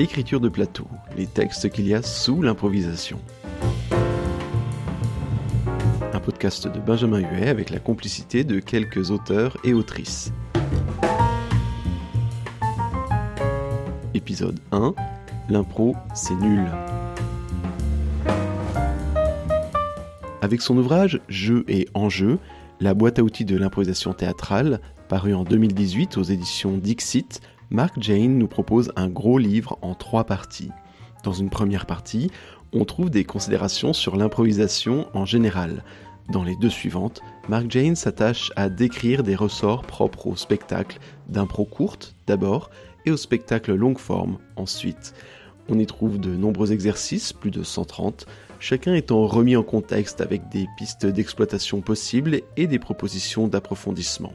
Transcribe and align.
Écriture 0.00 0.38
de 0.38 0.48
plateau, 0.48 0.86
les 1.16 1.26
textes 1.26 1.70
qu'il 1.70 1.88
y 1.88 1.92
a 1.92 2.02
sous 2.02 2.40
l'improvisation. 2.40 3.18
Un 6.12 6.20
podcast 6.20 6.68
de 6.68 6.78
Benjamin 6.78 7.18
Huet 7.18 7.48
avec 7.48 7.70
la 7.70 7.80
complicité 7.80 8.44
de 8.44 8.60
quelques 8.60 9.10
auteurs 9.10 9.56
et 9.64 9.74
autrices. 9.74 10.32
Épisode 14.14 14.60
1 14.70 14.94
L'impro, 15.48 15.96
c'est 16.14 16.36
nul. 16.36 16.64
Avec 20.42 20.62
son 20.62 20.78
ouvrage 20.78 21.20
Jeu 21.28 21.64
et 21.66 21.88
enjeu, 21.94 22.38
la 22.78 22.94
boîte 22.94 23.18
à 23.18 23.24
outils 23.24 23.44
de 23.44 23.56
l'improvisation 23.56 24.12
théâtrale, 24.12 24.78
paru 25.08 25.34
en 25.34 25.42
2018 25.42 26.18
aux 26.18 26.22
éditions 26.22 26.78
Dixit, 26.78 27.40
Mark 27.70 27.96
Jane 27.98 28.38
nous 28.38 28.48
propose 28.48 28.92
un 28.96 29.08
gros 29.08 29.36
livre 29.36 29.78
en 29.82 29.94
trois 29.94 30.24
parties. 30.24 30.70
Dans 31.22 31.34
une 31.34 31.50
première 31.50 31.84
partie, 31.84 32.30
on 32.72 32.86
trouve 32.86 33.10
des 33.10 33.24
considérations 33.24 33.92
sur 33.92 34.16
l'improvisation 34.16 35.06
en 35.12 35.26
général. 35.26 35.84
Dans 36.30 36.44
les 36.44 36.56
deux 36.56 36.70
suivantes, 36.70 37.20
Mark 37.48 37.66
Jane 37.68 37.94
s'attache 37.94 38.52
à 38.56 38.70
décrire 38.70 39.22
des 39.22 39.34
ressorts 39.34 39.82
propres 39.82 40.28
au 40.28 40.36
spectacle, 40.36 40.98
d'impro 41.28 41.66
courte 41.66 42.14
d'abord 42.26 42.70
et 43.04 43.10
au 43.10 43.18
spectacle 43.18 43.74
longue 43.74 43.98
forme 43.98 44.38
ensuite. 44.56 45.12
On 45.68 45.78
y 45.78 45.84
trouve 45.84 46.18
de 46.18 46.34
nombreux 46.34 46.72
exercices, 46.72 47.34
plus 47.34 47.50
de 47.50 47.62
130, 47.62 48.26
chacun 48.60 48.94
étant 48.94 49.26
remis 49.26 49.56
en 49.56 49.62
contexte 49.62 50.22
avec 50.22 50.48
des 50.48 50.66
pistes 50.78 51.04
d'exploitation 51.04 51.82
possibles 51.82 52.40
et 52.56 52.66
des 52.66 52.78
propositions 52.78 53.46
d'approfondissement. 53.46 54.32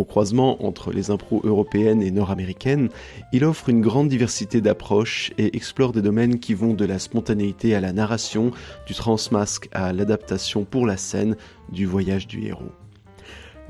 Au 0.00 0.04
croisement 0.04 0.64
entre 0.64 0.92
les 0.92 1.10
impros 1.10 1.42
européennes 1.44 2.02
et 2.02 2.10
nord-américaines, 2.10 2.88
il 3.34 3.44
offre 3.44 3.68
une 3.68 3.82
grande 3.82 4.08
diversité 4.08 4.62
d'approches 4.62 5.30
et 5.36 5.54
explore 5.54 5.92
des 5.92 6.00
domaines 6.00 6.38
qui 6.38 6.54
vont 6.54 6.72
de 6.72 6.86
la 6.86 6.98
spontanéité 6.98 7.74
à 7.74 7.80
la 7.80 7.92
narration, 7.92 8.50
du 8.86 8.94
transmasque 8.94 9.68
à 9.72 9.92
l'adaptation 9.92 10.64
pour 10.64 10.86
la 10.86 10.96
scène, 10.96 11.36
du 11.70 11.84
voyage 11.84 12.26
du 12.26 12.46
héros. 12.46 12.72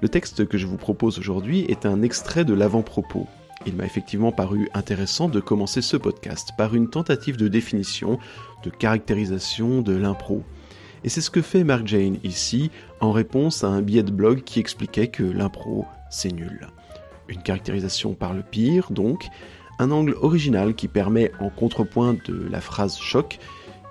Le 0.00 0.08
texte 0.08 0.46
que 0.46 0.56
je 0.56 0.68
vous 0.68 0.76
propose 0.76 1.18
aujourd'hui 1.18 1.62
est 1.62 1.84
un 1.84 2.00
extrait 2.00 2.44
de 2.44 2.54
l'avant-propos. 2.54 3.26
Il 3.66 3.74
m'a 3.74 3.84
effectivement 3.84 4.30
paru 4.30 4.68
intéressant 4.72 5.28
de 5.28 5.40
commencer 5.40 5.82
ce 5.82 5.96
podcast 5.96 6.50
par 6.56 6.76
une 6.76 6.90
tentative 6.90 7.38
de 7.38 7.48
définition, 7.48 8.20
de 8.62 8.70
caractérisation 8.70 9.82
de 9.82 9.96
l'impro. 9.96 10.44
Et 11.02 11.08
c'est 11.08 11.22
ce 11.22 11.30
que 11.30 11.42
fait 11.42 11.64
Mark 11.64 11.88
Jane 11.88 12.18
ici, 12.22 12.70
en 13.00 13.10
réponse 13.10 13.64
à 13.64 13.68
un 13.68 13.82
billet 13.82 14.04
de 14.04 14.12
blog 14.12 14.44
qui 14.44 14.60
expliquait 14.60 15.08
que 15.08 15.24
l'impro, 15.24 15.86
c'est 16.10 16.32
nul. 16.32 16.68
Une 17.28 17.42
caractérisation 17.42 18.14
par 18.14 18.34
le 18.34 18.42
pire, 18.42 18.90
donc, 18.90 19.28
un 19.78 19.90
angle 19.90 20.14
original 20.20 20.74
qui 20.74 20.88
permet, 20.88 21.32
en 21.40 21.48
contrepoint 21.48 22.14
de 22.26 22.48
la 22.50 22.60
phrase 22.60 22.98
choc, 22.98 23.38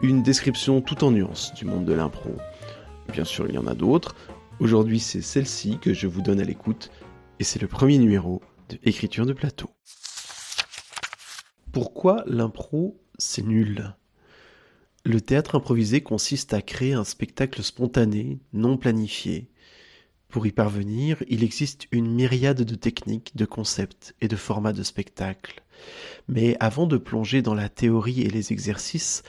une 0.02 0.22
description 0.22 0.81
tout 0.81 1.03
en 1.03 1.12
nuances 1.12 1.53
du 1.56 1.66
monde 1.66 1.86
de 1.86 1.94
l'impro. 1.94 2.36
Bien 3.12 3.25
sûr, 3.25 3.47
il 3.47 3.56
y 3.56 3.58
en 3.58 3.67
a 3.67 3.73
d'autres. 3.73 4.16
Aujourd'hui, 4.59 5.00
c'est 5.00 5.22
celle-ci 5.22 5.80
que 5.80 5.94
je 5.94 6.08
vous 6.08 6.22
donne 6.22 6.40
à 6.40 6.44
l'écoute, 6.44 6.92
et 7.40 7.44
c'est 7.44 7.62
le 7.62 7.67
premier 7.67 7.97
numéro 7.97 8.42
de 8.70 8.78
Écriture 8.84 9.25
de 9.25 9.34
plateau. 9.34 9.70
Pourquoi 11.72 12.23
l'impro, 12.28 13.02
c'est 13.17 13.45
nul? 13.45 13.95
Le 15.06 15.22
théâtre 15.22 15.56
improvisé 15.56 16.02
consiste 16.02 16.53
à 16.53 16.62
créer 16.62 16.94
un 16.94 17.06
spectacle 17.06 17.64
spontané, 17.64 18.40
non 18.52 18.78
planifié, 18.78 19.50
pour 20.30 20.45
y 20.45 20.52
parvenir, 20.52 21.23
il 21.27 21.44
existe 21.44 21.88
une 21.91 22.13
myriade 22.13 22.61
de 22.61 22.75
techniques, 22.75 23.35
de 23.35 23.45
concepts 23.45 24.16
et 24.22 24.27
de 24.27 24.35
formats 24.35 24.73
de 24.73 24.83
spectacle. 24.83 25.63
Mais 26.27 26.55
avant 26.59 26.85
de 26.85 26.97
plonger 26.97 27.41
dans 27.41 27.55
la 27.55 27.67
théorie 27.67 28.22
et 28.22 28.30
les 28.30 28.53
exercices, 28.53 29.23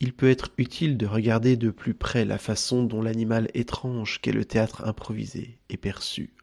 il 0.00 0.14
peut 0.14 0.30
être 0.30 0.50
utile 0.56 0.96
de 0.96 1.06
regarder 1.06 1.56
de 1.56 1.70
plus 1.70 1.92
près 1.92 2.24
la 2.24 2.38
façon 2.38 2.84
dont 2.84 3.02
l'animal 3.02 3.48
étrange 3.52 4.20
qu'est 4.22 4.32
le 4.32 4.46
théâtre 4.46 4.86
improvisé 4.86 5.58
est 5.68 5.76
perçu. 5.76 6.34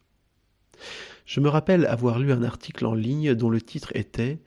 Je 1.25 1.39
me 1.39 1.49
rappelle 1.49 1.87
avoir 1.87 2.19
lu 2.19 2.31
un 2.31 2.43
article 2.43 2.85
en 2.85 2.93
ligne 2.93 3.33
dont 3.33 3.49
le 3.49 3.61
titre 3.61 3.91
était 3.95 4.39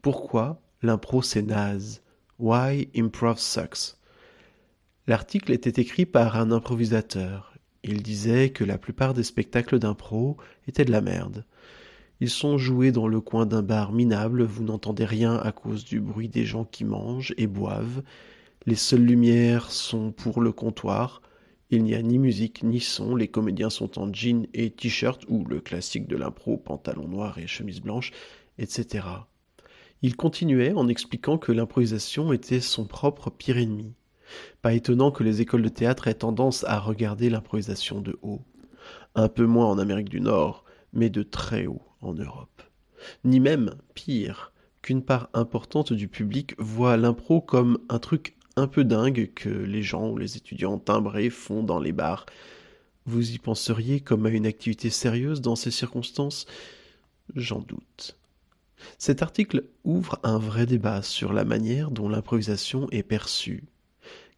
Pourquoi 0.00 0.62
l'impro 0.82 1.22
c'est 1.22 1.42
naze? 1.42 2.02
Why 2.38 2.88
improv 2.96 3.40
sucks? 3.40 3.96
L'article 5.08 5.52
était 5.52 5.80
écrit 5.80 6.06
par 6.06 6.36
un 6.36 6.52
improvisateur, 6.52 7.57
il 7.84 8.02
disait 8.02 8.50
que 8.50 8.64
la 8.64 8.78
plupart 8.78 9.14
des 9.14 9.22
spectacles 9.22 9.78
d'impro 9.78 10.36
étaient 10.66 10.84
de 10.84 10.90
la 10.90 11.00
merde. 11.00 11.44
Ils 12.20 12.30
sont 12.30 12.58
joués 12.58 12.90
dans 12.90 13.06
le 13.06 13.20
coin 13.20 13.46
d'un 13.46 13.62
bar 13.62 13.92
minable, 13.92 14.42
vous 14.42 14.64
n'entendez 14.64 15.04
rien 15.04 15.36
à 15.36 15.52
cause 15.52 15.84
du 15.84 16.00
bruit 16.00 16.28
des 16.28 16.44
gens 16.44 16.64
qui 16.64 16.84
mangent 16.84 17.32
et 17.36 17.46
boivent. 17.46 18.02
Les 18.66 18.74
seules 18.74 19.04
lumières 19.04 19.70
sont 19.70 20.10
pour 20.10 20.40
le 20.40 20.50
comptoir. 20.50 21.22
Il 21.70 21.84
n'y 21.84 21.94
a 21.94 22.02
ni 22.02 22.18
musique 22.18 22.64
ni 22.64 22.80
son, 22.80 23.14
les 23.14 23.28
comédiens 23.28 23.70
sont 23.70 24.00
en 24.00 24.12
jean 24.12 24.48
et 24.52 24.70
t-shirt 24.70 25.22
ou 25.28 25.44
le 25.44 25.60
classique 25.60 26.08
de 26.08 26.16
l'impro, 26.16 26.56
pantalon 26.56 27.06
noir 27.06 27.38
et 27.38 27.46
chemise 27.46 27.80
blanche, 27.80 28.12
etc. 28.58 29.06
Il 30.02 30.16
continuait 30.16 30.72
en 30.72 30.88
expliquant 30.88 31.38
que 31.38 31.52
l'improvisation 31.52 32.32
était 32.32 32.60
son 32.60 32.84
propre 32.84 33.30
pire 33.30 33.58
ennemi. 33.58 33.94
Pas 34.62 34.74
étonnant 34.74 35.10
que 35.10 35.24
les 35.24 35.40
écoles 35.40 35.62
de 35.62 35.68
théâtre 35.68 36.08
aient 36.08 36.14
tendance 36.14 36.64
à 36.64 36.78
regarder 36.78 37.30
l'improvisation 37.30 38.00
de 38.00 38.18
haut. 38.22 38.42
Un 39.14 39.28
peu 39.28 39.46
moins 39.46 39.66
en 39.66 39.78
Amérique 39.78 40.08
du 40.08 40.20
Nord, 40.20 40.64
mais 40.92 41.10
de 41.10 41.22
très 41.22 41.66
haut 41.66 41.82
en 42.00 42.14
Europe. 42.14 42.62
Ni 43.24 43.40
même, 43.40 43.74
pire, 43.94 44.52
qu'une 44.82 45.02
part 45.02 45.28
importante 45.34 45.92
du 45.92 46.08
public 46.08 46.54
voit 46.58 46.96
l'impro 46.96 47.40
comme 47.40 47.78
un 47.88 47.98
truc 47.98 48.36
un 48.56 48.66
peu 48.66 48.84
dingue 48.84 49.30
que 49.34 49.48
les 49.48 49.82
gens 49.82 50.08
ou 50.10 50.18
les 50.18 50.36
étudiants 50.36 50.78
timbrés 50.78 51.30
font 51.30 51.62
dans 51.62 51.78
les 51.78 51.92
bars. 51.92 52.26
Vous 53.06 53.30
y 53.32 53.38
penseriez 53.38 54.00
comme 54.00 54.26
à 54.26 54.30
une 54.30 54.46
activité 54.46 54.90
sérieuse 54.90 55.40
dans 55.40 55.56
ces 55.56 55.70
circonstances? 55.70 56.46
J'en 57.34 57.60
doute. 57.60 58.16
Cet 58.98 59.22
article 59.22 59.64
ouvre 59.84 60.18
un 60.22 60.38
vrai 60.38 60.66
débat 60.66 61.02
sur 61.02 61.32
la 61.32 61.44
manière 61.44 61.90
dont 61.90 62.08
l'improvisation 62.08 62.88
est 62.90 63.02
perçue 63.02 63.64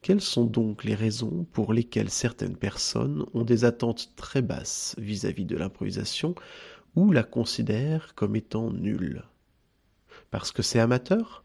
quelles 0.02 0.20
sont 0.20 0.44
donc 0.44 0.84
les 0.84 0.94
raisons 0.94 1.46
pour 1.52 1.72
lesquelles 1.72 2.10
certaines 2.10 2.56
personnes 2.56 3.26
ont 3.34 3.44
des 3.44 3.64
attentes 3.64 4.12
très 4.16 4.40
basses 4.42 4.94
vis-à-vis 4.98 5.44
de 5.44 5.56
l'improvisation 5.56 6.34
ou 6.96 7.12
la 7.12 7.22
considèrent 7.22 8.14
comme 8.14 8.34
étant 8.34 8.70
nulle 8.70 9.24
Parce 10.30 10.52
que 10.52 10.62
c'est 10.62 10.80
amateur? 10.80 11.44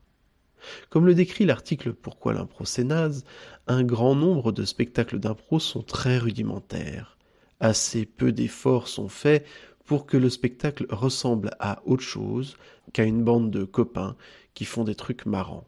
Comme 0.89 1.05
le 1.05 1.13
décrit 1.13 1.45
l'article 1.45 1.93
Pourquoi 1.93 2.33
l'impro 2.33 2.65
c'est 2.65 2.85
naze, 2.85 3.25
un 3.67 3.83
grand 3.83 4.15
nombre 4.15 4.51
de 4.51 4.63
spectacles 4.63 5.19
d'impro 5.19 5.59
sont 5.59 5.83
très 5.83 6.17
rudimentaires. 6.17 7.17
Assez 7.59 8.05
peu 8.05 8.31
d'efforts 8.31 8.87
sont 8.87 9.09
faits 9.09 9.45
pour 9.83 10.05
que 10.05 10.17
le 10.17 10.29
spectacle 10.29 10.87
ressemble 10.89 11.51
à 11.59 11.81
autre 11.85 12.03
chose 12.03 12.57
qu'à 12.93 13.03
une 13.03 13.23
bande 13.23 13.51
de 13.51 13.65
copains 13.65 14.15
qui 14.53 14.65
font 14.65 14.83
des 14.83 14.95
trucs 14.95 15.25
marrants. 15.25 15.67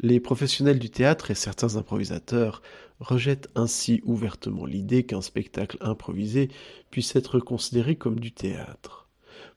Les 0.00 0.20
professionnels 0.20 0.78
du 0.78 0.90
théâtre 0.90 1.30
et 1.30 1.34
certains 1.34 1.76
improvisateurs 1.76 2.62
rejettent 3.00 3.50
ainsi 3.54 4.00
ouvertement 4.04 4.66
l'idée 4.66 5.04
qu'un 5.04 5.20
spectacle 5.20 5.78
improvisé 5.80 6.48
puisse 6.90 7.14
être 7.16 7.38
considéré 7.38 7.96
comme 7.96 8.18
du 8.18 8.32
théâtre. 8.32 9.08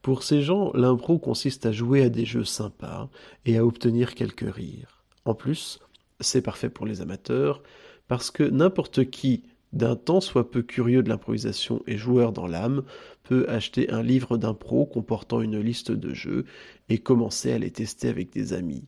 Pour 0.01 0.23
ces 0.23 0.41
gens, 0.41 0.71
l'impro 0.73 1.19
consiste 1.19 1.65
à 1.65 1.71
jouer 1.71 2.03
à 2.03 2.09
des 2.09 2.25
jeux 2.25 2.43
sympas 2.43 3.09
et 3.45 3.57
à 3.57 3.65
obtenir 3.65 4.15
quelques 4.15 4.51
rires. 4.53 5.03
En 5.25 5.35
plus, 5.35 5.79
c'est 6.19 6.41
parfait 6.41 6.69
pour 6.69 6.85
les 6.85 7.01
amateurs, 7.01 7.61
parce 8.07 8.31
que 8.31 8.43
n'importe 8.43 9.09
qui, 9.09 9.43
d'un 9.73 9.95
temps 9.95 10.21
soit 10.21 10.51
peu 10.51 10.63
curieux 10.63 11.03
de 11.03 11.09
l'improvisation 11.09 11.81
et 11.87 11.97
joueur 11.97 12.31
dans 12.31 12.47
l'âme, 12.47 12.83
peut 13.23 13.45
acheter 13.47 13.89
un 13.89 14.03
livre 14.03 14.37
d'impro 14.37 14.85
comportant 14.85 15.41
une 15.41 15.59
liste 15.59 15.91
de 15.91 16.13
jeux 16.13 16.45
et 16.89 16.97
commencer 16.97 17.51
à 17.51 17.59
les 17.59 17.71
tester 17.71 18.09
avec 18.09 18.31
des 18.31 18.53
amis 18.53 18.85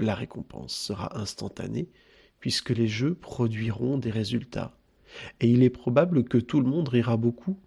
la 0.00 0.14
récompense 0.14 0.74
sera 0.74 1.18
instantanée, 1.18 1.88
puisque 2.40 2.70
les 2.70 2.88
jeux 2.88 3.14
produiront 3.14 3.98
des 3.98 4.10
résultats. 4.10 4.76
Et 5.40 5.48
il 5.48 5.62
est 5.62 5.70
probable 5.70 6.24
que 6.24 6.38
tout 6.38 6.60
le 6.60 6.68
monde 6.68 6.88
rira 6.88 7.16
beaucoup. 7.16 7.58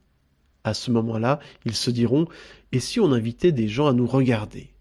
À 0.63 0.74
ce 0.74 0.91
moment-là, 0.91 1.39
ils 1.65 1.75
se 1.75 1.91
diront 1.91 2.27
Et 2.71 2.80
si 2.80 3.00
on 3.00 3.12
invitait 3.12 3.51
des 3.51 3.68
gens 3.68 3.88
à 3.88 3.94
nous 3.94 4.07
regarder? 4.07 4.74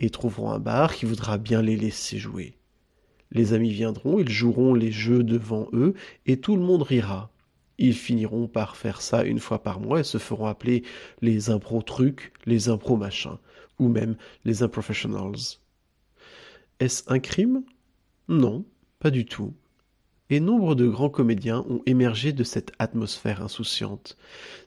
Et 0.00 0.10
trouveront 0.10 0.50
un 0.50 0.58
bar 0.58 0.94
qui 0.94 1.06
voudra 1.06 1.38
bien 1.38 1.60
les 1.60 1.76
laisser 1.76 2.18
jouer. 2.18 2.56
Les 3.30 3.52
amis 3.52 3.72
viendront, 3.72 4.18
ils 4.18 4.30
joueront 4.30 4.74
les 4.74 4.92
jeux 4.92 5.22
devant 5.22 5.68
eux, 5.72 5.94
et 6.24 6.40
tout 6.40 6.56
le 6.56 6.62
monde 6.62 6.82
rira. 6.82 7.30
Ils 7.76 7.94
finiront 7.94 8.48
par 8.48 8.76
faire 8.76 9.00
ça 9.00 9.22
une 9.22 9.38
fois 9.38 9.62
par 9.62 9.80
mois 9.80 10.00
et 10.00 10.04
se 10.04 10.18
feront 10.18 10.46
appeler 10.46 10.82
les 11.20 11.50
impro 11.50 11.82
trucs, 11.82 12.32
les 12.46 12.68
impro 12.68 12.96
machins, 12.96 13.38
ou 13.78 13.88
même 13.88 14.16
les 14.44 14.62
improfessionals. 14.62 15.58
Est-ce 16.80 17.02
un 17.08 17.18
crime? 17.18 17.64
Non, 18.28 18.64
pas 19.00 19.10
du 19.10 19.26
tout. 19.26 19.52
Et 20.30 20.38
nombre 20.38 20.76
de 20.76 20.86
grands 20.86 21.10
comédiens 21.10 21.64
ont 21.68 21.82
émergé 21.86 22.32
de 22.32 22.44
cette 22.44 22.70
atmosphère 22.78 23.42
insouciante. 23.42 24.16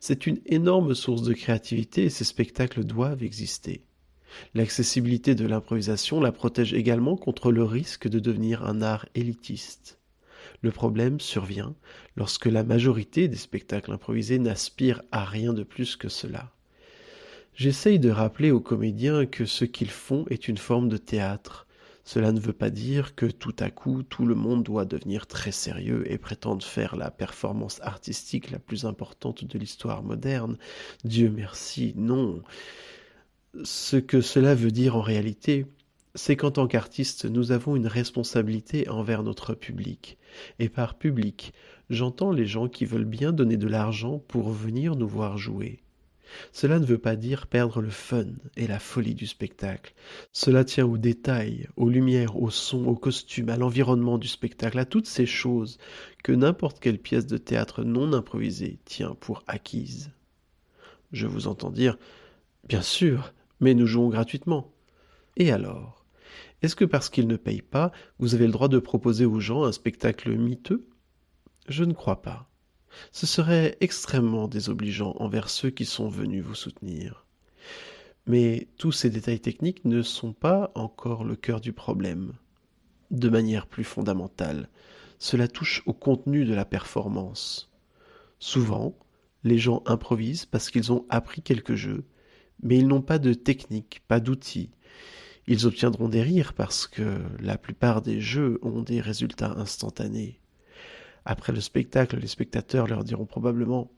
C'est 0.02 0.28
une 0.28 0.42
énorme 0.46 0.94
source 0.94 1.22
de 1.22 1.34
créativité 1.34 2.04
et 2.04 2.10
ces 2.10 2.26
spectacles 2.26 2.84
doivent 2.84 3.24
exister. 3.24 3.86
L'accessibilité 4.56 5.36
de 5.36 5.46
l'improvisation 5.46 6.20
la 6.20 6.34
protège 6.34 6.74
également 6.74 7.16
contre 7.16 7.50
le 7.50 7.64
risque 7.64 8.10
de 8.10 8.20
devenir 8.20 8.66
un 8.66 8.82
art 8.82 9.06
élitiste. 9.16 9.98
Le 10.62 10.72
problème 10.72 11.22
survient 11.22 11.76
lorsque 12.18 12.48
la 12.48 12.64
majorité 12.64 13.30
des 13.30 13.38
spectacles 13.38 13.94
improvisés 13.94 14.40
n'aspirent 14.40 15.02
à 15.14 15.24
rien 15.24 15.54
de 15.54 15.64
plus 15.64 15.96
que 15.96 16.10
cela. 16.10 16.52
J'essaye 17.56 18.00
de 18.00 18.10
rappeler 18.10 18.52
aux 18.52 18.60
comédiens 18.60 19.26
que 19.26 19.46
ce 19.46 19.64
qu'ils 19.64 19.92
font 19.92 20.26
est 20.30 20.50
une 20.50 20.58
forme 20.58 20.90
de 20.90 20.98
théâtre. 20.98 21.68
Cela 22.04 22.32
ne 22.32 22.40
veut 22.40 22.54
pas 22.54 22.70
dire 22.70 23.16
que 23.16 23.26
tout 23.26 23.56
à 23.60 23.70
coup 23.70 24.04
tout 24.04 24.26
le 24.26 24.36
monde 24.36 24.64
doit 24.64 24.86
devenir 24.86 25.28
très 25.28 25.52
sérieux 25.52 26.04
et 26.12 26.18
prétendre 26.18 26.66
faire 26.66 26.96
la 26.96 27.12
performance 27.12 27.80
artistique 27.82 28.52
la 28.52 28.60
plus 28.60 28.86
importante 28.86 29.46
de 29.46 29.60
l'histoire 29.60 30.04
moderne. 30.04 30.58
Dieu 31.04 31.30
merci, 31.30 31.94
non. 31.96 32.42
Ce 33.64 33.98
que 33.98 34.22
cela 34.22 34.56
veut 34.56 34.72
dire 34.72 34.96
en 34.96 35.02
réalité, 35.02 35.66
c'est 36.16 36.36
qu'en 36.36 36.52
tant 36.52 36.68
qu'artiste, 36.68 37.26
nous 37.26 37.52
avons 37.52 37.76
une 37.76 37.88
responsabilité 37.88 38.90
envers 38.90 39.24
notre 39.24 39.54
public. 39.54 40.18
Et 40.60 40.70
par 40.70 40.96
public, 40.96 41.54
j'entends 41.90 42.32
les 42.32 42.46
gens 42.46 42.68
qui 42.68 42.86
veulent 42.86 43.06
bien 43.06 43.32
donner 43.32 43.58
de 43.58 43.68
l'argent 43.68 44.20
pour 44.28 44.52
venir 44.52 44.96
nous 44.96 45.08
voir 45.08 45.38
jouer. 45.38 45.84
Cela 46.52 46.80
ne 46.80 46.86
veut 46.86 46.98
pas 46.98 47.16
dire 47.16 47.48
perdre 47.48 47.82
le 47.82 47.90
fun 47.90 48.26
et 48.58 48.68
la 48.68 48.80
folie 48.80 49.16
du 49.16 49.28
spectacle. 49.28 49.94
Cela 50.32 50.64
tient 50.64 50.86
aux 50.86 50.98
détails, 50.98 51.68
aux 51.76 51.90
lumières, 51.90 52.42
au 52.42 52.50
son, 52.50 52.86
aux 52.86 52.96
costumes, 52.96 53.50
à 53.50 53.58
l'environnement 53.58 54.18
du 54.18 54.28
spectacle, 54.28 54.80
à 54.80 54.86
toutes 54.86 55.08
ces 55.08 55.26
choses 55.26 55.78
que 56.24 56.32
n'importe 56.32 56.80
quelle 56.80 57.00
pièce 57.00 57.26
de 57.26 57.38
théâtre 57.38 57.84
non 57.84 58.14
improvisée 58.14 58.80
tient 58.86 59.16
pour 59.16 59.44
acquise. 59.48 60.12
Je 61.12 61.28
vous 61.28 61.48
entends 61.48 61.72
dire 61.72 61.98
Bien 62.68 62.82
sûr, 62.82 63.34
mais 63.60 63.74
nous 63.74 63.88
jouons 63.88 64.10
gratuitement. 64.10 64.72
Et 65.38 65.52
alors? 65.52 66.06
Est-ce 66.62 66.76
que 66.76 66.86
parce 66.86 67.10
qu'ils 67.10 67.28
ne 67.28 67.38
payent 67.38 67.64
pas, 67.64 67.92
vous 68.20 68.36
avez 68.36 68.46
le 68.46 68.52
droit 68.52 68.68
de 68.68 68.78
proposer 68.78 69.26
aux 69.26 69.40
gens 69.40 69.64
un 69.64 69.72
spectacle 69.72 70.38
miteux? 70.38 70.88
Je 71.68 71.84
ne 71.84 71.94
crois 71.94 72.22
pas. 72.22 72.51
Ce 73.12 73.26
serait 73.26 73.78
extrêmement 73.80 74.48
désobligeant 74.48 75.16
envers 75.20 75.50
ceux 75.50 75.70
qui 75.70 75.86
sont 75.86 76.10
venus 76.10 76.44
vous 76.44 76.56
soutenir. 76.56 77.26
Mais 78.28 78.68
tous 78.78 78.92
ces 78.92 79.10
détails 79.10 79.40
techniques 79.40 79.86
ne 79.86 80.02
sont 80.02 80.34
pas 80.34 80.72
encore 80.76 81.24
le 81.24 81.36
cœur 81.36 81.62
du 81.62 81.74
problème. 81.74 82.34
De 83.10 83.30
manière 83.30 83.68
plus 83.68 83.84
fondamentale, 83.84 84.70
cela 85.20 85.48
touche 85.48 85.84
au 85.86 85.94
contenu 85.94 86.46
de 86.46 86.54
la 86.54 86.66
performance. 86.66 87.72
Souvent, 88.40 88.98
les 89.44 89.58
gens 89.58 89.84
improvisent 89.86 90.46
parce 90.46 90.70
qu'ils 90.70 90.92
ont 90.92 91.06
appris 91.10 91.42
quelques 91.42 91.76
jeux, 91.76 92.06
mais 92.64 92.78
ils 92.78 92.88
n'ont 92.88 93.02
pas 93.02 93.20
de 93.20 93.34
technique, 93.34 94.02
pas 94.08 94.20
d'outils. 94.20 94.72
Ils 95.48 95.66
obtiendront 95.66 96.10
des 96.10 96.22
rires 96.22 96.54
parce 96.54 96.88
que 96.88 97.20
la 97.40 97.58
plupart 97.58 98.02
des 98.02 98.22
jeux 98.22 98.60
ont 98.62 98.82
des 98.82 99.02
résultats 99.02 99.54
instantanés. 99.58 100.41
Après 101.26 101.54
le 101.54 101.62
spectacle, 101.62 102.18
les 102.18 102.28
spectateurs 102.28 102.88
leur 102.88 103.04
diront 103.04 103.26
probablement 103.26 103.92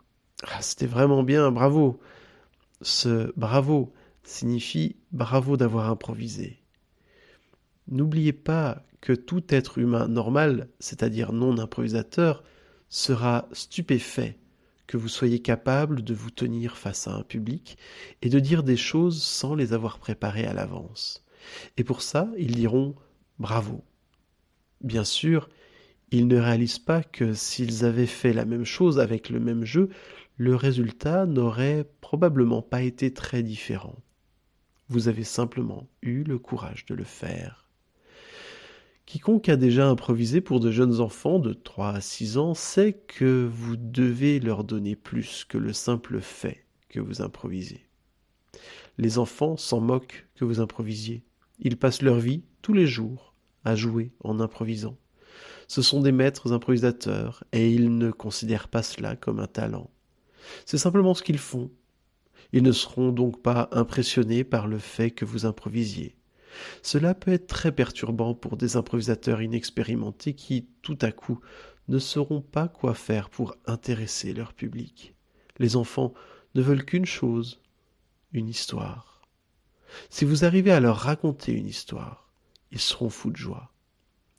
ah, 0.44 0.62
C'était 0.62 0.88
vraiment 0.88 1.24
bien, 1.24 1.52
bravo. 1.52 2.00
Ce 2.82 3.32
bravo 3.38 3.94
signifie 4.24 4.98
bravo 5.12 5.58
d'avoir 5.58 5.90
improvisé. 5.90 6.60
N'oubliez 7.88 8.34
pas 8.34 8.84
que 9.02 9.14
tout 9.14 9.44
être 9.50 9.78
humain 9.78 10.08
normal, 10.08 10.70
c'est-à-dire 10.80 11.34
non 11.34 11.58
improvisateur, 11.58 12.44
sera 12.90 13.48
stupéfait 13.52 14.38
que 14.88 14.98
vous 14.98 15.08
soyez 15.08 15.42
capable 15.42 16.04
de 16.04 16.14
vous 16.14 16.30
tenir 16.30 16.78
face 16.78 17.08
à 17.08 17.16
un 17.16 17.24
public 17.24 17.78
et 18.22 18.30
de 18.30 18.40
dire 18.40 18.64
des 18.64 18.78
choses 18.78 19.22
sans 19.22 19.56
les 19.56 19.74
avoir 19.74 19.98
préparées 19.98 20.46
à 20.46 20.54
l'avance. 20.54 21.26
Et 21.78 21.84
pour 21.84 22.02
ça, 22.02 22.30
ils 22.38 22.56
diront 22.56 22.96
bravo. 23.40 23.84
Bien 24.82 25.04
sûr, 25.04 25.50
ils 26.14 26.28
ne 26.28 26.38
réalisent 26.38 26.78
pas 26.78 27.02
que 27.02 27.34
s'ils 27.34 27.86
avaient 27.86 28.06
fait 28.06 28.34
la 28.34 28.46
même 28.46 28.66
chose 28.66 29.00
avec 29.00 29.30
le 29.30 29.40
même 29.40 29.66
jeu, 29.66 29.90
le 30.38 30.56
résultat 30.56 31.26
n'aurait 31.26 31.90
probablement 32.02 32.62
pas 32.62 32.84
été 32.84 33.12
très 33.12 33.42
différent. 33.42 33.96
Vous 34.90 35.08
avez 35.08 35.24
simplement 35.24 35.90
eu 36.04 36.24
le 36.24 36.38
courage 36.38 36.86
de 36.86 36.94
le 36.94 37.04
faire. 37.04 37.68
Quiconque 39.08 39.50
a 39.50 39.56
déjà 39.56 39.90
improvisé 39.90 40.40
pour 40.40 40.60
de 40.60 40.70
jeunes 40.70 41.02
enfants 41.02 41.40
de 41.40 41.52
3 41.52 41.90
à 41.90 42.02
6 42.02 42.38
ans 42.38 42.54
sait 42.54 42.94
que 42.94 43.50
vous 43.52 43.76
devez 43.76 44.40
leur 44.40 44.64
donner 44.64 44.96
plus 44.96 45.46
que 45.46 45.58
le 45.58 45.74
simple 45.74 46.22
fait 46.22 46.66
que 46.90 47.00
vous 47.00 47.24
improvisez. 47.24 47.88
Les 49.00 49.18
enfants 49.18 49.58
s'en 49.58 49.82
moquent 49.82 50.28
que 50.36 50.46
vous 50.46 50.60
improvisiez. 50.60 51.24
Ils 51.60 51.78
passent 51.78 52.04
leur 52.04 52.20
vie, 52.20 52.44
tous 52.62 52.74
les 52.74 52.86
jours, 52.86 53.34
à 53.66 53.76
jouer 53.76 54.12
en 54.24 54.40
improvisant. 54.40 54.96
Ce 55.74 55.82
sont 55.82 56.02
des 56.02 56.12
maîtres 56.12 56.54
improvisateurs, 56.54 57.44
et 57.52 57.72
ils 57.72 57.98
ne 57.98 58.12
considèrent 58.12 58.68
pas 58.68 58.84
cela 58.84 59.16
comme 59.16 59.40
un 59.40 59.48
talent. 59.48 59.90
C'est 60.68 60.78
simplement 60.78 61.16
ce 61.16 61.24
qu'ils 61.24 61.40
font. 61.40 61.72
Ils 62.52 62.62
ne 62.62 62.72
seront 62.72 63.12
donc 63.12 63.42
pas 63.42 63.70
impressionnés 63.72 64.44
par 64.44 64.68
le 64.68 64.78
fait 64.78 65.10
que 65.10 65.26
vous 65.26 65.48
improvisiez. 65.48 66.16
Cela 66.84 67.16
peut 67.16 67.34
être 67.34 67.48
très 67.48 67.72
perturbant 67.72 68.36
pour 68.36 68.56
des 68.56 68.78
improvisateurs 68.78 69.42
inexpérimentés 69.42 70.36
qui, 70.36 70.68
tout 70.84 71.00
à 71.02 71.12
coup, 71.12 71.40
ne 71.88 71.98
sauront 71.98 72.42
pas 72.42 72.68
quoi 72.68 72.94
faire 72.94 73.32
pour 73.32 73.56
intéresser 73.66 74.32
leur 74.32 74.54
public. 74.54 75.16
Les 75.58 75.76
enfants 75.76 76.14
ne 76.54 76.62
veulent 76.62 76.86
qu'une 76.86 77.08
chose, 77.08 77.62
une 78.32 78.48
histoire. 78.48 79.24
Si 80.12 80.24
vous 80.24 80.46
arrivez 80.46 80.72
à 80.72 80.80
leur 80.80 80.98
raconter 80.98 81.52
une 81.52 81.66
histoire, 81.66 82.30
ils 82.70 82.78
seront 82.78 83.10
fous 83.10 83.32
de 83.32 83.38
joie. 83.38 83.73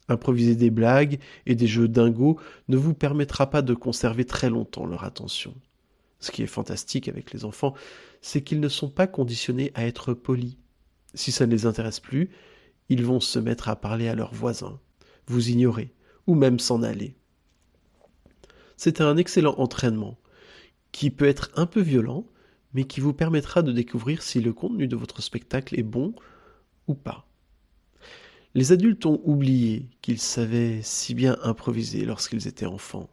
Improviser 0.08 0.54
des 0.54 0.70
blagues 0.70 1.18
et 1.46 1.54
des 1.54 1.66
jeux 1.66 1.88
dingos 1.88 2.38
ne 2.68 2.76
vous 2.76 2.94
permettra 2.94 3.48
pas 3.48 3.62
de 3.62 3.74
conserver 3.74 4.24
très 4.24 4.50
longtemps 4.50 4.86
leur 4.86 5.04
attention. 5.04 5.54
Ce 6.20 6.30
qui 6.30 6.42
est 6.42 6.46
fantastique 6.46 7.08
avec 7.08 7.32
les 7.32 7.44
enfants, 7.44 7.74
c'est 8.20 8.42
qu'ils 8.42 8.60
ne 8.60 8.68
sont 8.68 8.90
pas 8.90 9.06
conditionnés 9.06 9.72
à 9.74 9.86
être 9.86 10.14
polis. 10.14 10.56
Si 11.14 11.32
ça 11.32 11.46
ne 11.46 11.52
les 11.52 11.66
intéresse 11.66 12.00
plus, 12.00 12.30
ils 12.88 13.04
vont 13.04 13.20
se 13.20 13.38
mettre 13.38 13.68
à 13.68 13.76
parler 13.76 14.08
à 14.08 14.14
leurs 14.14 14.34
voisins, 14.34 14.80
vous 15.26 15.50
ignorer, 15.50 15.92
ou 16.26 16.34
même 16.34 16.58
s'en 16.58 16.82
aller. 16.82 17.16
C'est 18.76 19.00
un 19.00 19.16
excellent 19.16 19.54
entraînement, 19.58 20.18
qui 20.92 21.10
peut 21.10 21.26
être 21.26 21.50
un 21.56 21.66
peu 21.66 21.80
violent, 21.80 22.26
mais 22.72 22.84
qui 22.84 23.00
vous 23.00 23.12
permettra 23.12 23.62
de 23.62 23.72
découvrir 23.72 24.22
si 24.22 24.40
le 24.40 24.52
contenu 24.52 24.88
de 24.88 24.96
votre 24.96 25.22
spectacle 25.22 25.78
est 25.78 25.84
bon 25.84 26.14
ou 26.88 26.94
pas. 26.94 27.26
Les 28.56 28.70
adultes 28.70 29.04
ont 29.04 29.20
oublié 29.24 29.88
qu'ils 30.00 30.20
savaient 30.20 30.78
si 30.80 31.12
bien 31.14 31.36
improviser 31.42 32.04
lorsqu'ils 32.04 32.46
étaient 32.46 32.66
enfants, 32.66 33.10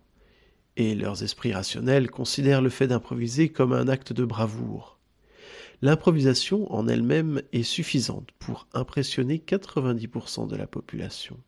et 0.78 0.94
leurs 0.94 1.24
esprits 1.24 1.52
rationnels 1.52 2.12
considèrent 2.12 2.62
le 2.62 2.70
fait 2.70 2.86
d'improviser 2.86 3.50
comme 3.50 3.74
un 3.74 3.88
acte 3.88 4.14
de 4.14 4.24
bravoure. 4.24 5.00
L'improvisation 5.82 6.72
en 6.72 6.88
elle-même 6.88 7.42
est 7.54 7.64
suffisante 7.64 8.30
pour 8.38 8.68
impressionner 8.74 9.40
90% 9.40 10.48
de 10.48 10.56
la 10.56 10.68
population. 10.68 11.40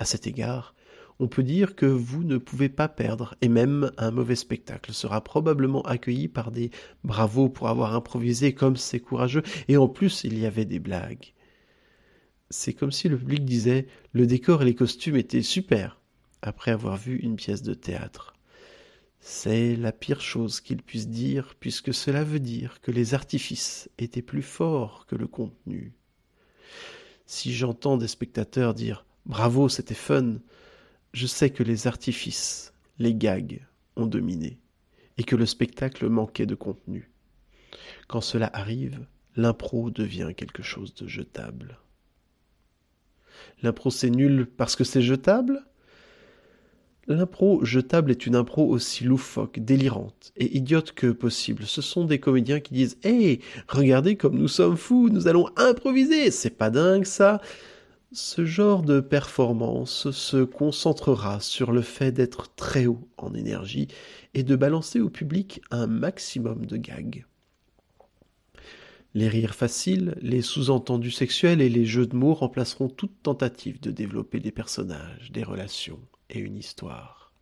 À 0.00 0.04
cet 0.04 0.26
égard, 0.26 0.74
on 1.20 1.28
peut 1.28 1.44
dire 1.44 1.76
que 1.76 1.86
vous 1.86 2.24
ne 2.24 2.38
pouvez 2.38 2.68
pas 2.68 2.88
perdre, 2.88 3.36
et 3.40 3.48
même 3.48 3.92
un 3.98 4.10
mauvais 4.10 4.34
spectacle 4.34 4.92
sera 4.92 5.22
probablement 5.22 5.82
accueilli 5.82 6.26
par 6.26 6.50
des 6.50 6.72
bravos 7.04 7.48
pour 7.48 7.68
avoir 7.68 7.94
improvisé 7.94 8.52
comme 8.52 8.76
c'est 8.76 8.98
courageux, 8.98 9.44
et 9.68 9.76
en 9.76 9.86
plus 9.86 10.24
il 10.24 10.36
y 10.36 10.44
avait 10.44 10.64
des 10.64 10.80
blagues 10.80 11.34
c'est 12.50 12.72
comme 12.72 12.92
si 12.92 13.08
le 13.08 13.18
public 13.18 13.44
disait 13.44 13.86
le 14.12 14.26
décor 14.26 14.62
et 14.62 14.64
les 14.64 14.74
costumes 14.74 15.16
étaient 15.16 15.42
super 15.42 16.00
après 16.40 16.70
avoir 16.70 16.96
vu 16.96 17.16
une 17.16 17.36
pièce 17.36 17.62
de 17.62 17.74
théâtre. 17.74 18.34
C'est 19.20 19.76
la 19.76 19.92
pire 19.92 20.20
chose 20.20 20.60
qu'il 20.60 20.82
puisse 20.82 21.08
dire 21.08 21.54
puisque 21.60 21.92
cela 21.92 22.24
veut 22.24 22.40
dire 22.40 22.80
que 22.80 22.90
les 22.90 23.14
artifices 23.14 23.90
étaient 23.98 24.22
plus 24.22 24.42
forts 24.42 25.06
que 25.06 25.16
le 25.16 25.26
contenu. 25.26 25.92
Si 27.26 27.52
j'entends 27.52 27.96
des 27.96 28.08
spectateurs 28.08 28.74
dire 28.74 29.04
bravo, 29.26 29.68
c'était 29.68 29.94
fun, 29.94 30.36
je 31.12 31.26
sais 31.26 31.50
que 31.50 31.62
les 31.62 31.86
artifices, 31.86 32.72
les 32.98 33.14
gags 33.14 33.66
ont 33.96 34.06
dominé 34.06 34.58
et 35.18 35.24
que 35.24 35.36
le 35.36 35.46
spectacle 35.46 36.08
manquait 36.08 36.46
de 36.46 36.54
contenu. 36.54 37.10
Quand 38.06 38.20
cela 38.20 38.48
arrive, 38.54 39.04
l'impro 39.36 39.90
devient 39.90 40.32
quelque 40.36 40.62
chose 40.62 40.94
de 40.94 41.06
jetable. 41.06 41.78
L'impro 43.62 43.90
c'est 43.90 44.10
nul 44.10 44.46
parce 44.56 44.76
que 44.76 44.84
c'est 44.84 45.02
jetable 45.02 45.64
L'impro 47.08 47.64
jetable 47.64 48.10
est 48.10 48.26
une 48.26 48.36
impro 48.36 48.68
aussi 48.68 49.02
loufoque, 49.02 49.60
délirante 49.60 50.30
et 50.36 50.58
idiote 50.58 50.92
que 50.92 51.06
possible. 51.06 51.64
Ce 51.64 51.80
sont 51.80 52.04
des 52.04 52.20
comédiens 52.20 52.60
qui 52.60 52.74
disent 52.74 52.98
Hé, 53.02 53.40
regardez 53.66 54.16
comme 54.16 54.36
nous 54.36 54.46
sommes 54.46 54.76
fous, 54.76 55.08
nous 55.08 55.26
allons 55.26 55.48
improviser, 55.56 56.30
c'est 56.30 56.50
pas 56.50 56.68
dingue 56.68 57.06
ça 57.06 57.40
Ce 58.12 58.44
genre 58.44 58.82
de 58.82 59.00
performance 59.00 60.10
se 60.10 60.44
concentrera 60.44 61.40
sur 61.40 61.72
le 61.72 61.80
fait 61.80 62.12
d'être 62.12 62.54
très 62.56 62.84
haut 62.84 63.08
en 63.16 63.32
énergie 63.32 63.88
et 64.34 64.42
de 64.42 64.54
balancer 64.54 65.00
au 65.00 65.08
public 65.08 65.62
un 65.70 65.86
maximum 65.86 66.66
de 66.66 66.76
gags. 66.76 67.24
Les 69.18 69.26
rires 69.26 69.56
faciles, 69.56 70.14
les 70.22 70.42
sous-entendus 70.42 71.10
sexuels 71.10 71.60
et 71.60 71.68
les 71.68 71.84
jeux 71.84 72.06
de 72.06 72.14
mots 72.14 72.34
remplaceront 72.34 72.88
toute 72.88 73.20
tentative 73.20 73.80
de 73.80 73.90
développer 73.90 74.38
des 74.38 74.52
personnages, 74.52 75.32
des 75.32 75.42
relations 75.42 75.98
et 76.30 76.38
une 76.38 76.56
histoire. 76.56 77.32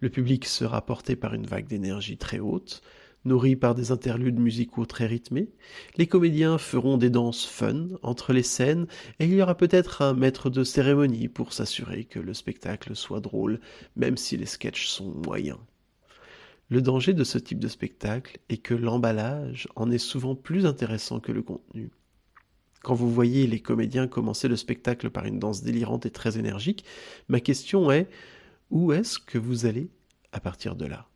Le 0.00 0.10
public 0.10 0.44
sera 0.44 0.84
porté 0.84 1.16
par 1.16 1.32
une 1.32 1.46
vague 1.46 1.66
d'énergie 1.66 2.18
très 2.18 2.40
haute, 2.40 2.82
nourrie 3.24 3.56
par 3.56 3.74
des 3.74 3.90
interludes 3.90 4.38
musicaux 4.38 4.84
très 4.84 5.06
rythmés. 5.06 5.48
Les 5.96 6.06
comédiens 6.06 6.58
feront 6.58 6.98
des 6.98 7.08
danses 7.08 7.46
fun 7.46 7.86
entre 8.02 8.34
les 8.34 8.42
scènes 8.42 8.86
et 9.18 9.24
il 9.24 9.32
y 9.32 9.40
aura 9.40 9.56
peut-être 9.56 10.02
un 10.02 10.12
maître 10.12 10.50
de 10.50 10.62
cérémonie 10.62 11.28
pour 11.28 11.54
s'assurer 11.54 12.04
que 12.04 12.18
le 12.18 12.34
spectacle 12.34 12.94
soit 12.94 13.20
drôle, 13.20 13.60
même 13.96 14.18
si 14.18 14.36
les 14.36 14.44
sketchs 14.44 14.88
sont 14.88 15.14
moyens. 15.24 15.56
Le 16.70 16.82
danger 16.82 17.14
de 17.14 17.24
ce 17.24 17.38
type 17.38 17.60
de 17.60 17.68
spectacle 17.68 18.38
est 18.50 18.58
que 18.58 18.74
l'emballage 18.74 19.68
en 19.74 19.90
est 19.90 19.96
souvent 19.96 20.34
plus 20.34 20.66
intéressant 20.66 21.18
que 21.18 21.32
le 21.32 21.42
contenu. 21.42 21.90
Quand 22.82 22.94
vous 22.94 23.10
voyez 23.10 23.46
les 23.46 23.60
comédiens 23.60 24.06
commencer 24.06 24.48
le 24.48 24.56
spectacle 24.56 25.08
par 25.08 25.24
une 25.24 25.38
danse 25.38 25.62
délirante 25.62 26.04
et 26.04 26.10
très 26.10 26.38
énergique, 26.38 26.84
ma 27.28 27.40
question 27.40 27.90
est 27.90 28.08
où 28.70 28.92
est-ce 28.92 29.18
que 29.18 29.38
vous 29.38 29.64
allez 29.64 29.88
à 30.32 30.40
partir 30.40 30.76
de 30.76 30.84
là? 30.84 31.08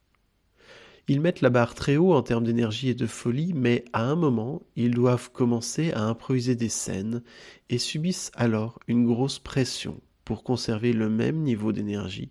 Ils 1.06 1.20
mettent 1.20 1.42
la 1.42 1.50
barre 1.50 1.74
très 1.74 1.98
haut 1.98 2.14
en 2.14 2.22
termes 2.22 2.44
d'énergie 2.44 2.88
et 2.88 2.94
de 2.94 3.06
folie, 3.06 3.52
mais 3.54 3.84
à 3.92 4.04
un 4.04 4.14
moment, 4.14 4.62
ils 4.76 4.94
doivent 4.94 5.30
commencer 5.32 5.92
à 5.92 6.04
improviser 6.04 6.54
des 6.54 6.70
scènes 6.70 7.22
et 7.68 7.78
subissent 7.78 8.30
alors 8.34 8.78
une 8.86 9.04
grosse 9.04 9.38
pression 9.38 10.00
pour 10.24 10.44
conserver 10.44 10.94
le 10.94 11.10
même 11.10 11.42
niveau 11.42 11.72
d'énergie 11.72 12.30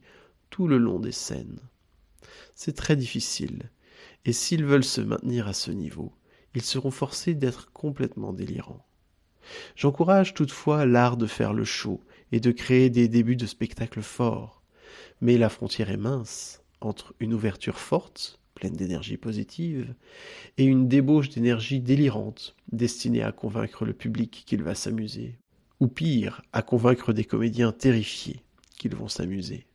tout 0.50 0.68
le 0.68 0.78
long 0.78 1.00
des 1.00 1.12
scènes. 1.12 1.60
C'est 2.64 2.76
très 2.76 2.96
difficile, 2.96 3.72
et 4.24 4.34
s'ils 4.34 4.64
veulent 4.64 4.84
se 4.84 5.02
maintenir 5.02 5.48
à 5.48 5.54
ce 5.54 5.72
niveau, 5.72 6.14
ils 6.54 6.62
seront 6.62 6.92
forcés 6.92 7.34
d'être 7.34 7.72
complètement 7.74 8.34
délirants. 8.34 8.86
J'encourage 9.76 10.36
toutefois 10.36 10.86
l'art 10.86 11.18
de 11.18 11.26
faire 11.26 11.54
le 11.54 11.64
show 11.64 12.04
et 12.32 12.40
de 12.40 12.52
créer 12.52 12.92
des 12.92 13.08
débuts 13.08 13.36
de 13.36 13.48
spectacles 13.48 14.04
forts, 14.04 14.62
mais 15.22 15.40
la 15.40 15.50
frontière 15.50 15.90
est 15.90 15.98
mince 15.98 16.62
entre 16.82 17.16
une 17.20 17.34
ouverture 17.34 17.80
forte, 17.80 18.40
pleine 18.54 18.76
d'énergie 18.76 19.18
positive, 19.18 19.96
et 20.60 20.66
une 20.66 20.88
débauche 20.88 21.30
d'énergie 21.30 21.80
délirante, 21.80 22.56
destinée 22.72 23.24
à 23.24 23.32
convaincre 23.32 23.86
le 23.86 23.94
public 23.94 24.44
qu'il 24.46 24.62
va 24.62 24.76
s'amuser, 24.76 25.40
ou 25.80 25.88
pire, 25.88 26.44
à 26.54 26.62
convaincre 26.62 27.12
des 27.12 27.26
comédiens 27.26 27.72
terrifiés 27.72 28.44
qu'ils 28.78 28.96
vont 28.96 29.08
s'amuser. 29.08 29.66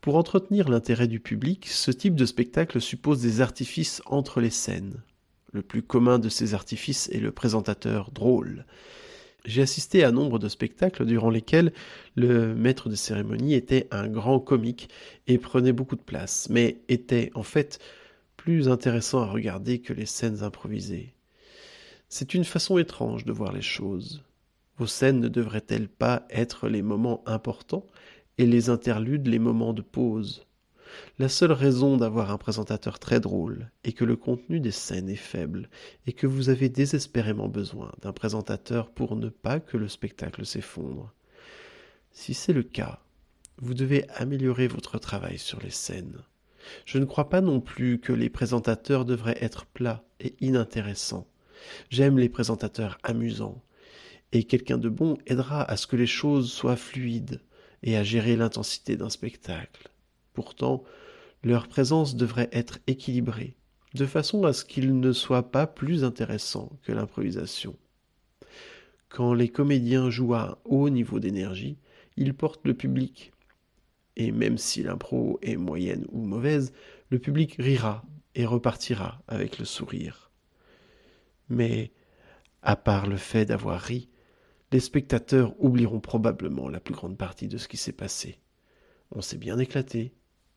Pour 0.00 0.16
entretenir 0.16 0.70
l'intérêt 0.70 1.08
du 1.08 1.20
public, 1.20 1.68
ce 1.68 1.90
type 1.90 2.14
de 2.14 2.24
spectacle 2.24 2.80
suppose 2.80 3.20
des 3.20 3.42
artifices 3.42 4.00
entre 4.06 4.40
les 4.40 4.48
scènes. 4.50 5.02
Le 5.52 5.60
plus 5.60 5.82
commun 5.82 6.18
de 6.18 6.30
ces 6.30 6.54
artifices 6.54 7.10
est 7.12 7.20
le 7.20 7.32
présentateur 7.32 8.10
drôle. 8.10 8.64
J'ai 9.44 9.60
assisté 9.60 10.02
à 10.02 10.10
nombre 10.10 10.38
de 10.38 10.48
spectacles 10.48 11.04
durant 11.04 11.28
lesquels 11.28 11.74
le 12.14 12.54
maître 12.54 12.88
de 12.88 12.94
cérémonie 12.94 13.52
était 13.52 13.88
un 13.90 14.08
grand 14.08 14.40
comique 14.40 14.88
et 15.26 15.36
prenait 15.36 15.72
beaucoup 15.72 15.96
de 15.96 16.02
place, 16.02 16.48
mais 16.48 16.78
était 16.88 17.30
en 17.34 17.42
fait 17.42 17.78
plus 18.38 18.70
intéressant 18.70 19.20
à 19.20 19.26
regarder 19.26 19.80
que 19.80 19.92
les 19.92 20.06
scènes 20.06 20.42
improvisées. 20.42 21.12
C'est 22.08 22.32
une 22.32 22.44
façon 22.44 22.78
étrange 22.78 23.26
de 23.26 23.32
voir 23.32 23.52
les 23.52 23.60
choses. 23.60 24.22
Vos 24.78 24.86
scènes 24.86 25.20
ne 25.20 25.28
devraient-elles 25.28 25.88
pas 25.88 26.26
être 26.30 26.68
les 26.68 26.80
moments 26.80 27.22
importants 27.26 27.86
et 28.40 28.46
les 28.46 28.70
interludes 28.70 29.28
les 29.28 29.38
moments 29.38 29.74
de 29.74 29.82
pause. 29.82 30.46
La 31.18 31.28
seule 31.28 31.52
raison 31.52 31.98
d'avoir 31.98 32.30
un 32.30 32.38
présentateur 32.38 32.98
très 32.98 33.20
drôle 33.20 33.70
est 33.84 33.92
que 33.92 34.06
le 34.06 34.16
contenu 34.16 34.60
des 34.60 34.70
scènes 34.70 35.10
est 35.10 35.14
faible 35.14 35.68
et 36.06 36.14
que 36.14 36.26
vous 36.26 36.48
avez 36.48 36.70
désespérément 36.70 37.48
besoin 37.48 37.92
d'un 38.00 38.14
présentateur 38.14 38.90
pour 38.90 39.14
ne 39.14 39.28
pas 39.28 39.60
que 39.60 39.76
le 39.76 39.88
spectacle 39.88 40.46
s'effondre. 40.46 41.12
Si 42.12 42.32
c'est 42.32 42.54
le 42.54 42.62
cas, 42.62 43.00
vous 43.58 43.74
devez 43.74 44.08
améliorer 44.08 44.68
votre 44.68 44.98
travail 44.98 45.36
sur 45.36 45.60
les 45.60 45.68
scènes. 45.70 46.16
Je 46.86 46.96
ne 46.96 47.04
crois 47.04 47.28
pas 47.28 47.42
non 47.42 47.60
plus 47.60 48.00
que 48.00 48.14
les 48.14 48.30
présentateurs 48.30 49.04
devraient 49.04 49.38
être 49.42 49.66
plats 49.66 50.02
et 50.18 50.34
inintéressants. 50.40 51.28
J'aime 51.90 52.18
les 52.18 52.30
présentateurs 52.30 52.96
amusants, 53.02 53.62
et 54.32 54.44
quelqu'un 54.44 54.78
de 54.78 54.88
bon 54.88 55.18
aidera 55.26 55.62
à 55.62 55.76
ce 55.76 55.86
que 55.86 55.96
les 55.96 56.06
choses 56.06 56.50
soient 56.50 56.76
fluides, 56.76 57.42
et 57.82 57.96
à 57.96 58.02
gérer 58.02 58.36
l'intensité 58.36 58.96
d'un 58.96 59.10
spectacle. 59.10 59.90
Pourtant, 60.32 60.84
leur 61.42 61.68
présence 61.68 62.16
devrait 62.16 62.50
être 62.52 62.78
équilibrée, 62.86 63.56
de 63.94 64.06
façon 64.06 64.44
à 64.44 64.52
ce 64.52 64.64
qu'ils 64.64 64.98
ne 64.98 65.12
soient 65.12 65.50
pas 65.50 65.66
plus 65.66 66.04
intéressants 66.04 66.78
que 66.82 66.92
l'improvisation. 66.92 67.76
Quand 69.08 69.34
les 69.34 69.48
comédiens 69.48 70.10
jouent 70.10 70.34
à 70.34 70.50
un 70.50 70.58
haut 70.64 70.90
niveau 70.90 71.18
d'énergie, 71.18 71.78
ils 72.16 72.34
portent 72.34 72.66
le 72.66 72.74
public. 72.74 73.32
Et 74.16 74.30
même 74.30 74.58
si 74.58 74.82
l'impro 74.82 75.38
est 75.42 75.56
moyenne 75.56 76.04
ou 76.12 76.24
mauvaise, 76.24 76.72
le 77.08 77.18
public 77.18 77.56
rira 77.58 78.04
et 78.34 78.44
repartira 78.44 79.22
avec 79.26 79.58
le 79.58 79.64
sourire. 79.64 80.30
Mais, 81.48 81.90
à 82.62 82.76
part 82.76 83.06
le 83.06 83.16
fait 83.16 83.46
d'avoir 83.46 83.80
ri, 83.80 84.09
les 84.72 84.80
spectateurs 84.80 85.54
oublieront 85.58 86.00
probablement 86.00 86.68
la 86.68 86.80
plus 86.80 86.94
grande 86.94 87.16
partie 87.18 87.48
de 87.48 87.58
ce 87.58 87.68
qui 87.68 87.76
s'est 87.76 87.92
passé. 87.92 88.38
On 89.12 89.20
s'est 89.20 89.38
bien 89.38 89.58
éclaté, 89.58 90.12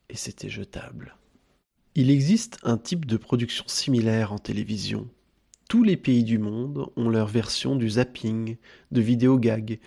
et 0.09 0.15
c'était 0.15 0.49
jetable. 0.49 1.17
Il 1.95 2.11
existe 2.11 2.57
un 2.63 2.77
type 2.77 3.05
de 3.05 3.17
production 3.17 3.65
similaire 3.67 4.33
en 4.33 4.37
télévision. 4.37 5.07
Tous 5.69 5.83
les 5.83 5.97
pays 5.97 6.23
du 6.23 6.37
monde 6.37 6.91
ont 6.95 7.09
leur 7.09 7.27
version 7.27 7.75
du 7.75 7.89
zapping, 7.89 8.57
de 8.91 9.01
vidéo 9.01 9.39
gag, 9.39 9.79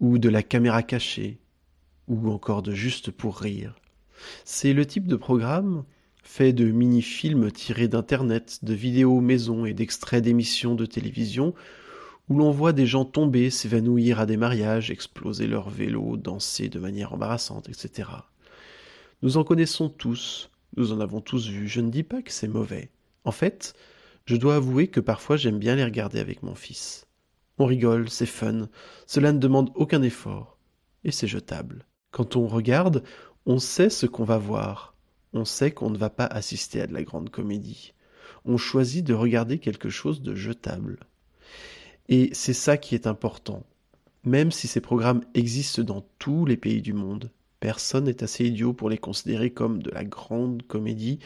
ou 0.00 0.18
de 0.18 0.28
la 0.28 0.42
caméra 0.42 0.82
cachée, 0.82 1.38
ou 2.08 2.30
encore 2.30 2.62
de 2.62 2.72
juste 2.72 3.10
pour 3.10 3.38
rire. 3.38 3.76
C'est 4.44 4.72
le 4.72 4.86
type 4.86 5.06
de 5.06 5.16
programme 5.16 5.84
fait 6.24 6.52
de 6.52 6.70
mini-films 6.70 7.50
tirés 7.52 7.88
d'Internet, 7.88 8.58
de 8.62 8.74
vidéos 8.74 9.20
maison 9.20 9.64
et 9.64 9.74
d'extraits 9.74 10.22
d'émissions 10.22 10.74
de 10.74 10.86
télévision 10.86 11.54
où 12.28 12.38
l'on 12.38 12.50
voit 12.50 12.72
des 12.72 12.86
gens 12.86 13.04
tomber, 13.04 13.50
s'évanouir 13.50 14.20
à 14.20 14.26
des 14.26 14.36
mariages, 14.36 14.90
exploser 14.90 15.46
leur 15.46 15.70
vélo, 15.70 16.16
danser 16.16 16.68
de 16.68 16.78
manière 16.78 17.14
embarrassante, 17.14 17.68
etc. 17.68 18.10
Nous 19.22 19.36
en 19.36 19.44
connaissons 19.44 19.88
tous, 19.88 20.50
nous 20.76 20.92
en 20.92 21.00
avons 21.00 21.20
tous 21.20 21.48
vu, 21.48 21.68
je 21.68 21.80
ne 21.80 21.90
dis 21.90 22.02
pas 22.02 22.22
que 22.22 22.32
c'est 22.32 22.48
mauvais. 22.48 22.90
En 23.24 23.32
fait, 23.32 23.74
je 24.26 24.36
dois 24.36 24.56
avouer 24.56 24.88
que 24.88 25.00
parfois 25.00 25.36
j'aime 25.36 25.58
bien 25.58 25.74
les 25.74 25.84
regarder 25.84 26.20
avec 26.20 26.42
mon 26.42 26.54
fils. 26.54 27.06
On 27.58 27.64
rigole, 27.64 28.08
c'est 28.10 28.26
fun, 28.26 28.68
cela 29.06 29.32
ne 29.32 29.38
demande 29.38 29.72
aucun 29.74 30.02
effort, 30.02 30.58
et 31.04 31.10
c'est 31.10 31.26
jetable. 31.26 31.86
Quand 32.10 32.36
on 32.36 32.46
regarde, 32.46 33.02
on 33.46 33.58
sait 33.58 33.90
ce 33.90 34.06
qu'on 34.06 34.24
va 34.24 34.38
voir, 34.38 34.94
on 35.32 35.44
sait 35.44 35.70
qu'on 35.70 35.90
ne 35.90 35.98
va 35.98 36.10
pas 36.10 36.26
assister 36.26 36.80
à 36.80 36.86
de 36.86 36.94
la 36.94 37.02
grande 37.02 37.30
comédie. 37.30 37.94
On 38.44 38.56
choisit 38.56 39.04
de 39.04 39.14
regarder 39.14 39.58
quelque 39.58 39.88
chose 39.88 40.22
de 40.22 40.34
jetable. 40.34 41.00
Et 42.08 42.30
c'est 42.32 42.54
ça 42.54 42.76
qui 42.76 42.94
est 42.94 43.06
important. 43.06 43.64
Même 44.24 44.50
si 44.50 44.66
ces 44.66 44.80
programmes 44.80 45.22
existent 45.34 45.82
dans 45.82 46.06
tous 46.18 46.46
les 46.46 46.56
pays 46.56 46.82
du 46.82 46.92
monde, 46.92 47.30
personne 47.60 48.04
n'est 48.04 48.22
assez 48.22 48.46
idiot 48.46 48.72
pour 48.72 48.90
les 48.90 48.98
considérer 48.98 49.50
comme 49.50 49.82
de 49.82 49.90
la 49.90 50.04
grande 50.04 50.62
comédie 50.62 51.18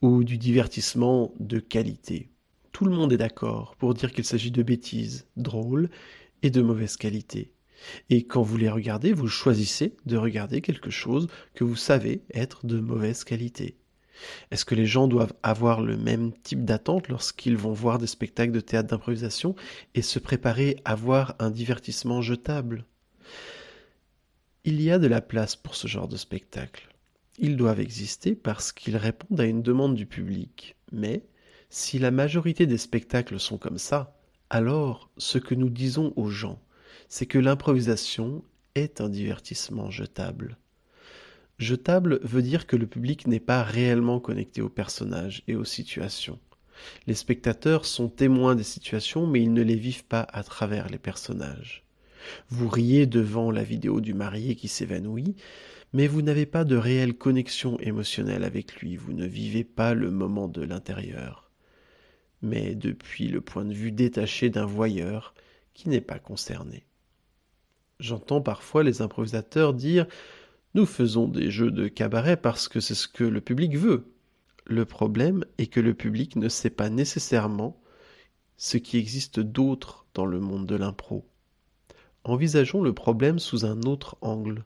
ou 0.00 0.24
du 0.24 0.38
divertissement 0.38 1.32
de 1.38 1.58
qualité. 1.60 2.30
Tout 2.72 2.86
le 2.86 2.92
monde 2.92 3.12
est 3.12 3.18
d'accord 3.18 3.76
pour 3.76 3.94
dire 3.94 4.12
qu'il 4.12 4.24
s'agit 4.24 4.50
de 4.50 4.62
bêtises 4.62 5.26
drôles 5.36 5.90
et 6.42 6.50
de 6.50 6.62
mauvaise 6.62 6.96
qualité. 6.96 7.52
Et 8.10 8.24
quand 8.24 8.42
vous 8.42 8.56
les 8.56 8.70
regardez, 8.70 9.12
vous 9.12 9.28
choisissez 9.28 9.96
de 10.06 10.16
regarder 10.16 10.60
quelque 10.60 10.90
chose 10.90 11.28
que 11.54 11.64
vous 11.64 11.76
savez 11.76 12.22
être 12.32 12.66
de 12.66 12.80
mauvaise 12.80 13.24
qualité. 13.24 13.76
Est-ce 14.50 14.64
que 14.64 14.74
les 14.74 14.86
gens 14.86 15.08
doivent 15.08 15.34
avoir 15.42 15.80
le 15.80 15.96
même 15.96 16.32
type 16.32 16.64
d'attente 16.64 17.08
lorsqu'ils 17.08 17.56
vont 17.56 17.72
voir 17.72 17.98
des 17.98 18.06
spectacles 18.06 18.52
de 18.52 18.60
théâtre 18.60 18.88
d'improvisation 18.88 19.54
et 19.94 20.02
se 20.02 20.18
préparer 20.18 20.76
à 20.84 20.94
voir 20.94 21.34
un 21.38 21.50
divertissement 21.50 22.22
jetable? 22.22 22.84
Il 24.64 24.80
y 24.80 24.90
a 24.90 24.98
de 24.98 25.08
la 25.08 25.20
place 25.20 25.56
pour 25.56 25.74
ce 25.74 25.88
genre 25.88 26.08
de 26.08 26.16
spectacle. 26.16 26.88
Ils 27.38 27.56
doivent 27.56 27.80
exister 27.80 28.34
parce 28.34 28.72
qu'ils 28.72 28.96
répondent 28.96 29.40
à 29.40 29.46
une 29.46 29.62
demande 29.62 29.94
du 29.94 30.06
public. 30.06 30.76
Mais 30.92 31.24
si 31.70 31.98
la 31.98 32.10
majorité 32.10 32.66
des 32.66 32.78
spectacles 32.78 33.40
sont 33.40 33.58
comme 33.58 33.78
ça, 33.78 34.16
alors 34.50 35.10
ce 35.16 35.38
que 35.38 35.54
nous 35.54 35.70
disons 35.70 36.12
aux 36.16 36.28
gens, 36.28 36.60
c'est 37.08 37.26
que 37.26 37.38
l'improvisation 37.38 38.44
est 38.74 39.00
un 39.00 39.08
divertissement 39.08 39.90
jetable. 39.90 40.58
Jetable 41.62 42.18
veut 42.22 42.42
dire 42.42 42.66
que 42.66 42.76
le 42.76 42.86
public 42.86 43.26
n'est 43.26 43.40
pas 43.40 43.62
réellement 43.62 44.20
connecté 44.20 44.60
aux 44.60 44.68
personnages 44.68 45.42
et 45.48 45.54
aux 45.54 45.64
situations. 45.64 46.38
Les 47.06 47.14
spectateurs 47.14 47.86
sont 47.86 48.08
témoins 48.08 48.54
des 48.56 48.64
situations, 48.64 49.26
mais 49.26 49.40
ils 49.40 49.52
ne 49.52 49.62
les 49.62 49.76
vivent 49.76 50.04
pas 50.04 50.26
à 50.32 50.42
travers 50.42 50.88
les 50.88 50.98
personnages. 50.98 51.84
Vous 52.48 52.68
riez 52.68 53.06
devant 53.06 53.50
la 53.50 53.62
vidéo 53.62 54.00
du 54.00 54.14
marié 54.14 54.56
qui 54.56 54.68
s'évanouit, 54.68 55.36
mais 55.92 56.08
vous 56.08 56.22
n'avez 56.22 56.46
pas 56.46 56.64
de 56.64 56.76
réelle 56.76 57.14
connexion 57.14 57.78
émotionnelle 57.78 58.44
avec 58.44 58.76
lui, 58.76 58.96
vous 58.96 59.12
ne 59.12 59.26
vivez 59.26 59.64
pas 59.64 59.94
le 59.94 60.10
moment 60.10 60.48
de 60.48 60.62
l'intérieur. 60.62 61.50
mais 62.42 62.74
depuis 62.74 63.28
le 63.28 63.40
point 63.40 63.64
de 63.64 63.72
vue 63.72 63.92
détaché 63.92 64.50
d'un 64.50 64.66
voyeur 64.66 65.34
qui 65.74 65.88
n'est 65.88 66.00
pas 66.00 66.18
concerné. 66.18 66.84
J'entends 68.00 68.42
parfois 68.42 68.82
les 68.82 69.00
improvisateurs 69.00 69.74
dire 69.74 70.06
Nous 70.74 70.86
faisons 70.86 71.28
des 71.28 71.50
jeux 71.50 71.70
de 71.70 71.86
cabaret 71.86 72.38
parce 72.38 72.66
que 72.66 72.80
c'est 72.80 72.94
ce 72.94 73.06
que 73.06 73.24
le 73.24 73.42
public 73.42 73.76
veut. 73.76 74.10
Le 74.64 74.86
problème 74.86 75.44
est 75.58 75.66
que 75.66 75.80
le 75.80 75.92
public 75.92 76.34
ne 76.36 76.48
sait 76.48 76.70
pas 76.70 76.88
nécessairement 76.88 77.78
ce 78.56 78.78
qui 78.78 78.96
existe 78.96 79.38
d'autre 79.38 80.06
dans 80.14 80.24
le 80.24 80.40
monde 80.40 80.66
de 80.66 80.76
l'impro. 80.76 81.28
Envisageons 82.24 82.80
le 82.80 82.94
problème 82.94 83.38
sous 83.38 83.66
un 83.66 83.82
autre 83.82 84.16
angle, 84.22 84.64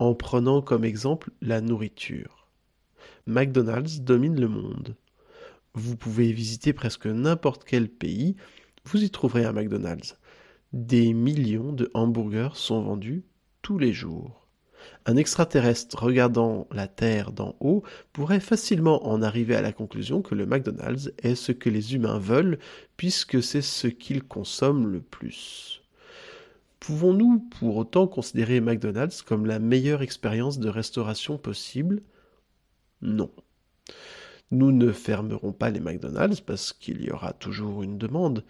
en 0.00 0.14
prenant 0.14 0.60
comme 0.60 0.84
exemple 0.84 1.30
la 1.40 1.60
nourriture. 1.60 2.48
McDonald's 3.26 4.00
domine 4.00 4.40
le 4.40 4.48
monde. 4.48 4.96
Vous 5.74 5.96
pouvez 5.96 6.32
visiter 6.32 6.72
presque 6.72 7.06
n'importe 7.06 7.62
quel 7.62 7.88
pays, 7.88 8.34
vous 8.86 9.04
y 9.04 9.10
trouverez 9.10 9.44
un 9.44 9.52
McDonald's. 9.52 10.18
Des 10.72 11.12
millions 11.12 11.72
de 11.72 11.90
hamburgers 11.94 12.56
sont 12.56 12.82
vendus 12.82 13.24
tous 13.62 13.78
les 13.78 13.92
jours. 13.92 14.43
Un 15.06 15.16
extraterrestre 15.16 16.02
regardant 16.02 16.66
la 16.72 16.88
Terre 16.88 17.32
d'en 17.32 17.56
haut 17.60 17.82
pourrait 18.12 18.40
facilement 18.40 19.06
en 19.06 19.22
arriver 19.22 19.54
à 19.54 19.62
la 19.62 19.72
conclusion 19.72 20.22
que 20.22 20.34
le 20.34 20.46
McDonald's 20.46 21.12
est 21.22 21.34
ce 21.34 21.52
que 21.52 21.70
les 21.70 21.94
humains 21.94 22.18
veulent 22.18 22.58
puisque 22.96 23.42
c'est 23.42 23.62
ce 23.62 23.86
qu'ils 23.86 24.22
consomment 24.22 24.88
le 24.88 25.00
plus. 25.00 25.82
Pouvons-nous 26.80 27.38
pour 27.58 27.76
autant 27.76 28.06
considérer 28.06 28.60
McDonald's 28.60 29.22
comme 29.22 29.46
la 29.46 29.58
meilleure 29.58 30.02
expérience 30.02 30.58
de 30.58 30.68
restauration 30.68 31.38
possible? 31.38 32.02
Non. 33.00 33.30
Nous 34.50 34.70
ne 34.70 34.92
fermerons 34.92 35.52
pas 35.52 35.70
les 35.70 35.80
McDonald's 35.80 36.40
parce 36.40 36.72
qu'il 36.72 37.02
y 37.02 37.10
aura 37.10 37.32
toujours 37.32 37.82
une 37.82 37.98
demande, 37.98 38.44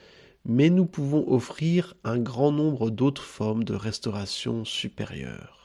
mais 0.44 0.68
nous 0.68 0.84
pouvons 0.84 1.24
offrir 1.32 1.94
un 2.04 2.18
grand 2.18 2.52
nombre 2.52 2.90
d'autres 2.90 3.22
formes 3.22 3.64
de 3.64 3.74
restauration 3.74 4.64
supérieure. 4.64 5.63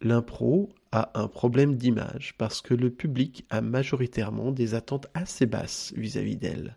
L'impro 0.00 0.68
a 0.92 1.10
un 1.14 1.28
problème 1.28 1.76
d'image 1.76 2.34
parce 2.38 2.60
que 2.60 2.74
le 2.74 2.90
public 2.90 3.46
a 3.50 3.60
majoritairement 3.60 4.52
des 4.52 4.74
attentes 4.74 5.06
assez 5.14 5.46
basses 5.46 5.92
vis-à-vis 5.96 6.36
d'elle, 6.36 6.76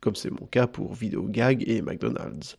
comme 0.00 0.14
c'est 0.14 0.30
mon 0.30 0.46
cas 0.46 0.66
pour 0.66 0.94
Videogag 0.94 1.64
et 1.68 1.82
McDonald's. 1.82 2.56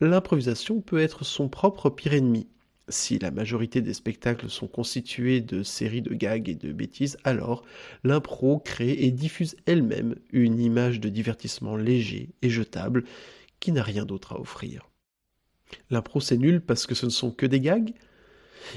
L'improvisation 0.00 0.80
peut 0.80 1.00
être 1.00 1.24
son 1.24 1.48
propre 1.48 1.90
pire 1.90 2.14
ennemi, 2.14 2.48
si 2.88 3.18
la 3.18 3.32
majorité 3.32 3.80
des 3.80 3.94
spectacles 3.94 4.48
sont 4.48 4.68
constitués 4.68 5.40
de 5.40 5.64
séries 5.64 6.02
de 6.02 6.14
gags 6.14 6.48
et 6.48 6.54
de 6.54 6.72
bêtises, 6.72 7.16
alors 7.24 7.64
l'impro 8.04 8.60
crée 8.60 8.92
et 8.92 9.10
diffuse 9.10 9.56
elle-même 9.66 10.14
une 10.32 10.60
image 10.60 11.00
de 11.00 11.08
divertissement 11.08 11.76
léger 11.76 12.30
et 12.42 12.50
jetable 12.50 13.04
qui 13.58 13.72
n'a 13.72 13.82
rien 13.82 14.04
d'autre 14.04 14.34
à 14.34 14.40
offrir. 14.40 14.88
L'impro 15.90 16.20
c'est 16.20 16.36
nul 16.36 16.60
parce 16.60 16.86
que 16.86 16.94
ce 16.94 17.06
ne 17.06 17.10
sont 17.10 17.32
que 17.32 17.46
des 17.46 17.60
gags 17.60 17.92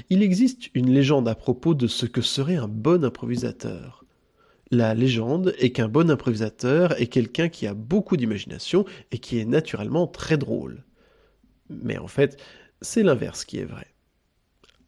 Il 0.08 0.22
existe 0.22 0.68
une 0.74 0.92
légende 0.92 1.28
à 1.28 1.34
propos 1.34 1.74
de 1.74 1.86
ce 1.86 2.06
que 2.06 2.22
serait 2.22 2.56
un 2.56 2.68
bon 2.68 3.04
improvisateur. 3.04 4.04
La 4.70 4.94
légende 4.94 5.54
est 5.58 5.72
qu'un 5.72 5.88
bon 5.88 6.10
improvisateur 6.10 7.00
est 7.00 7.08
quelqu'un 7.08 7.48
qui 7.48 7.66
a 7.66 7.74
beaucoup 7.74 8.16
d'imagination 8.16 8.84
et 9.10 9.18
qui 9.18 9.38
est 9.38 9.44
naturellement 9.44 10.06
très 10.06 10.38
drôle. 10.38 10.84
Mais 11.68 11.98
en 11.98 12.06
fait, 12.06 12.40
c'est 12.80 13.02
l'inverse 13.02 13.44
qui 13.44 13.58
est 13.58 13.64
vrai. 13.64 13.86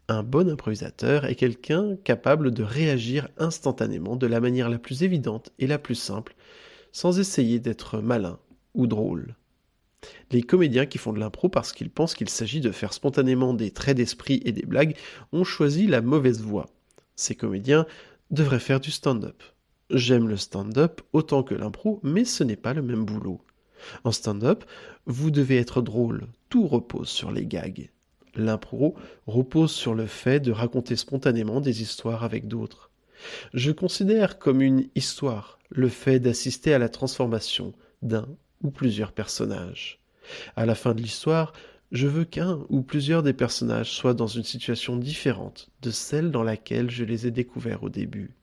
Un 0.08 0.22
bon 0.22 0.48
improvisateur 0.48 1.24
est 1.24 1.34
quelqu'un 1.34 1.96
capable 2.04 2.52
de 2.52 2.62
réagir 2.62 3.28
instantanément 3.38 4.16
de 4.16 4.26
la 4.26 4.40
manière 4.40 4.68
la 4.68 4.78
plus 4.78 5.02
évidente 5.02 5.52
et 5.58 5.66
la 5.66 5.78
plus 5.78 5.94
simple, 5.94 6.34
sans 6.92 7.18
essayer 7.18 7.58
d'être 7.58 7.98
malin 7.98 8.38
ou 8.74 8.86
drôle. 8.86 9.36
Les 10.30 10.42
comédiens 10.42 10.86
qui 10.86 10.98
font 10.98 11.12
de 11.12 11.18
l'impro 11.18 11.48
parce 11.48 11.72
qu'ils 11.72 11.90
pensent 11.90 12.14
qu'il 12.14 12.28
s'agit 12.28 12.60
de 12.60 12.72
faire 12.72 12.92
spontanément 12.92 13.54
des 13.54 13.70
traits 13.70 13.96
d'esprit 13.96 14.40
et 14.44 14.52
des 14.52 14.66
blagues 14.66 14.96
ont 15.32 15.44
choisi 15.44 15.86
la 15.86 16.00
mauvaise 16.00 16.40
voie. 16.40 16.68
Ces 17.16 17.34
comédiens 17.34 17.86
devraient 18.30 18.58
faire 18.58 18.80
du 18.80 18.90
stand-up. 18.90 19.42
J'aime 19.90 20.28
le 20.28 20.36
stand-up 20.36 21.02
autant 21.12 21.42
que 21.42 21.54
l'impro, 21.54 22.00
mais 22.02 22.24
ce 22.24 22.44
n'est 22.44 22.56
pas 22.56 22.72
le 22.72 22.82
même 22.82 23.04
boulot. 23.04 23.40
En 24.04 24.12
stand-up, 24.12 24.64
vous 25.06 25.30
devez 25.30 25.58
être 25.58 25.82
drôle, 25.82 26.26
tout 26.48 26.66
repose 26.66 27.08
sur 27.08 27.30
les 27.30 27.46
gags. 27.46 27.90
L'impro 28.34 28.94
repose 29.26 29.72
sur 29.72 29.94
le 29.94 30.06
fait 30.06 30.40
de 30.40 30.52
raconter 30.52 30.96
spontanément 30.96 31.60
des 31.60 31.82
histoires 31.82 32.24
avec 32.24 32.48
d'autres. 32.48 32.90
Je 33.52 33.70
considère 33.70 34.38
comme 34.38 34.62
une 34.62 34.88
histoire 34.94 35.58
le 35.68 35.88
fait 35.88 36.18
d'assister 36.18 36.72
à 36.72 36.78
la 36.78 36.88
transformation 36.88 37.74
d'un 38.00 38.26
ou 38.62 38.70
plusieurs 38.70 39.12
personnages. 39.12 40.00
À 40.56 40.66
la 40.66 40.74
fin 40.74 40.94
de 40.94 41.02
l'histoire, 41.02 41.52
je 41.90 42.06
veux 42.06 42.24
qu'un 42.24 42.64
ou 42.70 42.82
plusieurs 42.82 43.22
des 43.22 43.34
personnages 43.34 43.92
soient 43.92 44.14
dans 44.14 44.26
une 44.26 44.44
situation 44.44 44.96
différente 44.96 45.68
de 45.82 45.90
celle 45.90 46.30
dans 46.30 46.42
laquelle 46.42 46.90
je 46.90 47.04
les 47.04 47.26
ai 47.26 47.30
découverts 47.30 47.82
au 47.82 47.90
début. 47.90 48.34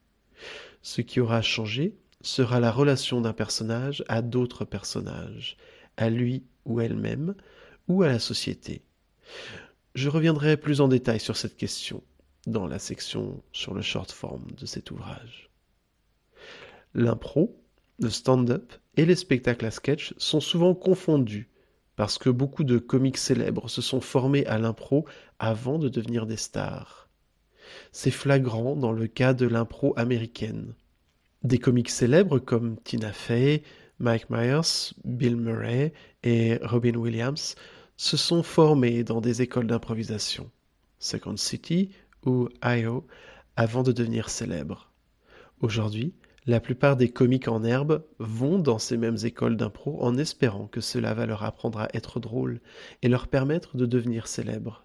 Ce 0.82 1.00
qui 1.00 1.20
aura 1.20 1.42
changé 1.42 1.96
sera 2.22 2.60
la 2.60 2.70
relation 2.70 3.20
d'un 3.20 3.32
personnage 3.32 4.04
à 4.08 4.22
d'autres 4.22 4.64
personnages, 4.64 5.56
à 5.96 6.10
lui 6.10 6.44
ou 6.64 6.80
elle-même, 6.80 7.34
ou 7.88 8.02
à 8.02 8.08
la 8.08 8.18
société. 8.18 8.82
Je 9.94 10.08
reviendrai 10.08 10.56
plus 10.56 10.80
en 10.80 10.88
détail 10.88 11.18
sur 11.18 11.36
cette 11.36 11.56
question 11.56 12.02
dans 12.46 12.66
la 12.66 12.78
section 12.78 13.42
sur 13.52 13.74
le 13.74 13.82
short 13.82 14.12
form 14.12 14.50
de 14.52 14.66
cet 14.66 14.90
ouvrage. 14.90 15.50
L'impro, 16.94 17.60
le 17.98 18.10
stand-up 18.10 18.72
et 19.00 19.06
les 19.06 19.16
spectacles 19.16 19.64
à 19.64 19.70
sketch 19.70 20.12
sont 20.18 20.40
souvent 20.40 20.74
confondus 20.74 21.48
parce 21.96 22.18
que 22.18 22.28
beaucoup 22.28 22.64
de 22.64 22.76
comiques 22.76 23.16
célèbres 23.16 23.70
se 23.70 23.80
sont 23.80 24.02
formés 24.02 24.44
à 24.44 24.58
l'impro 24.58 25.06
avant 25.38 25.78
de 25.78 25.88
devenir 25.88 26.26
des 26.26 26.36
stars. 26.36 27.08
C'est 27.92 28.10
flagrant 28.10 28.76
dans 28.76 28.92
le 28.92 29.06
cas 29.06 29.32
de 29.32 29.46
l'impro 29.46 29.94
américaine. 29.98 30.74
Des 31.42 31.56
comiques 31.56 31.88
célèbres 31.88 32.40
comme 32.40 32.78
Tina 32.82 33.10
Fey, 33.10 33.62
Mike 34.00 34.28
Myers, 34.28 34.92
Bill 35.02 35.36
Murray 35.36 35.94
et 36.22 36.58
Robin 36.60 36.96
Williams 36.96 37.54
se 37.96 38.18
sont 38.18 38.42
formés 38.42 39.02
dans 39.02 39.22
des 39.22 39.40
écoles 39.40 39.66
d'improvisation, 39.66 40.50
Second 40.98 41.38
City 41.38 41.88
ou 42.26 42.50
IO, 42.62 43.06
avant 43.56 43.82
de 43.82 43.92
devenir 43.92 44.28
célèbres. 44.28 44.92
Aujourd'hui, 45.62 46.12
la 46.46 46.60
plupart 46.60 46.96
des 46.96 47.10
comiques 47.10 47.48
en 47.48 47.64
herbe 47.64 48.04
vont 48.18 48.58
dans 48.58 48.78
ces 48.78 48.96
mêmes 48.96 49.18
écoles 49.24 49.56
d'impro 49.56 50.02
en 50.02 50.16
espérant 50.16 50.66
que 50.66 50.80
cela 50.80 51.12
va 51.14 51.26
leur 51.26 51.44
apprendre 51.44 51.80
à 51.80 51.88
être 51.92 52.18
drôles 52.18 52.60
et 53.02 53.08
leur 53.08 53.28
permettre 53.28 53.76
de 53.76 53.86
devenir 53.86 54.26
célèbres. 54.26 54.84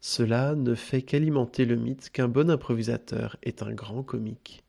Cela 0.00 0.54
ne 0.54 0.74
fait 0.74 1.02
qu'alimenter 1.02 1.64
le 1.64 1.76
mythe 1.76 2.10
qu'un 2.10 2.28
bon 2.28 2.50
improvisateur 2.50 3.36
est 3.42 3.62
un 3.62 3.72
grand 3.72 4.02
comique. 4.02 4.62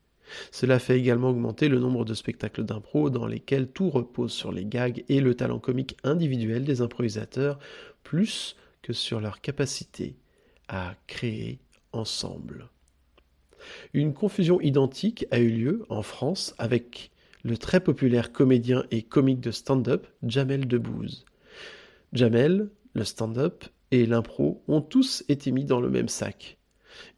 Cela 0.50 0.78
fait 0.78 0.98
également 0.98 1.30
augmenter 1.30 1.68
le 1.68 1.78
nombre 1.78 2.04
de 2.04 2.14
spectacles 2.14 2.64
d'impro 2.64 3.10
dans 3.10 3.26
lesquels 3.26 3.68
tout 3.68 3.90
repose 3.90 4.32
sur 4.32 4.52
les 4.52 4.64
gags 4.64 5.04
et 5.08 5.20
le 5.20 5.34
talent 5.34 5.58
comique 5.58 5.96
individuel 6.04 6.64
des 6.64 6.82
improvisateurs, 6.82 7.58
plus 8.02 8.56
que 8.82 8.92
sur 8.92 9.20
leur 9.20 9.40
capacité 9.40 10.16
à 10.68 10.94
créer 11.06 11.60
ensemble. 11.92 12.68
Une 13.92 14.14
confusion 14.14 14.60
identique 14.60 15.26
a 15.30 15.38
eu 15.38 15.50
lieu 15.50 15.84
en 15.88 16.02
France 16.02 16.54
avec 16.58 17.10
le 17.42 17.56
très 17.56 17.80
populaire 17.80 18.32
comédien 18.32 18.84
et 18.90 19.02
comique 19.02 19.40
de 19.40 19.50
stand-up 19.50 20.06
Jamel 20.22 20.66
Debbouze. 20.66 21.24
Jamel, 22.12 22.70
le 22.94 23.04
stand-up 23.04 23.64
et 23.90 24.06
l'impro 24.06 24.62
ont 24.68 24.80
tous 24.80 25.24
été 25.28 25.52
mis 25.52 25.64
dans 25.64 25.80
le 25.80 25.90
même 25.90 26.08
sac. 26.08 26.58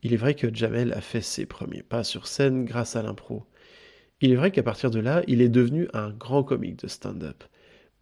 Il 0.02 0.12
est 0.12 0.18
vrai 0.18 0.34
que 0.34 0.54
Jamel 0.54 0.92
a 0.92 1.00
fait 1.00 1.20
ses 1.20 1.46
premiers 1.46 1.82
pas 1.82 2.04
sur 2.04 2.26
scène 2.26 2.64
grâce 2.64 2.96
à 2.96 3.02
l'impro. 3.02 3.44
Il 4.20 4.30
est 4.30 4.36
vrai 4.36 4.52
qu'à 4.52 4.62
partir 4.62 4.90
de 4.90 5.00
là, 5.00 5.22
il 5.26 5.42
est 5.42 5.48
devenu 5.48 5.88
un 5.92 6.10
grand 6.10 6.44
comique 6.44 6.78
de 6.80 6.88
stand-up. 6.88 7.42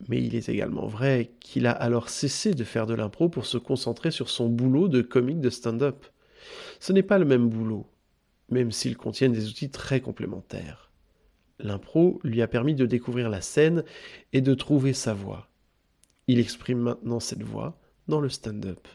Mais 0.09 0.23
il 0.23 0.35
est 0.35 0.49
également 0.49 0.87
vrai 0.87 1.31
qu'il 1.41 1.67
a 1.67 1.73
alors 1.73 2.09
cessé 2.09 2.53
de 2.55 2.65
faire 2.65 2.87
de 2.87 2.95
l'impro 2.95 3.29
pour 3.29 3.47
se 3.47 3.59
concentrer 3.59 4.11
sur 4.11 4.29
son 4.29 4.49
boulot 4.49 4.89
de 4.89 5.03
comique 5.03 5.41
de 5.41 5.51
stand-up. 5.51 6.07
Ce 6.79 6.93
n'est 6.93 7.03
pas 7.03 7.19
le 7.19 7.25
même 7.25 7.49
boulot, 7.49 7.87
même 8.51 8.73
s'ils 8.73 8.97
contiennent 8.97 9.33
des 9.33 9.49
outils 9.49 9.71
très 9.71 10.01
complémentaires. 10.01 10.91
L'impro 11.59 12.21
lui 12.25 12.43
a 12.43 12.49
permis 12.49 12.75
de 12.75 12.87
découvrir 12.87 13.29
la 13.29 13.41
scène 13.41 13.85
et 14.33 14.41
de 14.41 14.55
trouver 14.55 14.93
sa 14.93 15.15
voix. 15.15 15.49
Il 16.27 16.39
exprime 16.39 16.79
maintenant 16.79 17.21
cette 17.21 17.43
voix 17.43 17.79
dans 18.09 18.21
le 18.21 18.29
stand-up. 18.29 18.87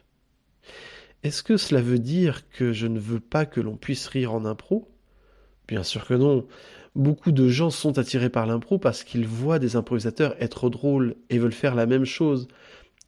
Est-ce 1.23 1.43
que 1.43 1.57
cela 1.57 1.81
veut 1.81 1.99
dire 1.99 2.49
que 2.49 2.71
je 2.71 2.87
ne 2.87 2.99
veux 2.99 3.19
pas 3.19 3.45
que 3.45 3.61
l'on 3.61 3.77
puisse 3.77 4.07
rire 4.07 4.33
en 4.33 4.45
impro? 4.45 4.91
Bien 5.67 5.83
sûr 5.83 6.05
que 6.05 6.13
non. 6.13 6.47
Beaucoup 6.95 7.31
de 7.31 7.49
gens 7.49 7.71
sont 7.71 7.97
attirés 7.97 8.29
par 8.29 8.45
l'impro 8.45 8.77
parce 8.77 9.03
qu'ils 9.03 9.27
voient 9.27 9.59
des 9.59 9.75
improvisateurs 9.75 10.35
être 10.39 10.69
drôles 10.69 11.15
et 11.29 11.39
veulent 11.39 11.51
faire 11.51 11.75
la 11.75 11.87
même 11.87 12.05
chose. 12.05 12.47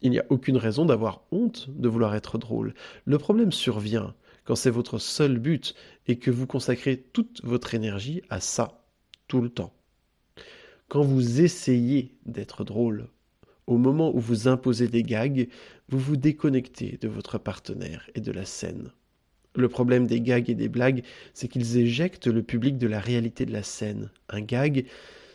Il 0.02 0.10
n'y 0.10 0.18
a 0.18 0.26
aucune 0.28 0.56
raison 0.56 0.84
d'avoir 0.84 1.22
honte 1.32 1.68
de 1.70 1.88
vouloir 1.88 2.14
être 2.14 2.38
drôle. 2.38 2.74
Le 3.04 3.18
problème 3.18 3.52
survient 3.52 4.14
quand 4.48 4.56
c'est 4.56 4.70
votre 4.70 4.96
seul 4.96 5.38
but 5.38 5.74
et 6.06 6.18
que 6.18 6.30
vous 6.30 6.46
consacrez 6.46 6.96
toute 6.96 7.42
votre 7.44 7.74
énergie 7.74 8.22
à 8.30 8.40
ça, 8.40 8.82
tout 9.26 9.42
le 9.42 9.50
temps. 9.50 9.74
Quand 10.88 11.02
vous 11.02 11.42
essayez 11.42 12.16
d'être 12.24 12.64
drôle, 12.64 13.08
au 13.66 13.76
moment 13.76 14.10
où 14.16 14.18
vous 14.18 14.48
imposez 14.48 14.88
des 14.88 15.02
gags, 15.02 15.50
vous 15.90 15.98
vous 15.98 16.16
déconnectez 16.16 16.96
de 16.98 17.08
votre 17.08 17.36
partenaire 17.36 18.08
et 18.14 18.22
de 18.22 18.32
la 18.32 18.46
scène. 18.46 18.90
Le 19.54 19.68
problème 19.68 20.06
des 20.06 20.22
gags 20.22 20.48
et 20.48 20.54
des 20.54 20.70
blagues, 20.70 21.04
c'est 21.34 21.48
qu'ils 21.48 21.76
éjectent 21.76 22.26
le 22.26 22.42
public 22.42 22.78
de 22.78 22.86
la 22.86 23.00
réalité 23.00 23.44
de 23.44 23.52
la 23.52 23.62
scène. 23.62 24.10
Un 24.30 24.40
gag, 24.40 24.86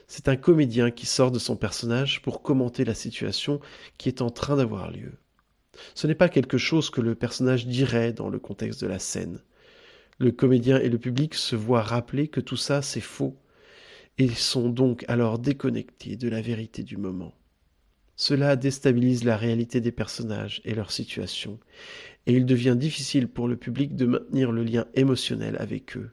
c'est 0.08 0.28
un 0.28 0.38
comédien 0.38 0.90
qui 0.90 1.06
sort 1.06 1.30
de 1.30 1.38
son 1.38 1.56
personnage 1.56 2.24
pour 2.24 2.42
commenter 2.42 2.84
la 2.84 2.96
situation 2.96 3.60
qui 4.00 4.10
est 4.10 4.24
en 4.24 4.32
train 4.32 4.56
d'avoir 4.56 4.90
lieu. 4.90 5.12
Ce 5.96 6.08
n'est 6.08 6.16
pas 6.16 6.30
quelque 6.30 6.58
chose 6.58 6.90
que 6.90 7.02
le 7.02 7.16
personnage 7.16 7.68
dirait 7.68 8.14
dans 8.14 8.30
le 8.30 8.40
contexte 8.40 8.82
de 8.82 8.88
la 8.88 9.00
scène. 9.00 9.42
Le 10.20 10.32
comédien 10.32 10.80
et 10.80 10.90
le 10.90 11.00
public 11.00 11.34
se 11.34 11.56
voient 11.56 11.82
rappeler 11.82 12.28
que 12.28 12.40
tout 12.40 12.58
ça 12.58 12.82
c'est 12.82 13.02
faux, 13.02 13.38
et 14.18 14.30
sont 14.30 14.70
donc 14.70 15.04
alors 15.08 15.40
déconnectés 15.40 16.16
de 16.16 16.30
la 16.30 16.42
vérité 16.42 16.84
du 16.84 16.98
moment. 16.98 17.34
Cela 18.16 18.56
déstabilise 18.56 19.24
la 19.24 19.38
réalité 19.38 19.82
des 19.82 19.92
personnages 19.92 20.62
et 20.66 20.76
leur 20.76 20.92
situation, 20.92 21.60
et 22.28 22.34
il 22.34 22.46
devient 22.46 22.76
difficile 22.78 23.28
pour 23.28 23.48
le 23.48 23.58
public 23.58 23.96
de 23.96 24.06
maintenir 24.06 24.52
le 24.52 24.64
lien 24.64 24.86
émotionnel 24.94 25.58
avec 25.60 25.98
eux. 25.98 26.12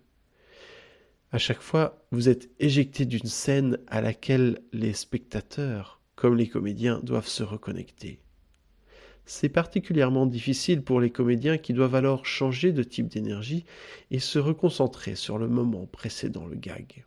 À 1.31 1.39
chaque 1.39 1.61
fois, 1.61 2.05
vous 2.11 2.29
êtes 2.29 2.51
éjecté 2.59 3.05
d'une 3.05 3.29
scène 3.29 3.79
à 3.87 4.01
laquelle 4.01 4.59
les 4.73 4.95
spectateurs, 4.95 6.01
comme 6.17 6.37
les 6.37 6.49
comédiens, 6.49 7.01
doivent 7.03 7.29
se 7.29 7.43
reconnecter. 7.43 8.21
C'est 9.33 9.49
particulièrement 9.49 10.27
difficile 10.27 10.83
pour 10.83 11.01
les 11.01 11.11
comédiens 11.11 11.57
qui 11.57 11.73
doivent 11.73 11.95
alors 11.95 12.27
changer 12.27 12.73
de 12.73 12.83
type 12.83 13.07
d'énergie 13.07 13.65
et 14.11 14.19
se 14.19 14.41
reconcentrer 14.41 15.15
sur 15.15 15.39
le 15.39 15.47
moment 15.47 15.87
précédent 15.87 16.47
le 16.47 16.57
gag. 16.57 17.05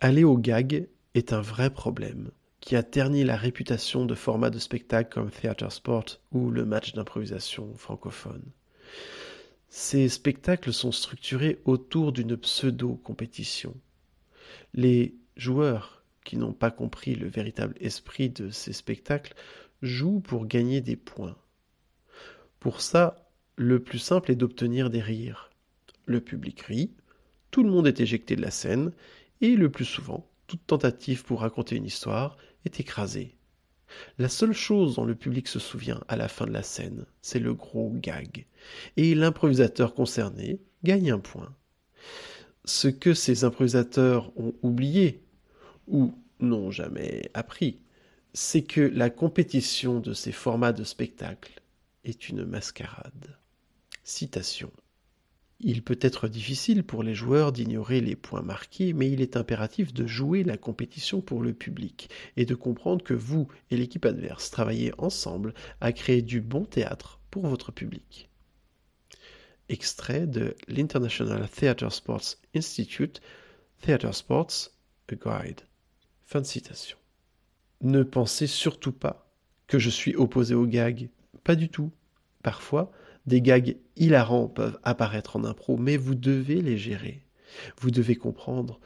Aller 0.00 0.24
au 0.24 0.36
gag 0.36 0.88
est 1.14 1.32
un 1.32 1.40
vrai 1.40 1.70
problème 1.70 2.32
qui 2.58 2.74
a 2.74 2.82
terni 2.82 3.22
la 3.22 3.36
réputation 3.36 4.06
de 4.06 4.16
formats 4.16 4.50
de 4.50 4.58
spectacles 4.58 5.14
comme 5.14 5.30
Theater 5.30 5.70
Sport 5.70 6.18
ou 6.32 6.50
le 6.50 6.64
match 6.64 6.94
d'improvisation 6.94 7.72
francophone. 7.76 8.42
Ces 9.68 10.08
spectacles 10.08 10.72
sont 10.72 10.92
structurés 10.92 11.60
autour 11.64 12.10
d'une 12.10 12.36
pseudo-compétition. 12.36 13.76
Les 14.74 15.14
joueurs 15.36 16.02
qui 16.24 16.36
n'ont 16.36 16.54
pas 16.54 16.72
compris 16.72 17.14
le 17.14 17.28
véritable 17.28 17.76
esprit 17.80 18.30
de 18.30 18.50
ces 18.50 18.72
spectacles 18.72 19.34
jouent 19.80 20.20
pour 20.20 20.46
gagner 20.46 20.80
des 20.80 20.96
points. 20.96 21.36
Pour 22.62 22.80
ça, 22.80 23.28
le 23.56 23.82
plus 23.82 23.98
simple 23.98 24.30
est 24.30 24.36
d'obtenir 24.36 24.88
des 24.88 25.00
rires. 25.00 25.50
Le 26.06 26.20
public 26.20 26.60
rit, 26.60 26.92
tout 27.50 27.64
le 27.64 27.70
monde 27.72 27.88
est 27.88 27.98
éjecté 27.98 28.36
de 28.36 28.40
la 28.40 28.52
scène, 28.52 28.92
et 29.40 29.56
le 29.56 29.68
plus 29.68 29.84
souvent, 29.84 30.30
toute 30.46 30.64
tentative 30.64 31.24
pour 31.24 31.40
raconter 31.40 31.74
une 31.74 31.86
histoire 31.86 32.36
est 32.64 32.78
écrasée. 32.78 33.34
La 34.16 34.28
seule 34.28 34.52
chose 34.52 34.94
dont 34.94 35.04
le 35.04 35.16
public 35.16 35.48
se 35.48 35.58
souvient 35.58 36.04
à 36.06 36.14
la 36.14 36.28
fin 36.28 36.46
de 36.46 36.52
la 36.52 36.62
scène, 36.62 37.04
c'est 37.20 37.40
le 37.40 37.52
gros 37.52 37.90
gag, 37.96 38.46
et 38.96 39.16
l'improvisateur 39.16 39.92
concerné 39.92 40.60
gagne 40.84 41.10
un 41.10 41.18
point. 41.18 41.52
Ce 42.64 42.86
que 42.86 43.12
ces 43.12 43.42
improvisateurs 43.42 44.30
ont 44.38 44.54
oublié, 44.62 45.24
ou 45.88 46.14
n'ont 46.38 46.70
jamais 46.70 47.28
appris, 47.34 47.80
c'est 48.34 48.62
que 48.62 48.82
la 48.82 49.10
compétition 49.10 49.98
de 49.98 50.12
ces 50.12 50.30
formats 50.30 50.72
de 50.72 50.84
spectacle 50.84 51.61
est 52.04 52.28
une 52.28 52.44
mascarade. 52.44 53.36
Citation. 54.04 54.72
Il 55.60 55.82
peut 55.82 55.98
être 56.00 56.26
difficile 56.26 56.82
pour 56.82 57.04
les 57.04 57.14
joueurs 57.14 57.52
d'ignorer 57.52 58.00
les 58.00 58.16
points 58.16 58.42
marqués, 58.42 58.92
mais 58.92 59.08
il 59.08 59.20
est 59.20 59.36
impératif 59.36 59.94
de 59.94 60.08
jouer 60.08 60.42
la 60.42 60.56
compétition 60.56 61.20
pour 61.20 61.40
le 61.40 61.52
public 61.52 62.10
et 62.36 62.44
de 62.44 62.56
comprendre 62.56 63.04
que 63.04 63.14
vous 63.14 63.46
et 63.70 63.76
l'équipe 63.76 64.04
adverse 64.04 64.50
travaillez 64.50 64.92
ensemble 64.98 65.54
à 65.80 65.92
créer 65.92 66.20
du 66.20 66.40
bon 66.40 66.64
théâtre 66.64 67.20
pour 67.30 67.46
votre 67.46 67.70
public. 67.70 68.28
Extrait 69.68 70.26
de 70.26 70.56
l'International 70.66 71.48
Theatre 71.48 71.92
Sports 71.92 72.34
Institute, 72.56 73.22
Theatre 73.80 74.12
Sports, 74.12 74.70
a 75.10 75.14
Guide. 75.14 75.60
Fin 76.24 76.40
de 76.40 76.46
citation. 76.46 76.96
Ne 77.82 78.02
pensez 78.02 78.46
surtout 78.46 78.92
pas 78.92 79.32
que 79.66 79.78
je 79.78 79.90
suis 79.90 80.16
opposé 80.16 80.54
aux 80.54 80.66
gags. 80.66 81.08
Pas 81.44 81.56
du 81.56 81.68
tout. 81.68 81.90
Parfois, 82.42 82.92
des 83.26 83.40
gags 83.40 83.76
hilarants 83.96 84.48
peuvent 84.48 84.78
apparaître 84.82 85.36
en 85.36 85.44
impro, 85.44 85.76
mais 85.76 85.96
vous 85.96 86.14
devez 86.14 86.60
les 86.60 86.78
gérer. 86.78 87.24
Vous 87.78 87.90
devez 87.90 88.16
comprendre 88.16 88.80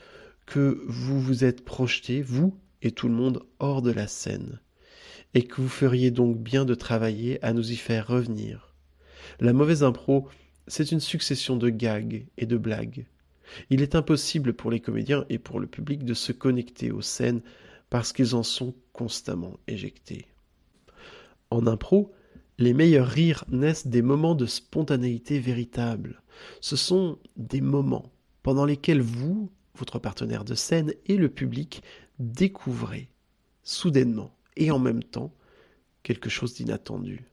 que 0.45 0.83
vous 0.87 1.21
vous 1.21 1.45
êtes 1.45 1.65
projeté, 1.65 2.23
vous 2.23 2.59
et 2.83 2.91
tout 2.93 3.09
le 3.09 3.15
monde, 3.15 3.43
hors 3.59 3.83
de 3.83 3.91
la 3.91 4.07
scène, 4.07 4.61
et 5.35 5.45
que 5.45 5.61
vous 5.61 5.69
feriez 5.69 6.11
donc 6.11 6.39
bien 6.39 6.65
de 6.65 6.75
travailler 6.75 7.43
à 7.45 7.53
nous 7.53 7.73
y 7.73 7.77
faire 7.77 8.07
revenir. 8.07 8.75
La 9.41 9.53
mauvaise 9.53 9.83
impro, 9.83 10.29
c'est 10.69 10.93
une 10.93 11.01
succession 11.01 11.57
de 11.57 11.69
gags 11.69 12.27
et 12.37 12.47
de 12.47 12.57
blagues. 12.57 13.07
Il 13.71 13.83
est 13.83 13.95
impossible 13.95 14.53
pour 14.53 14.71
les 14.71 14.81
comédiens 14.81 15.25
et 15.29 15.39
pour 15.39 15.61
le 15.61 15.67
public 15.67 16.05
de 16.05 16.15
se 16.15 16.33
connecter 16.33 16.91
aux 16.91 17.03
scènes 17.03 17.43
parce 17.91 18.13
qu'ils 18.13 18.35
en 18.35 18.43
sont 18.43 18.75
constamment 18.93 19.59
éjectés. 19.69 20.27
En 21.51 21.67
impro, 21.67 22.13
les 22.59 22.73
meilleurs 22.73 23.09
rires 23.09 23.45
naissent 23.49 23.87
des 23.87 24.03
moments 24.03 24.35
de 24.35 24.47
spontanéité 24.47 25.39
véritable. 25.39 26.23
Ce 26.61 26.77
sont 26.77 27.19
des 27.37 27.61
moments 27.61 28.13
pendant 28.43 28.65
lesquels 28.65 29.01
vous, 29.01 29.51
votre 29.75 29.99
partenaire 29.99 30.45
de 30.45 30.55
scène 30.55 30.95
et 31.07 31.17
le 31.17 31.29
public 31.29 31.83
découvrez 32.19 33.11
soudainement 33.63 34.35
et 34.57 34.71
en 34.71 34.79
même 34.79 35.03
temps 35.03 35.35
quelque 36.03 36.31
chose 36.31 36.55
d'inattendu. 36.55 37.25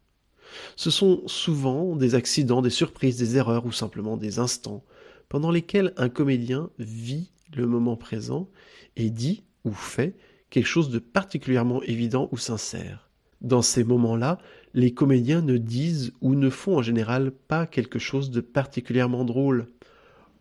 Ce 0.76 0.90
sont 0.90 1.24
souvent 1.28 1.96
des 1.96 2.16
accidents, 2.16 2.62
des 2.62 2.70
surprises, 2.70 3.18
des 3.18 3.38
erreurs 3.38 3.66
ou 3.66 3.72
simplement 3.72 4.18
des 4.18 4.40
instants 4.40 4.84
pendant 5.30 5.52
lesquels 5.52 5.94
un 5.98 6.10
comédien 6.10 6.70
vit 6.80 7.32
le 7.56 7.66
moment 7.66 7.96
présent 7.96 8.50
et 8.98 9.10
dit 9.10 9.44
ou 9.64 9.72
fait 9.72 10.18
quelque 10.50 10.68
chose 10.68 10.90
de 10.90 11.00
particulièrement 11.00 11.82
évident 11.84 12.30
ou 12.32 12.38
sincère. 12.38 13.10
Dans 13.44 13.62
ces 13.62 13.84
moments-là, 13.84 14.40
les 14.74 14.94
comédiens 14.94 15.42
ne 15.42 15.58
disent 15.58 16.14
ou 16.22 16.34
ne 16.34 16.50
font 16.50 16.78
en 16.78 16.82
général 16.82 17.32
pas 17.32 17.68
quelque 17.68 18.00
chose 18.00 18.32
de 18.32 18.40
particulièrement 18.42 19.26
drôle. 19.26 19.68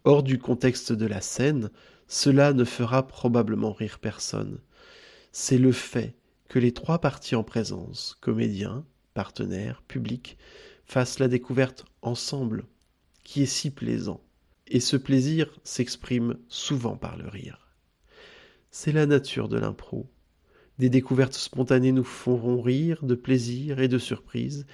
Hors 0.04 0.22
du 0.22 0.38
contexte 0.38 0.92
de 0.92 1.06
la 1.06 1.20
scène, 1.20 1.70
cela 2.06 2.52
ne 2.52 2.64
fera 2.64 3.06
probablement 3.06 3.72
rire 3.72 3.98
personne. 3.98 4.58
C'est 5.32 5.58
le 5.58 5.72
fait 5.72 6.14
que 6.48 6.58
les 6.58 6.72
trois 6.72 7.00
parties 7.00 7.34
en 7.34 7.42
présence, 7.42 8.16
comédiens, 8.20 8.84
partenaires, 9.14 9.82
public, 9.88 10.38
fassent 10.84 11.18
la 11.18 11.28
découverte 11.28 11.84
ensemble, 12.02 12.64
qui 13.24 13.42
est 13.42 13.46
si 13.46 13.70
plaisant. 13.70 14.20
Et 14.68 14.80
ce 14.80 14.96
plaisir 14.96 15.58
s'exprime 15.64 16.36
souvent 16.48 16.96
par 16.96 17.16
le 17.16 17.28
rire. 17.28 17.68
C'est 18.70 18.92
la 18.92 19.06
nature 19.06 19.48
de 19.48 19.58
l'impro, 19.58 20.08
des 20.78 20.88
découvertes 20.88 21.34
spontanées 21.34 21.92
nous 21.92 22.04
feront 22.04 22.60
rire 22.60 23.04
de 23.04 23.14
plaisir 23.14 23.80
et 23.80 23.88
de 23.88 23.98
surprise, 23.98 24.66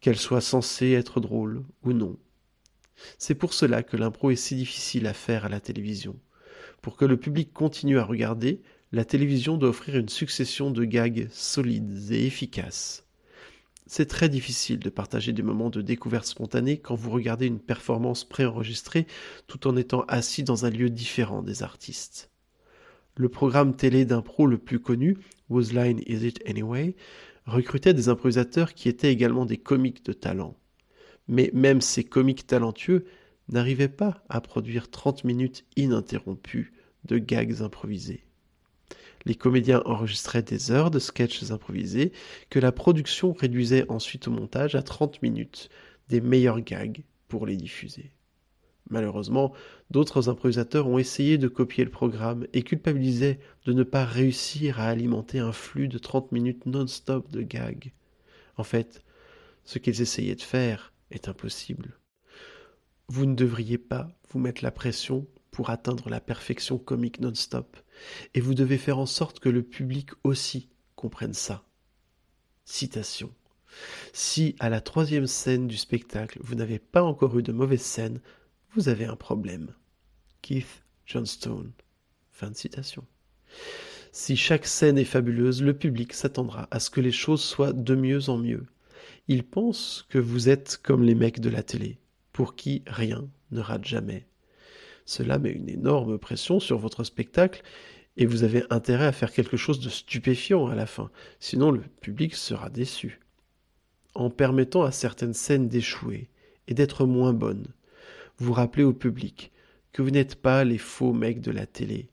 qu'elles 0.00 0.18
soient 0.18 0.40
censées 0.40 0.92
être 0.92 1.20
drôles 1.20 1.62
ou 1.82 1.92
non. 1.92 2.18
C'est 3.18 3.34
pour 3.34 3.54
cela 3.54 3.82
que 3.82 3.96
l'impro 3.96 4.30
est 4.30 4.36
si 4.36 4.56
difficile 4.56 5.06
à 5.06 5.14
faire 5.14 5.44
à 5.44 5.48
la 5.48 5.60
télévision. 5.60 6.18
Pour 6.82 6.96
que 6.96 7.04
le 7.04 7.16
public 7.16 7.52
continue 7.52 7.98
à 7.98 8.04
regarder, 8.04 8.60
la 8.92 9.04
télévision 9.04 9.56
doit 9.56 9.68
offrir 9.68 9.96
une 9.96 10.08
succession 10.08 10.70
de 10.70 10.84
gags 10.84 11.28
solides 11.30 12.10
et 12.10 12.26
efficaces. 12.26 13.06
C'est 13.86 14.06
très 14.06 14.28
difficile 14.28 14.78
de 14.78 14.90
partager 14.90 15.32
des 15.32 15.42
moments 15.42 15.70
de 15.70 15.82
découverte 15.82 16.26
spontanée 16.26 16.78
quand 16.78 16.94
vous 16.94 17.10
regardez 17.10 17.46
une 17.46 17.58
performance 17.58 18.24
préenregistrée 18.24 19.06
tout 19.46 19.66
en 19.66 19.76
étant 19.76 20.02
assis 20.02 20.44
dans 20.44 20.64
un 20.64 20.70
lieu 20.70 20.90
différent 20.90 21.42
des 21.42 21.62
artistes. 21.62 22.29
Le 23.16 23.28
programme 23.28 23.76
télé 23.76 24.04
d'impro 24.04 24.46
le 24.46 24.58
plus 24.58 24.80
connu, 24.80 25.18
Whose 25.48 25.72
Line 25.72 26.00
Is 26.06 26.26
It 26.26 26.42
Anyway, 26.46 26.96
recrutait 27.46 27.94
des 27.94 28.08
improvisateurs 28.08 28.74
qui 28.74 28.88
étaient 28.88 29.12
également 29.12 29.46
des 29.46 29.58
comiques 29.58 30.04
de 30.04 30.12
talent. 30.12 30.56
Mais 31.28 31.50
même 31.52 31.80
ces 31.80 32.04
comiques 32.04 32.46
talentueux 32.46 33.04
n'arrivaient 33.48 33.88
pas 33.88 34.22
à 34.28 34.40
produire 34.40 34.90
30 34.90 35.24
minutes 35.24 35.64
ininterrompues 35.76 36.72
de 37.04 37.18
gags 37.18 37.62
improvisés. 37.62 38.24
Les 39.26 39.34
comédiens 39.34 39.82
enregistraient 39.84 40.42
des 40.42 40.70
heures 40.70 40.90
de 40.90 40.98
sketchs 40.98 41.50
improvisés 41.50 42.12
que 42.48 42.58
la 42.58 42.72
production 42.72 43.32
réduisait 43.32 43.84
ensuite 43.90 44.28
au 44.28 44.30
montage 44.30 44.74
à 44.74 44.82
30 44.82 45.20
minutes, 45.22 45.68
des 46.08 46.20
meilleurs 46.20 46.60
gags 46.60 47.02
pour 47.28 47.46
les 47.46 47.56
diffuser. 47.56 48.12
Malheureusement, 48.90 49.52
d'autres 49.90 50.28
improvisateurs 50.28 50.88
ont 50.88 50.98
essayé 50.98 51.38
de 51.38 51.48
copier 51.48 51.84
le 51.84 51.90
programme 51.90 52.46
et 52.52 52.62
culpabilisaient 52.62 53.38
de 53.64 53.72
ne 53.72 53.84
pas 53.84 54.04
réussir 54.04 54.80
à 54.80 54.88
alimenter 54.88 55.38
un 55.38 55.52
flux 55.52 55.88
de 55.88 55.98
30 55.98 56.32
minutes 56.32 56.66
non-stop 56.66 57.30
de 57.30 57.42
gags. 57.42 57.92
En 58.56 58.64
fait, 58.64 59.02
ce 59.64 59.78
qu'ils 59.78 60.02
essayaient 60.02 60.34
de 60.34 60.42
faire 60.42 60.92
est 61.12 61.28
impossible. 61.28 61.98
Vous 63.08 63.26
ne 63.26 63.34
devriez 63.34 63.78
pas 63.78 64.10
vous 64.30 64.40
mettre 64.40 64.64
la 64.64 64.72
pression 64.72 65.26
pour 65.50 65.70
atteindre 65.70 66.10
la 66.10 66.20
perfection 66.20 66.78
comique 66.78 67.20
non-stop. 67.20 67.76
Et 68.34 68.40
vous 68.40 68.54
devez 68.54 68.78
faire 68.78 68.98
en 68.98 69.06
sorte 69.06 69.40
que 69.40 69.48
le 69.48 69.62
public 69.62 70.10
aussi 70.24 70.68
comprenne 70.94 71.34
ça. 71.34 71.64
Citation. 72.64 73.32
Si 74.12 74.56
à 74.58 74.68
la 74.68 74.80
troisième 74.80 75.26
scène 75.26 75.68
du 75.68 75.76
spectacle 75.76 76.38
vous 76.42 76.54
n'avez 76.54 76.78
pas 76.78 77.02
encore 77.02 77.38
eu 77.38 77.42
de 77.42 77.52
mauvaise 77.52 77.82
scène, 77.82 78.20
vous 78.74 78.88
avez 78.88 79.04
un 79.04 79.16
problème. 79.16 79.74
Keith 80.42 80.84
Johnstone. 81.06 81.72
Fin 82.30 82.50
de 82.50 82.56
citation. 82.56 83.04
Si 84.12 84.36
chaque 84.36 84.66
scène 84.66 84.98
est 84.98 85.04
fabuleuse, 85.04 85.62
le 85.62 85.74
public 85.74 86.12
s'attendra 86.12 86.68
à 86.70 86.80
ce 86.80 86.90
que 86.90 87.00
les 87.00 87.12
choses 87.12 87.42
soient 87.42 87.72
de 87.72 87.94
mieux 87.94 88.28
en 88.28 88.38
mieux. 88.38 88.66
Il 89.28 89.44
pense 89.44 90.06
que 90.08 90.18
vous 90.18 90.48
êtes 90.48 90.78
comme 90.82 91.02
les 91.02 91.14
mecs 91.14 91.40
de 91.40 91.50
la 91.50 91.62
télé, 91.62 91.98
pour 92.32 92.54
qui 92.54 92.82
rien 92.86 93.28
ne 93.50 93.60
rate 93.60 93.84
jamais. 93.84 94.26
Cela 95.04 95.38
met 95.38 95.50
une 95.50 95.68
énorme 95.68 96.18
pression 96.18 96.60
sur 96.60 96.78
votre 96.78 97.04
spectacle 97.04 97.62
et 98.16 98.26
vous 98.26 98.44
avez 98.44 98.64
intérêt 98.70 99.06
à 99.06 99.12
faire 99.12 99.32
quelque 99.32 99.56
chose 99.56 99.80
de 99.80 99.88
stupéfiant 99.88 100.66
à 100.68 100.74
la 100.74 100.86
fin, 100.86 101.10
sinon 101.40 101.70
le 101.70 101.82
public 102.00 102.34
sera 102.34 102.70
déçu. 102.70 103.20
En 104.14 104.30
permettant 104.30 104.82
à 104.82 104.92
certaines 104.92 105.34
scènes 105.34 105.68
d'échouer 105.68 106.28
et 106.68 106.74
d'être 106.74 107.06
moins 107.06 107.32
bonnes, 107.32 107.66
vous 108.40 108.54
rappelez 108.54 108.84
au 108.84 108.94
public 108.94 109.52
que 109.92 110.02
vous 110.02 110.10
n'êtes 110.10 110.36
pas 110.36 110.64
les 110.64 110.78
faux 110.78 111.12
mecs 111.12 111.42
de 111.42 111.50
la 111.50 111.66
télé, 111.66 112.08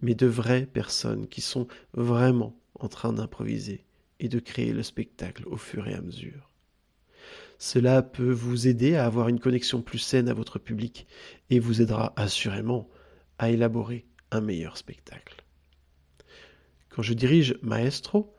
mais 0.00 0.14
de 0.14 0.26
vraies 0.26 0.66
personnes 0.66 1.28
qui 1.28 1.42
sont 1.42 1.66
vraiment 1.92 2.58
en 2.74 2.88
train 2.88 3.12
d'improviser 3.12 3.84
et 4.18 4.28
de 4.28 4.38
créer 4.38 4.72
le 4.72 4.82
spectacle 4.82 5.44
au 5.46 5.56
fur 5.56 5.86
et 5.86 5.94
à 5.94 6.00
mesure. 6.00 6.50
Cela 7.58 8.02
peut 8.02 8.30
vous 8.30 8.68
aider 8.68 8.96
à 8.96 9.06
avoir 9.06 9.28
une 9.28 9.40
connexion 9.40 9.82
plus 9.82 9.98
saine 9.98 10.28
à 10.28 10.34
votre 10.34 10.58
public 10.58 11.06
et 11.50 11.58
vous 11.58 11.82
aidera 11.82 12.12
assurément 12.16 12.88
à 13.38 13.50
élaborer 13.50 14.06
un 14.30 14.40
meilleur 14.40 14.76
spectacle. 14.76 15.44
Quand 16.88 17.02
je 17.02 17.14
dirige 17.14 17.58
Maestro, 17.62 18.34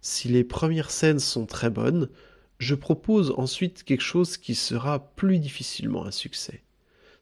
si 0.00 0.28
les 0.28 0.44
premières 0.44 0.90
scènes 0.90 1.20
sont 1.20 1.46
très 1.46 1.70
bonnes, 1.70 2.08
je 2.58 2.74
propose 2.74 3.32
ensuite 3.36 3.84
quelque 3.84 4.02
chose 4.02 4.36
qui 4.36 4.54
sera 4.54 5.14
plus 5.14 5.38
difficilement 5.38 6.04
un 6.04 6.10
succès. 6.10 6.64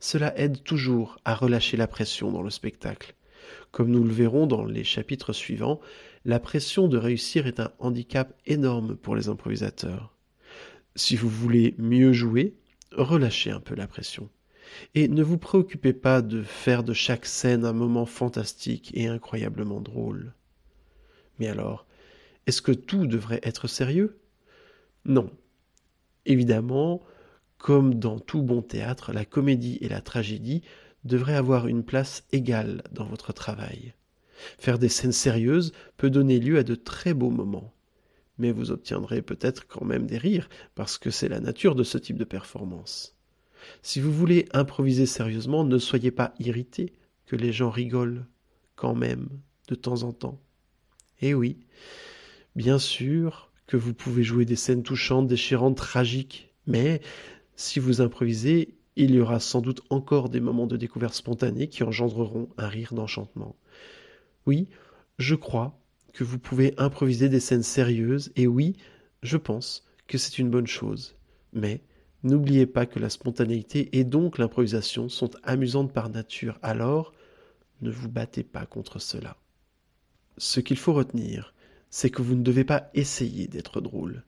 Cela 0.01 0.37
aide 0.39 0.63
toujours 0.63 1.19
à 1.25 1.35
relâcher 1.35 1.77
la 1.77 1.87
pression 1.87 2.31
dans 2.31 2.43
le 2.43 2.51
spectacle. 2.51 3.15
Comme 3.71 3.91
nous 3.91 4.05
le 4.05 4.13
verrons 4.13 4.47
dans 4.47 4.65
les 4.65 4.85
chapitres 4.85 5.33
suivants, 5.33 5.81
la 6.25 6.41
pression 6.41 6.89
de 6.89 6.99
réussir 6.99 7.47
est 7.47 7.61
un 7.61 7.73
handicap 7.79 8.35
énorme 8.47 8.97
pour 8.97 9.17
les 9.17 9.29
improvisateurs. 9.29 10.15
Si 10.95 11.17
vous 11.17 11.29
voulez 11.29 11.75
mieux 11.79 12.13
jouer, 12.13 12.55
relâchez 12.93 13.51
un 13.51 13.61
peu 13.61 13.75
la 13.75 13.87
pression. 13.87 14.29
Et 14.95 15.09
ne 15.09 15.23
vous 15.23 15.39
préoccupez 15.39 15.93
pas 15.93 16.23
de 16.23 16.43
faire 16.43 16.85
de 16.85 16.93
chaque 16.93 17.27
scène 17.27 17.65
un 17.65 17.73
moment 17.73 18.07
fantastique 18.07 18.91
et 18.95 19.07
incroyablement 19.07 19.81
drôle. 19.81 20.35
Mais 21.39 21.49
alors, 21.49 21.87
est-ce 22.47 22.63
que 22.63 22.73
tout 22.73 23.07
devrait 23.07 23.41
être 23.43 23.69
sérieux? 23.69 24.19
Non. 25.05 25.31
Évidemment, 26.27 27.03
comme 27.59 27.95
dans 27.95 28.19
tout 28.19 28.43
bon 28.43 28.63
théâtre, 28.63 29.13
la 29.13 29.25
comédie 29.25 29.79
et 29.81 29.89
la 29.89 30.01
tragédie 30.01 30.63
devraient 31.05 31.35
avoir 31.35 31.67
une 31.69 31.85
place 31.85 32.25
égale 32.33 32.83
dans 32.93 33.07
votre 33.07 33.33
travail. 33.33 33.95
Faire 34.59 34.79
des 34.79 34.89
scènes 34.89 35.13
sérieuses 35.13 35.73
peut 35.97 36.11
donner 36.11 36.39
lieu 36.39 36.59
à 36.59 36.63
de 36.63 36.75
très 36.75 37.15
beaux 37.15 37.31
moments 37.31 37.73
mais 38.39 38.53
vous 38.53 38.71
obtiendrez 38.71 39.21
peut-être 39.21 39.67
quand 39.67 39.85
même 39.85 40.07
des 40.07 40.19
rires, 40.19 40.49
parce 40.75 40.97
que 40.97 41.11
c'est 41.11 41.29
la 41.29 41.41
nature 41.41 41.75
de 41.75 41.83
ce 41.83 41.99
type 41.99 42.17
de 42.17 42.25
performance. 42.25 43.17
Si 43.83 44.01
vous 44.01 44.13
voulez 44.13 44.49
improviser 44.53 45.07
sérieusement, 45.07 45.65
ne 45.65 45.79
soyez 45.79 46.11
pas 46.11 46.35
irrité 46.39 46.93
que 47.27 47.37
les 47.37 47.53
gens 47.53 47.71
rigolent 47.71 48.25
quand 48.77 48.95
même 48.95 49.29
de 49.67 49.75
temps 49.75 50.05
en 50.05 50.13
temps. 50.13 50.41
Eh 51.21 51.35
oui, 51.35 51.59
bien 52.55 52.79
sûr 52.79 53.51
que 53.67 53.77
vous 53.77 53.93
pouvez 53.93 54.23
jouer 54.23 54.45
des 54.45 54.57
scènes 54.57 54.85
touchantes, 54.85 55.27
déchirantes, 55.27 55.77
tragiques, 55.77 56.55
mais 56.67 57.01
si 57.59 57.81
vous 57.81 58.01
improvisez, 58.01 58.79
il 58.95 59.11
y 59.11 59.21
aura 59.21 59.41
sans 59.41 59.61
doute 59.61 59.83
encore 59.91 60.29
des 60.29 60.39
moments 60.39 60.69
de 60.69 60.77
découverte 60.77 61.15
spontanée 61.15 61.67
qui 61.67 61.83
engendreront 61.83 62.49
un 62.57 62.69
rire 62.69 62.95
d'enchantement. 62.95 63.57
Oui, 64.47 64.69
je 65.19 65.35
crois 65.35 65.77
que 66.13 66.23
vous 66.23 66.39
pouvez 66.39 66.75
improviser 66.79 67.29
des 67.29 67.41
scènes 67.41 67.65
sérieuses, 67.65 68.31
et 68.37 68.47
oui, 68.47 68.77
je 69.25 69.37
pense 69.37 69.85
que 70.07 70.19
c'est 70.19 70.39
une 70.39 70.51
bonne 70.51 70.69
chose. 70.69 71.17
Mais 71.53 71.83
n'oubliez 72.23 72.67
pas 72.67 72.87
que 72.87 73.01
la 73.01 73.11
spontanéité 73.11 73.89
et 73.99 74.05
donc 74.05 74.39
l'improvisation 74.39 75.09
sont 75.09 75.33
amusantes 75.43 75.93
par 75.93 76.11
nature, 76.11 76.61
alors 76.63 77.13
ne 77.81 77.91
vous 77.91 78.09
battez 78.09 78.45
pas 78.45 78.67
contre 78.67 79.01
cela. 79.01 79.37
Ce 80.37 80.61
qu'il 80.61 80.79
faut 80.79 80.93
retenir, 80.93 81.55
c'est 81.91 82.11
que 82.11 82.23
vous 82.23 82.37
ne 82.37 82.45
devez 82.45 82.65
pas 82.65 82.89
essayer 82.95 83.49
d'être 83.49 83.81
drôle. 83.81 84.23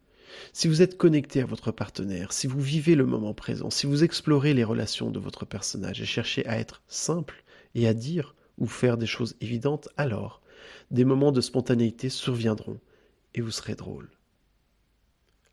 Si 0.52 0.68
vous 0.68 0.82
êtes 0.82 0.96
connecté 0.96 1.40
à 1.40 1.46
votre 1.46 1.72
partenaire, 1.72 2.32
si 2.32 2.46
vous 2.46 2.60
vivez 2.60 2.94
le 2.94 3.06
moment 3.06 3.34
présent, 3.34 3.70
si 3.70 3.86
vous 3.86 4.04
explorez 4.04 4.54
les 4.54 4.64
relations 4.64 5.10
de 5.10 5.18
votre 5.18 5.44
personnage 5.44 6.00
et 6.00 6.06
cherchez 6.06 6.46
à 6.46 6.58
être 6.58 6.82
simple 6.88 7.44
et 7.74 7.86
à 7.86 7.94
dire 7.94 8.34
ou 8.58 8.66
faire 8.66 8.96
des 8.96 9.06
choses 9.06 9.36
évidentes, 9.40 9.88
alors 9.96 10.42
des 10.90 11.04
moments 11.04 11.32
de 11.32 11.40
spontanéité 11.40 12.08
surviendront 12.08 12.80
et 13.34 13.40
vous 13.40 13.50
serez 13.50 13.74
drôle. 13.74 14.10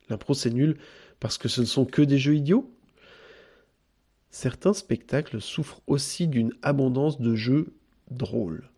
L'impro 0.10 0.34
c'est 0.34 0.50
nul 0.50 0.78
parce 1.20 1.38
que 1.38 1.48
ce 1.48 1.62
ne 1.62 1.66
sont 1.66 1.86
que 1.86 2.02
des 2.02 2.18
jeux 2.18 2.36
idiots 2.36 2.72
Certains 4.30 4.74
spectacles 4.74 5.42
souffrent 5.42 5.82
aussi 5.88 6.28
d'une 6.28 6.54
abondance 6.62 7.20
de 7.20 7.34
jeux 7.36 7.74
drôles. 8.12 8.70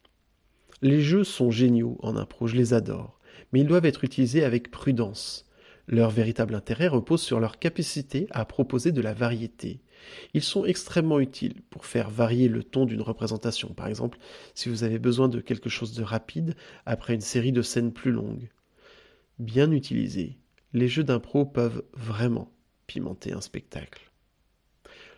Les 0.81 1.01
jeux 1.01 1.23
sont 1.23 1.51
géniaux 1.51 1.97
en 2.01 2.15
impro, 2.15 2.47
je 2.47 2.55
les 2.55 2.73
adore, 2.73 3.19
mais 3.51 3.59
ils 3.59 3.67
doivent 3.67 3.85
être 3.85 4.03
utilisés 4.03 4.45
avec 4.45 4.71
prudence. 4.71 5.48
Leur 5.91 6.11
véritable 6.11 6.53
intérêt 6.53 6.87
repose 6.87 7.21
sur 7.21 7.39
leur 7.39 7.57
capacité 7.57 8.27
à 8.29 8.45
proposer 8.45 8.91
de 8.91 9.01
la 9.01 9.13
variété, 9.15 9.81
ils 10.35 10.43
sont 10.43 10.63
extrêmement 10.65 11.19
utiles 11.19 11.61
pour 11.71 11.87
faire 11.87 12.11
varier 12.11 12.47
le 12.47 12.63
ton 12.63 12.85
d'une 12.85 13.01
représentation. 13.01 13.69
Par 13.69 13.87
exemple, 13.87 14.19
si 14.53 14.69
vous 14.69 14.83
avez 14.83 14.99
besoin 14.99 15.29
de 15.29 15.41
quelque 15.41 15.67
chose 15.67 15.93
de 15.93 16.03
rapide 16.03 16.55
après 16.85 17.15
une 17.15 17.21
série 17.21 17.51
de 17.51 17.63
scènes 17.63 17.91
plus 17.91 18.11
longues. 18.11 18.49
Bien 19.39 19.71
utilisés, 19.71 20.37
les 20.73 20.87
jeux 20.87 21.03
d'impro 21.03 21.43
peuvent 21.43 21.83
vraiment 21.93 22.51
pimenter 22.85 23.33
un 23.33 23.41
spectacle. 23.41 24.11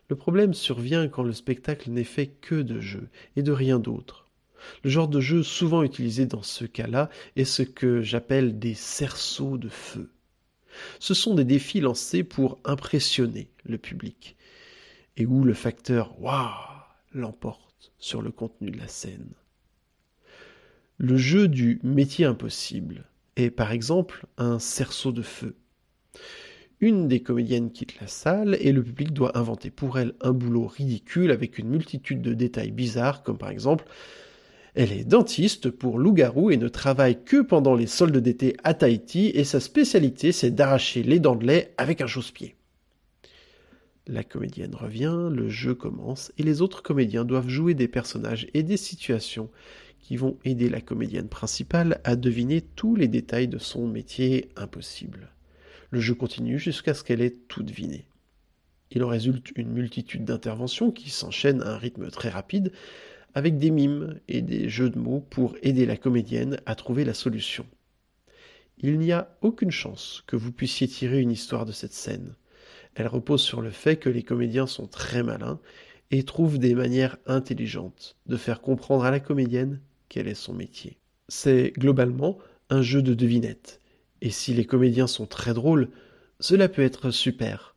Le 0.07 0.15
problème 0.15 0.53
survient 0.53 1.09
quand 1.09 1.23
le 1.23 1.33
spectacle 1.33 1.89
n'est 1.89 2.05
fait 2.05 2.27
que 2.27 2.55
de 2.55 2.79
jeux 2.79 3.09
et 3.35 3.43
de 3.43 3.51
rien 3.51 3.77
d'autre. 3.77 4.29
Le 4.85 4.89
genre 4.89 5.09
de 5.09 5.19
jeu 5.19 5.43
souvent 5.43 5.83
utilisé 5.83 6.27
dans 6.27 6.43
ce 6.43 6.63
cas-là 6.63 7.09
est 7.35 7.43
ce 7.43 7.63
que 7.63 8.01
j'appelle 8.01 8.57
des 8.57 8.73
cerceaux 8.73 9.57
de 9.57 9.67
feu. 9.67 10.09
Ce 10.99 11.13
sont 11.13 11.35
des 11.35 11.45
défis 11.45 11.81
lancés 11.81 12.23
pour 12.23 12.59
impressionner 12.65 13.49
le 13.63 13.77
public 13.77 14.35
et 15.17 15.25
où 15.25 15.43
le 15.43 15.53
facteur 15.53 16.19
waouh 16.21 16.49
l'emporte 17.13 17.91
sur 17.97 18.21
le 18.21 18.31
contenu 18.31 18.71
de 18.71 18.77
la 18.77 18.87
scène. 18.87 19.33
Le 20.97 21.17
jeu 21.17 21.47
du 21.47 21.79
métier 21.83 22.25
impossible 22.25 23.05
est 23.35 23.49
par 23.49 23.71
exemple 23.71 24.25
un 24.37 24.59
cerceau 24.59 25.11
de 25.11 25.21
feu. 25.21 25.55
Une 26.79 27.07
des 27.07 27.21
comédiennes 27.21 27.71
quitte 27.71 27.99
la 27.99 28.07
salle 28.07 28.57
et 28.59 28.71
le 28.71 28.83
public 28.83 29.13
doit 29.13 29.37
inventer 29.37 29.69
pour 29.69 29.99
elle 29.99 30.15
un 30.21 30.31
boulot 30.31 30.67
ridicule 30.67 31.31
avec 31.31 31.59
une 31.59 31.69
multitude 31.69 32.21
de 32.21 32.33
détails 32.33 32.71
bizarres 32.71 33.23
comme 33.23 33.37
par 33.37 33.49
exemple 33.49 33.85
elle 34.73 34.91
est 34.91 35.03
dentiste 35.03 35.69
pour 35.69 35.99
loup-garou 35.99 36.51
et 36.51 36.57
ne 36.57 36.67
travaille 36.67 37.23
que 37.23 37.41
pendant 37.41 37.75
les 37.75 37.87
soldes 37.87 38.17
d'été 38.17 38.55
à 38.63 38.73
Tahiti 38.73 39.27
et 39.33 39.43
sa 39.43 39.59
spécialité 39.59 40.31
c'est 40.31 40.51
d'arracher 40.51 41.03
les 41.03 41.19
dents 41.19 41.35
de 41.35 41.45
lait 41.45 41.73
avec 41.77 42.01
un 42.01 42.07
chausse-pied. 42.07 42.55
La 44.07 44.23
comédienne 44.23 44.75
revient, 44.75 45.29
le 45.31 45.47
jeu 45.47 45.75
commence, 45.75 46.31
et 46.37 46.43
les 46.43 46.61
autres 46.61 46.81
comédiens 46.81 47.23
doivent 47.23 47.49
jouer 47.49 47.75
des 47.75 47.87
personnages 47.87 48.47
et 48.53 48.63
des 48.63 48.77
situations 48.77 49.49
qui 49.99 50.17
vont 50.17 50.37
aider 50.43 50.69
la 50.69 50.81
comédienne 50.81 51.29
principale 51.29 52.01
à 52.03 52.15
deviner 52.15 52.61
tous 52.61 52.95
les 52.95 53.07
détails 53.07 53.47
de 53.47 53.59
son 53.59 53.87
métier 53.87 54.49
impossible. 54.55 55.29
Le 55.91 55.99
jeu 55.99 56.15
continue 56.15 56.57
jusqu'à 56.57 56.93
ce 56.93 57.03
qu'elle 57.03 57.21
ait 57.21 57.37
tout 57.47 57.63
deviné. 57.63 58.05
Il 58.89 59.03
en 59.03 59.07
résulte 59.07 59.51
une 59.55 59.71
multitude 59.71 60.25
d'interventions 60.25 60.91
qui 60.91 61.09
s'enchaînent 61.09 61.61
à 61.61 61.75
un 61.75 61.77
rythme 61.77 62.09
très 62.09 62.29
rapide, 62.29 62.73
avec 63.33 63.57
des 63.57 63.71
mimes 63.71 64.19
et 64.27 64.41
des 64.41 64.69
jeux 64.69 64.89
de 64.89 64.99
mots 64.99 65.25
pour 65.29 65.55
aider 65.61 65.85
la 65.85 65.97
comédienne 65.97 66.59
à 66.65 66.75
trouver 66.75 67.05
la 67.05 67.13
solution. 67.13 67.65
Il 68.77 68.97
n'y 68.97 69.11
a 69.11 69.37
aucune 69.41 69.71
chance 69.71 70.23
que 70.27 70.35
vous 70.35 70.51
puissiez 70.51 70.87
tirer 70.87 71.19
une 71.19 71.31
histoire 71.31 71.65
de 71.65 71.71
cette 71.71 71.93
scène. 71.93 72.35
Elle 72.95 73.07
repose 73.07 73.41
sur 73.41 73.61
le 73.61 73.69
fait 73.69 73.97
que 73.97 74.09
les 74.09 74.23
comédiens 74.23 74.67
sont 74.67 74.87
très 74.87 75.23
malins 75.23 75.59
et 76.09 76.23
trouvent 76.23 76.59
des 76.59 76.75
manières 76.75 77.17
intelligentes 77.25 78.17
de 78.25 78.37
faire 78.37 78.61
comprendre 78.61 79.05
à 79.05 79.11
la 79.11 79.19
comédienne 79.19 79.79
quel 80.09 80.27
est 80.27 80.35
son 80.35 80.53
métier. 80.53 80.97
C'est 81.29 81.71
globalement 81.77 82.37
un 82.69 82.81
jeu 82.81 83.01
de 83.01 83.13
devinette. 83.13 83.79
Et 84.21 84.29
si 84.29 84.53
les 84.53 84.65
comédiens 84.65 85.07
sont 85.07 85.25
très 85.25 85.53
drôles, 85.53 85.89
cela 86.39 86.67
peut 86.67 86.81
être 86.81 87.11
super. 87.11 87.70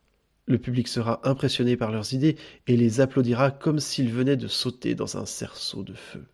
Le 0.47 0.59
public 0.59 0.89
sera 0.89 1.27
impressionné 1.29 1.77
par 1.77 1.91
leurs 1.91 2.13
idées 2.13 2.37
et 2.67 2.77
les 2.77 3.01
applaudira 3.01 3.51
comme 3.51 3.81
s'ils 3.81 4.13
venaient 4.13 4.37
de 4.37 4.49
sauter 4.49 4.95
dans 4.95 5.17
un 5.17 5.27
cerceau 5.27 5.83
de 5.83 5.95
feu. 5.95 6.25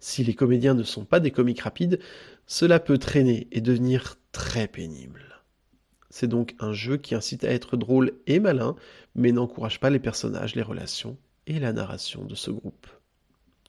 Si 0.00 0.24
les 0.24 0.34
comédiens 0.34 0.74
ne 0.74 0.82
sont 0.82 1.04
pas 1.04 1.20
des 1.20 1.30
comiques 1.30 1.60
rapides, 1.60 2.00
cela 2.46 2.80
peut 2.80 2.98
traîner 2.98 3.48
et 3.52 3.60
devenir 3.60 4.16
très 4.32 4.68
pénible. 4.68 5.42
C'est 6.10 6.28
donc 6.28 6.54
un 6.60 6.72
jeu 6.72 6.96
qui 6.96 7.14
incite 7.14 7.44
à 7.44 7.50
être 7.50 7.76
drôle 7.76 8.12
et 8.26 8.40
malin, 8.40 8.76
mais 9.14 9.32
n'encourage 9.32 9.80
pas 9.80 9.90
les 9.90 9.98
personnages, 9.98 10.54
les 10.54 10.62
relations 10.62 11.18
et 11.46 11.58
la 11.58 11.72
narration 11.72 12.24
de 12.24 12.34
ce 12.34 12.50
groupe. 12.50 12.86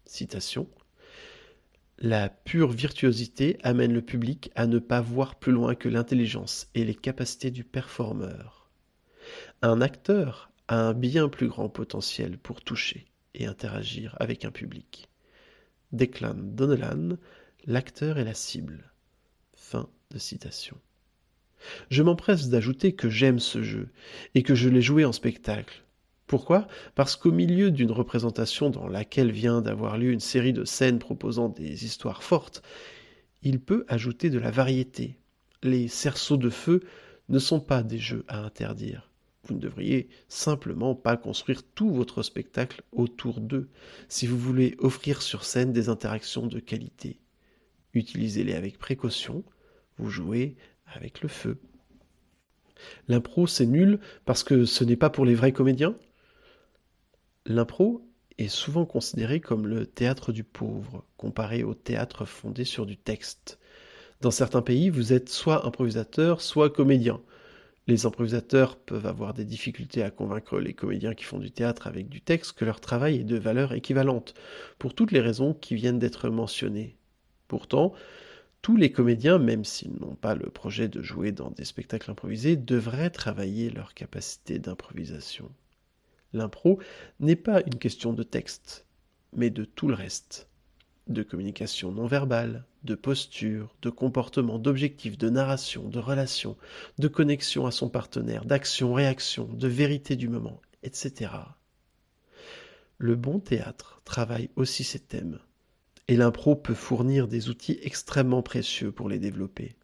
Citation. 0.06 0.68
La 2.00 2.30
pure 2.30 2.72
virtuosité 2.72 3.58
amène 3.64 3.92
le 3.92 4.02
public 4.02 4.52
à 4.56 4.68
ne 4.68 4.80
pas 4.80 5.02
voir 5.02 5.36
plus 5.36 5.52
loin 5.52 5.76
que 5.76 5.90
l'intelligence 5.90 6.68
et 6.76 6.86
les 6.86 6.96
capacités 6.96 7.52
du 7.52 7.64
performeur. 7.64 8.57
Un 9.64 9.82
acteur 9.82 10.52
a 10.68 10.80
un 10.80 10.94
bien 10.94 11.30
plus 11.30 11.48
grand 11.48 11.68
potentiel 11.68 12.38
pour 12.38 12.62
toucher 12.62 13.08
et 13.34 13.48
interagir 13.48 14.16
avec 14.20 14.46
un 14.46 14.52
public. 14.52 15.10
Declan 15.92 16.36
Donnellan, 16.38 17.18
l'acteur 17.66 18.20
est 18.20 18.24
la 18.24 18.36
cible. 18.36 18.92
Fin 19.56 19.90
de 20.12 20.20
citation. 20.20 20.78
Je 21.90 22.04
m'empresse 22.04 22.50
d'ajouter 22.50 22.94
que 22.94 23.10
j'aime 23.10 23.40
ce 23.40 23.64
jeu 23.64 23.90
et 24.36 24.44
que 24.44 24.54
je 24.54 24.70
l'ai 24.70 24.84
joué 24.84 25.06
en 25.06 25.12
spectacle. 25.12 25.84
Pourquoi? 26.28 26.68
Parce 26.94 27.16
qu'au 27.16 27.32
milieu 27.32 27.72
d'une 27.72 27.92
représentation 27.92 28.70
dans 28.70 28.88
laquelle 28.88 29.32
vient 29.32 29.62
d'avoir 29.62 29.98
lieu 29.98 30.12
une 30.12 30.20
série 30.20 30.54
de 30.54 30.66
scènes 30.66 31.00
proposant 31.00 31.50
des 31.50 31.84
histoires 31.84 32.22
fortes, 32.22 32.62
il 33.42 33.60
peut 33.60 33.86
ajouter 33.88 34.30
de 34.30 34.38
la 34.38 34.52
variété. 34.52 35.18
Les 35.64 35.88
cerceaux 35.88 36.38
de 36.38 36.52
feu 36.52 36.82
ne 37.30 37.40
sont 37.40 37.60
pas 37.60 37.82
des 37.82 37.98
jeux 37.98 38.24
à 38.28 38.44
interdire. 38.44 39.10
Vous 39.48 39.56
ne 39.56 39.60
devriez 39.60 40.10
simplement 40.28 40.96
pas 40.96 41.18
construire 41.18 41.64
tout 41.64 41.90
votre 41.90 42.22
spectacle 42.22 42.84
autour 42.92 43.40
d'eux 43.40 43.70
si 44.10 44.28
vous 44.28 44.38
voulez 44.38 44.76
offrir 44.80 45.22
sur 45.22 45.44
scène 45.44 45.74
des 45.74 45.90
interactions 45.90 46.48
de 46.48 46.60
qualité. 46.60 47.20
Utilisez-les 47.94 48.54
avec 48.54 48.78
précaution, 48.78 49.44
vous 49.98 50.10
jouez 50.10 50.56
avec 50.86 51.22
le 51.22 51.30
feu. 51.30 51.58
L'impro, 53.08 53.48
c'est 53.48 53.66
nul 53.66 54.00
parce 54.26 54.44
que 54.44 54.66
ce 54.66 54.84
n'est 54.84 54.96
pas 54.96 55.10
pour 55.10 55.26
les 55.26 55.36
vrais 55.36 55.54
comédiens 55.54 55.96
L'impro 57.46 58.06
est 58.38 58.50
souvent 58.50 58.86
considéré 58.86 59.40
comme 59.40 59.68
le 59.68 59.86
théâtre 59.86 60.34
du 60.34 60.44
pauvre, 60.44 61.06
comparé 61.16 61.64
au 61.64 61.74
théâtre 61.74 62.26
fondé 62.26 62.66
sur 62.66 62.86
du 62.86 62.98
texte. 62.98 63.58
Dans 64.20 64.32
certains 64.32 64.62
pays, 64.62 64.90
vous 64.90 65.14
êtes 65.14 65.30
soit 65.30 65.66
improvisateur, 65.66 66.42
soit 66.42 66.70
comédien. 66.70 67.22
Les 67.88 68.06
improvisateurs 68.06 68.78
peuvent 68.78 69.06
avoir 69.06 69.34
des 69.34 69.46
difficultés 69.46 70.04
à 70.04 70.12
convaincre 70.12 70.60
les 70.60 70.74
comédiens 70.74 71.14
qui 71.14 71.24
font 71.24 71.40
du 71.40 71.52
théâtre 71.52 71.88
avec 71.88 72.10
du 72.10 72.20
texte 72.20 72.52
que 72.52 72.66
leur 72.66 72.82
travail 72.82 73.16
est 73.16 73.24
de 73.24 73.38
valeur 73.38 73.72
équivalente, 73.72 74.34
pour 74.78 74.94
toutes 74.94 75.14
les 75.14 75.22
raisons 75.22 75.54
qui 75.54 75.76
viennent 75.76 75.98
d'être 75.98 76.30
mentionnées. 76.30 76.98
Pourtant, 77.48 77.94
tous 78.62 78.76
les 78.76 78.92
comédiens, 78.92 79.40
même 79.40 79.64
s'ils 79.64 79.96
n'ont 80.02 80.16
pas 80.16 80.36
le 80.36 80.50
projet 80.50 80.90
de 80.90 81.02
jouer 81.02 81.32
dans 81.32 81.52
des 81.52 81.64
spectacles 81.64 82.12
improvisés, 82.12 82.58
devraient 82.58 83.10
travailler 83.10 83.70
leur 83.70 83.94
capacité 83.94 84.60
d'improvisation. 84.60 85.50
L'impro 86.34 86.80
n'est 87.22 87.38
pas 87.38 87.62
une 87.62 87.80
question 87.80 88.12
de 88.12 88.24
texte, 88.24 88.86
mais 89.34 89.50
de 89.50 89.64
tout 89.64 89.88
le 89.88 89.94
reste. 89.94 90.47
De 91.10 91.24
communication 91.24 91.92
non 91.92 92.06
verbale, 92.06 92.66
de 92.84 92.96
posture, 92.96 93.74
de 93.82 93.90
comportement, 93.90 94.60
d'objectif, 94.60 95.18
de 95.18 95.30
narration, 95.30 95.88
de 95.88 96.00
relation, 96.00 96.58
de 96.98 97.08
connexion 97.08 97.66
à 97.66 97.72
son 97.72 97.90
partenaire, 97.90 98.44
d'action-réaction, 98.44 99.46
de 99.46 99.68
vérité 99.68 100.16
du 100.18 100.28
moment, 100.28 100.60
etc. 100.84 101.32
Le 102.98 103.16
bon 103.16 103.40
théâtre 103.40 104.02
travaille 104.04 104.50
aussi 104.56 104.84
ces 104.84 105.00
thèmes, 105.00 105.40
et 106.08 106.18
l'impro 106.18 106.56
peut 106.56 106.74
fournir 106.74 107.28
des 107.28 107.50
outils 107.50 107.80
extrêmement 107.84 108.42
précieux 108.42 108.92
pour 108.92 109.08
les 109.08 109.20
développer. 109.20 109.76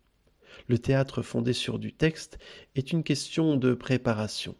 Le 0.67 0.77
théâtre 0.77 1.21
fondé 1.21 1.53
sur 1.53 1.79
du 1.79 1.93
texte 1.93 2.37
est 2.75 2.91
une 2.91 3.03
question 3.03 3.55
de 3.55 3.73
préparation, 3.73 4.55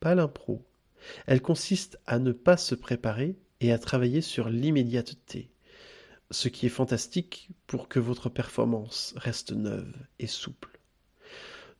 pas 0.00 0.14
l'impro. 0.14 0.64
Elle 1.26 1.42
consiste 1.42 1.98
à 2.06 2.18
ne 2.18 2.32
pas 2.32 2.56
se 2.56 2.74
préparer 2.74 3.36
et 3.60 3.72
à 3.72 3.78
travailler 3.78 4.20
sur 4.20 4.48
l'immédiateté, 4.48 5.50
ce 6.30 6.48
qui 6.48 6.66
est 6.66 6.70
fantastique 6.70 7.48
pour 7.66 7.88
que 7.88 7.98
votre 7.98 8.28
performance 8.28 9.14
reste 9.16 9.52
neuve 9.52 9.92
et 10.18 10.26
souple. 10.26 10.78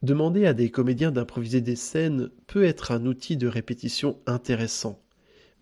Demander 0.03 0.47
à 0.47 0.55
des 0.55 0.71
comédiens 0.71 1.11
d'improviser 1.11 1.61
des 1.61 1.77
scènes 1.77 2.31
peut 2.47 2.65
être 2.65 2.93
un 2.93 3.05
outil 3.05 3.37
de 3.37 3.49
répétition 3.49 4.21
intéressant, 4.27 5.03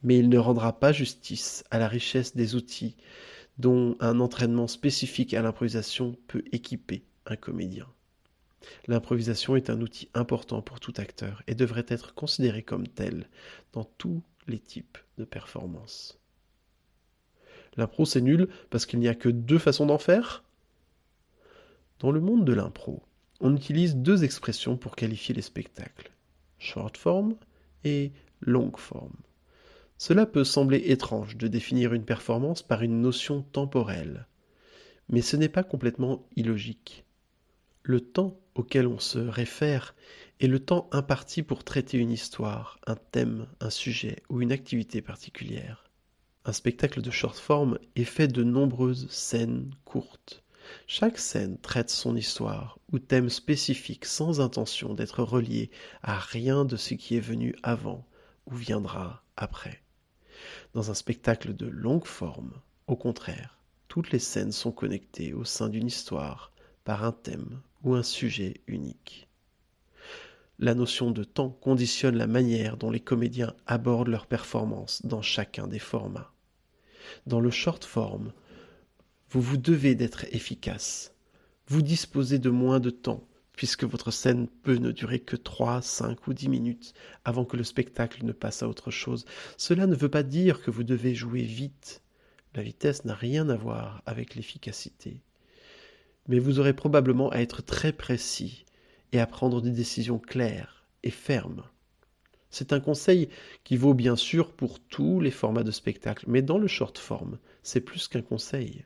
mais 0.03 0.19
il 0.19 0.29
ne 0.29 0.39
rendra 0.39 0.79
pas 0.79 0.93
justice 0.93 1.65
à 1.71 1.79
la 1.79 1.89
richesse 1.89 2.37
des 2.37 2.55
outils 2.55 2.97
dont 3.59 3.97
un 4.01 4.21
entraînement 4.21 4.67
spécifique 4.67 5.33
à 5.33 5.41
l'improvisation 5.41 6.17
peut 6.27 6.45
équiper 6.53 7.03
un 7.25 7.37
comédien. 7.37 7.87
L'improvisation 8.87 9.57
est 9.57 9.71
un 9.71 9.81
outil 9.81 10.09
important 10.13 10.61
pour 10.61 10.81
tout 10.81 10.95
acteur 10.97 11.43
et 11.47 11.55
devrait 11.55 11.87
être 11.89 12.15
considéré 12.15 12.63
comme 12.63 12.87
tel 12.87 13.29
dans 13.73 13.85
tous 13.85 14.23
les 14.49 14.59
types 14.59 14.99
de 15.19 15.25
performances. 15.25 16.19
L'impro 17.77 18.05
c'est 18.05 18.21
nul 18.21 18.49
parce 18.71 18.87
qu'il 18.87 18.99
n'y 18.99 19.09
a 19.09 19.15
que 19.15 19.29
deux 19.29 19.59
façons 19.59 19.87
d'en 19.87 19.99
faire 19.99 20.45
Dans 21.99 22.11
le 22.11 22.21
monde 22.21 22.45
de 22.45 22.53
l'impro, 22.53 23.03
on 23.41 23.55
utilise 23.55 23.97
deux 23.97 24.25
expressions 24.25 24.77
pour 24.77 24.97
qualifier 24.97 25.35
les 25.35 25.43
spectacles, 25.43 26.11
short 26.59 26.97
form 26.97 27.37
et 27.85 28.13
long 28.41 28.73
form. 28.77 29.13
Cela 29.99 30.27
peut 30.27 30.45
sembler 30.45 30.79
étrange 30.87 31.37
de 31.37 31.49
définir 31.49 31.95
une 31.95 32.05
performance 32.05 32.63
par 32.63 32.83
une 32.83 33.01
notion 33.01 33.43
temporelle, 33.43 34.27
mais 35.09 35.23
ce 35.23 35.37
n'est 35.37 35.49
pas 35.49 35.63
complètement 35.63 36.27
illogique. 36.37 37.05
Le 37.83 38.01
temps 38.01 38.39
auquel 38.55 38.87
on 38.87 38.99
se 38.99 39.19
réfère 39.19 39.95
est 40.41 40.49
le 40.49 40.61
temps 40.61 40.89
imparti 40.93 41.43
pour 41.43 41.65
traiter 41.65 41.99
une 41.99 42.11
histoire, 42.11 42.79
un 42.87 42.97
thème, 42.97 43.47
un 43.61 43.71
sujet 43.71 44.17
ou 44.29 44.43
une 44.43 44.53
activité 44.53 45.01
particulière. 45.01 45.86
Un 46.49 46.53
spectacle 46.53 47.03
de 47.03 47.11
short 47.11 47.37
form 47.37 47.77
est 47.97 48.05
fait 48.05 48.29
de 48.29 48.45
nombreuses 48.45 49.11
scènes 49.11 49.75
courtes. 49.85 50.45
Chaque 50.87 51.19
scène 51.19 51.59
traite 51.59 51.91
son 51.91 52.15
histoire 52.15 52.79
ou 52.93 53.01
thème 53.01 53.31
spécifique 53.31 54.05
sans 54.05 54.41
intention 54.41 54.95
d'être 54.95 55.25
relié 55.25 55.73
à 56.05 56.17
rien 56.17 56.65
de 56.65 56.77
ce 56.77 56.95
qui 56.95 57.17
est 57.17 57.21
venu 57.21 57.57
avant 57.65 58.07
ou 58.47 58.55
viendra 58.55 59.25
après. 59.37 59.83
Dans 60.73 60.89
un 60.89 60.95
spectacle 60.95 61.53
de 61.53 61.67
longue 61.67 62.07
forme, 62.07 62.53
au 62.87 62.95
contraire, 62.95 63.59
toutes 63.89 64.13
les 64.13 64.21
scènes 64.21 64.53
sont 64.53 64.71
connectées 64.71 65.33
au 65.33 65.45
sein 65.45 65.69
d'une 65.69 65.89
histoire 65.89 66.53
par 66.85 67.03
un 67.03 67.11
thème 67.11 67.61
ou 67.83 67.97
un 67.97 68.05
sujet 68.05 68.61
unique. 68.69 69.27
La 70.61 70.77
notion 70.77 71.11
de 71.11 71.25
temps 71.25 71.51
conditionne 71.51 72.17
la 72.17 72.29
manière 72.29 72.77
dont 72.77 72.93
les 72.93 73.01
comédiens 73.01 73.53
abordent 73.67 74.07
leur 74.07 74.29
performance 74.29 75.05
dans 75.05 75.23
chacun 75.23 75.67
des 75.67 75.81
formats. 75.81 76.31
Dans 77.27 77.41
le 77.41 77.51
short 77.51 77.85
form, 77.85 78.33
vous 79.31 79.41
vous 79.41 79.57
devez 79.57 79.95
d'être 79.95 80.25
efficace. 80.33 81.15
Vous 81.69 81.83
disposez 81.83 82.39
de 82.39 82.51
moins 82.51 82.81
de 82.81 82.91
temps, 82.91 83.27
puisque 83.53 83.85
votre 83.85 84.11
scène 84.11 84.49
peut 84.63 84.77
ne 84.77 84.93
durer 84.93 85.21
que 85.21 85.37
3, 85.37 85.83
5 85.83 86.27
ou 86.27 86.35
10 86.35 86.49
minutes 86.49 86.95
avant 87.25 87.45
que 87.45 87.57
le 87.57 87.65
spectacle 87.65 88.25
ne 88.25 88.33
passe 88.33 88.63
à 88.63 88.69
autre 88.69 88.91
chose. 88.91 89.25
Cela 89.57 89.87
ne 89.87 89.97
veut 89.97 90.09
pas 90.09 90.23
dire 90.23 90.63
que 90.63 90.71
vous 90.71 90.85
devez 90.85 91.15
jouer 91.15 91.43
vite. 91.43 92.03
La 92.55 92.63
vitesse 92.63 93.05
n'a 93.05 93.15
rien 93.15 93.49
à 93.49 93.57
voir 93.57 94.03
avec 94.07 94.35
l'efficacité 94.35 95.23
mais 96.29 96.39
vous 96.39 96.59
aurez 96.59 96.73
probablement 96.73 97.31
à 97.31 97.39
être 97.39 97.63
très 97.63 97.93
précis 97.93 98.65
et 99.13 99.21
à 99.21 99.27
prendre 99.27 99.61
des 99.61 99.71
décisions 99.71 100.19
claires 100.19 100.87
et 101.03 101.11
fermes. 101.11 101.63
C'est 102.51 102.73
un 102.73 102.81
conseil 102.81 103.29
qui 103.65 103.77
vaut 103.77 103.95
bien 103.95 104.17
sûr 104.17 104.53
pour 104.53 104.81
tous 104.81 105.21
les 105.21 105.31
formats 105.31 105.65
de 105.65 105.71
spectacle, 105.71 106.25
mais 106.29 106.43
dans 106.43 106.59
le 106.59 106.69
short 106.69 106.99
form, 106.99 107.39
c'est 107.63 107.81
plus 107.81 108.09
qu'un 108.09 108.23
conseil, 108.23 108.85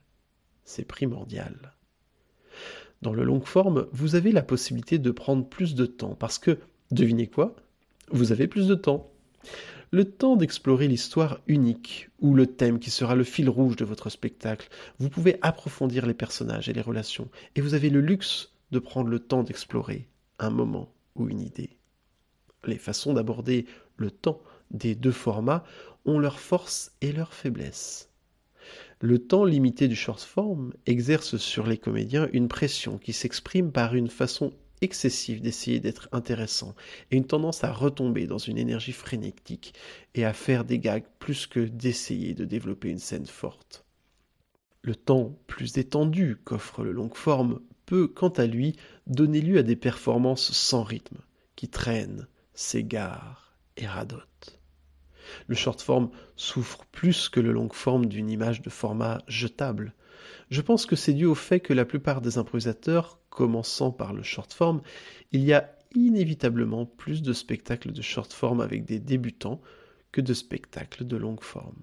c'est 0.64 0.84
primordial. 0.84 1.74
Dans 3.02 3.12
le 3.12 3.24
long 3.24 3.40
form, 3.40 3.86
vous 3.92 4.14
avez 4.14 4.32
la 4.32 4.42
possibilité 4.42 4.98
de 4.98 5.10
prendre 5.10 5.48
plus 5.48 5.74
de 5.74 5.86
temps 5.86 6.14
parce 6.14 6.38
que, 6.38 6.58
devinez 6.90 7.28
quoi 7.28 7.56
Vous 8.10 8.32
avez 8.32 8.46
plus 8.46 8.66
de 8.66 8.74
temps 8.74 9.10
le 9.92 10.04
temps 10.04 10.36
d'explorer 10.36 10.86
l'histoire 10.86 11.40
unique 11.48 12.10
ou 12.20 12.34
le 12.34 12.46
thème 12.46 12.78
qui 12.78 12.90
sera 12.90 13.16
le 13.16 13.24
fil 13.24 13.48
rouge 13.48 13.74
de 13.74 13.84
votre 13.84 14.08
spectacle. 14.08 14.68
Vous 15.00 15.10
pouvez 15.10 15.38
approfondir 15.42 16.06
les 16.06 16.14
personnages 16.14 16.68
et 16.68 16.72
les 16.72 16.80
relations, 16.80 17.28
et 17.56 17.60
vous 17.60 17.74
avez 17.74 17.90
le 17.90 18.00
luxe 18.00 18.52
de 18.70 18.78
prendre 18.78 19.08
le 19.08 19.18
temps 19.18 19.42
d'explorer 19.42 20.08
un 20.38 20.50
moment 20.50 20.92
ou 21.16 21.28
une 21.28 21.40
idée. 21.40 21.79
Les 22.66 22.78
façons 22.78 23.14
d'aborder 23.14 23.66
le 23.96 24.10
temps 24.10 24.42
des 24.70 24.94
deux 24.94 25.12
formats 25.12 25.64
ont 26.04 26.18
leurs 26.18 26.40
forces 26.40 26.92
et 27.00 27.12
leurs 27.12 27.34
faiblesses. 27.34 28.10
Le 29.00 29.18
temps 29.18 29.44
limité 29.44 29.88
du 29.88 29.96
short 29.96 30.20
form 30.20 30.72
exerce 30.86 31.36
sur 31.38 31.66
les 31.66 31.78
comédiens 31.78 32.28
une 32.32 32.48
pression 32.48 32.98
qui 32.98 33.12
s'exprime 33.12 33.72
par 33.72 33.94
une 33.94 34.10
façon 34.10 34.52
excessif 34.82 35.40
d'essayer 35.40 35.80
d'être 35.80 36.08
intéressant 36.12 36.74
et 37.10 37.16
une 37.16 37.26
tendance 37.26 37.64
à 37.64 37.72
retomber 37.72 38.26
dans 38.26 38.38
une 38.38 38.58
énergie 38.58 38.92
frénétique 38.92 39.74
et 40.14 40.24
à 40.24 40.32
faire 40.32 40.64
des 40.64 40.78
gags 40.78 41.04
plus 41.18 41.46
que 41.46 41.60
d'essayer 41.60 42.34
de 42.34 42.44
développer 42.44 42.88
une 42.88 42.98
scène 42.98 43.26
forte. 43.26 43.84
Le 44.82 44.94
temps 44.94 45.36
plus 45.46 45.76
étendu 45.76 46.36
qu'offre 46.44 46.82
le 46.82 46.92
long 46.92 47.10
forme 47.10 47.60
peut, 47.84 48.08
quant 48.08 48.30
à 48.30 48.46
lui, 48.46 48.76
donner 49.06 49.40
lieu 49.40 49.58
à 49.58 49.62
des 49.62 49.76
performances 49.76 50.52
sans 50.52 50.82
rythme, 50.82 51.18
qui 51.56 51.68
traînent, 51.68 52.26
s'égarent 52.60 53.54
et 53.76 53.86
radotent. 53.86 54.60
Le 55.46 55.54
short 55.54 55.80
form 55.80 56.10
souffre 56.36 56.84
plus 56.92 57.28
que 57.28 57.40
le 57.40 57.52
long 57.52 57.70
forme 57.70 58.06
d'une 58.06 58.28
image 58.28 58.60
de 58.62 58.70
format 58.70 59.22
jetable. 59.28 59.94
Je 60.50 60.60
pense 60.60 60.84
que 60.84 60.96
c'est 60.96 61.14
dû 61.14 61.24
au 61.24 61.34
fait 61.34 61.60
que 61.60 61.72
la 61.72 61.84
plupart 61.84 62.20
des 62.20 62.36
improvisateurs, 62.36 63.18
commençant 63.30 63.90
par 63.90 64.12
le 64.12 64.22
short 64.22 64.52
form, 64.52 64.82
il 65.32 65.42
y 65.42 65.54
a 65.54 65.74
inévitablement 65.94 66.84
plus 66.84 67.22
de 67.22 67.32
spectacles 67.32 67.92
de 67.92 68.02
short 68.02 68.32
form 68.32 68.60
avec 68.60 68.84
des 68.84 68.98
débutants 68.98 69.60
que 70.12 70.20
de 70.20 70.34
spectacles 70.34 71.06
de 71.06 71.16
longue 71.16 71.42
forme. 71.42 71.82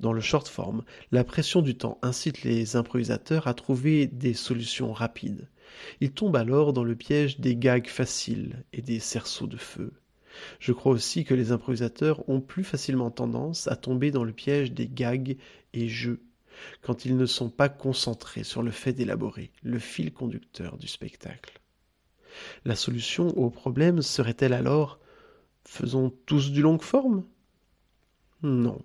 Dans 0.00 0.12
le 0.12 0.20
short 0.20 0.48
form, 0.48 0.84
la 1.12 1.24
pression 1.24 1.62
du 1.62 1.76
temps 1.76 1.98
incite 2.02 2.42
les 2.42 2.76
improvisateurs 2.76 3.46
à 3.46 3.54
trouver 3.54 4.06
des 4.06 4.34
solutions 4.34 4.92
rapides. 4.92 5.48
Ils 6.00 6.12
tombent 6.12 6.36
alors 6.36 6.72
dans 6.72 6.84
le 6.84 6.96
piège 6.96 7.40
des 7.40 7.56
gags 7.56 7.86
faciles 7.86 8.64
et 8.72 8.82
des 8.82 9.00
cerceaux 9.00 9.46
de 9.46 9.56
feu. 9.56 9.92
Je 10.58 10.72
crois 10.72 10.92
aussi 10.92 11.24
que 11.24 11.34
les 11.34 11.52
improvisateurs 11.52 12.28
ont 12.28 12.40
plus 12.40 12.64
facilement 12.64 13.10
tendance 13.10 13.68
à 13.68 13.76
tomber 13.76 14.10
dans 14.10 14.24
le 14.24 14.32
piège 14.32 14.72
des 14.72 14.88
gags 14.88 15.36
et 15.74 15.88
jeux, 15.88 16.20
quand 16.80 17.04
ils 17.04 17.16
ne 17.16 17.26
sont 17.26 17.50
pas 17.50 17.68
concentrés 17.68 18.44
sur 18.44 18.62
le 18.62 18.70
fait 18.70 18.92
d'élaborer 18.92 19.50
le 19.62 19.78
fil 19.78 20.12
conducteur 20.12 20.78
du 20.78 20.88
spectacle. 20.88 21.60
La 22.64 22.76
solution 22.76 23.28
au 23.36 23.50
problème 23.50 24.00
serait-elle 24.00 24.54
alors 24.54 24.98
faisons 25.64 26.12
tous 26.26 26.50
du 26.50 26.62
long 26.62 26.78
forme? 26.78 27.24
Non. 28.42 28.82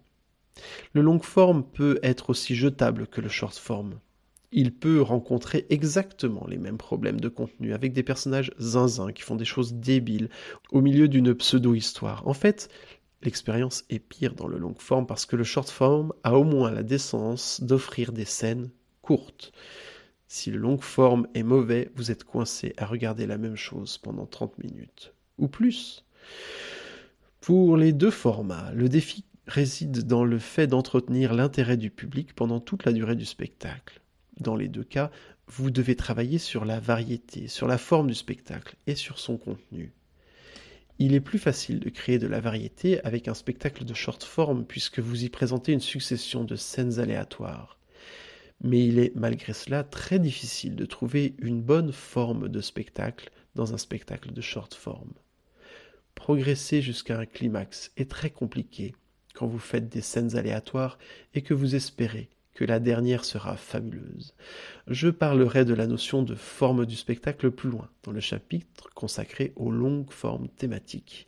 Le 0.93 1.01
long 1.01 1.19
forme 1.19 1.63
peut 1.63 1.99
être 2.03 2.29
aussi 2.29 2.55
jetable 2.55 3.07
que 3.07 3.21
le 3.21 3.29
short 3.29 3.55
form 3.55 3.99
il 4.51 4.73
peut 4.73 5.01
rencontrer 5.01 5.65
exactement 5.69 6.45
les 6.47 6.57
mêmes 6.57 6.77
problèmes 6.77 7.19
de 7.19 7.29
contenu 7.29 7.73
avec 7.73 7.93
des 7.93 8.03
personnages 8.03 8.51
zinzins 8.59 9.11
qui 9.11 9.23
font 9.23 9.35
des 9.35 9.45
choses 9.45 9.73
débiles 9.73 10.29
au 10.71 10.81
milieu 10.81 11.07
d'une 11.07 11.33
pseudo-histoire. 11.33 12.25
En 12.27 12.33
fait, 12.33 12.69
l'expérience 13.21 13.83
est 13.89 13.99
pire 13.99 14.35
dans 14.35 14.47
le 14.47 14.57
long 14.57 14.75
form 14.77 15.05
parce 15.05 15.25
que 15.25 15.35
le 15.35 15.43
short 15.43 15.69
form 15.69 16.13
a 16.23 16.37
au 16.37 16.43
moins 16.43 16.71
la 16.71 16.83
décence 16.83 17.61
d'offrir 17.61 18.13
des 18.13 18.25
scènes 18.25 18.69
courtes. 19.01 19.51
Si 20.27 20.51
le 20.51 20.57
long 20.57 20.77
form 20.77 21.27
est 21.33 21.43
mauvais, 21.43 21.91
vous 21.95 22.11
êtes 22.11 22.23
coincé 22.23 22.73
à 22.77 22.85
regarder 22.85 23.27
la 23.27 23.37
même 23.37 23.55
chose 23.55 23.97
pendant 23.97 24.25
30 24.25 24.57
minutes 24.59 25.13
ou 25.37 25.47
plus. 25.47 26.05
Pour 27.41 27.77
les 27.77 27.93
deux 27.93 28.11
formats, 28.11 28.71
le 28.73 28.89
défi 28.89 29.23
réside 29.45 30.05
dans 30.05 30.25
le 30.25 30.39
fait 30.39 30.67
d'entretenir 30.67 31.33
l'intérêt 31.33 31.77
du 31.77 31.89
public 31.89 32.33
pendant 32.33 32.59
toute 32.59 32.85
la 32.85 32.91
durée 32.91 33.15
du 33.15 33.25
spectacle. 33.25 34.01
Dans 34.39 34.55
les 34.55 34.67
deux 34.67 34.83
cas, 34.83 35.11
vous 35.47 35.71
devez 35.71 35.95
travailler 35.95 36.37
sur 36.37 36.65
la 36.65 36.79
variété, 36.79 37.47
sur 37.47 37.67
la 37.67 37.77
forme 37.77 38.07
du 38.07 38.15
spectacle 38.15 38.75
et 38.85 38.95
sur 38.95 39.19
son 39.19 39.37
contenu. 39.37 39.93
Il 40.99 41.13
est 41.13 41.21
plus 41.21 41.39
facile 41.39 41.79
de 41.79 41.89
créer 41.89 42.17
de 42.17 42.27
la 42.27 42.39
variété 42.39 43.03
avec 43.03 43.27
un 43.27 43.33
spectacle 43.33 43.85
de 43.85 43.93
short 43.93 44.23
form 44.23 44.65
puisque 44.65 44.99
vous 44.99 45.23
y 45.23 45.29
présentez 45.29 45.71
une 45.71 45.79
succession 45.79 46.43
de 46.43 46.55
scènes 46.55 46.99
aléatoires. 46.99 47.79
Mais 48.61 48.85
il 48.85 48.97
est 48.97 49.15
malgré 49.15 49.53
cela 49.53 49.83
très 49.83 50.17
difficile 50.17 50.75
de 50.75 50.85
trouver 50.85 51.35
une 51.39 51.61
bonne 51.61 51.91
forme 51.91 52.49
de 52.49 52.61
spectacle 52.61 53.29
dans 53.53 53.73
un 53.73 53.77
spectacle 53.77 54.33
de 54.33 54.41
short 54.41 54.73
form. 54.73 55.13
Progresser 56.15 56.81
jusqu'à 56.81 57.19
un 57.19 57.27
climax 57.27 57.91
est 57.95 58.09
très 58.09 58.31
compliqué 58.31 58.95
quand 59.35 59.45
vous 59.45 59.59
faites 59.59 59.89
des 59.89 60.01
scènes 60.01 60.35
aléatoires 60.35 60.97
et 61.35 61.43
que 61.43 61.53
vous 61.53 61.75
espérez 61.75 62.29
la 62.63 62.79
dernière 62.79 63.25
sera 63.25 63.57
fabuleuse. 63.57 64.33
Je 64.87 65.09
parlerai 65.09 65.65
de 65.65 65.73
la 65.73 65.87
notion 65.87 66.23
de 66.23 66.35
forme 66.35 66.85
du 66.85 66.95
spectacle 66.95 67.51
plus 67.51 67.69
loin, 67.69 67.89
dans 68.03 68.11
le 68.11 68.19
chapitre 68.19 68.89
consacré 68.95 69.53
aux 69.55 69.71
longues 69.71 70.11
formes 70.11 70.47
thématiques. 70.49 71.27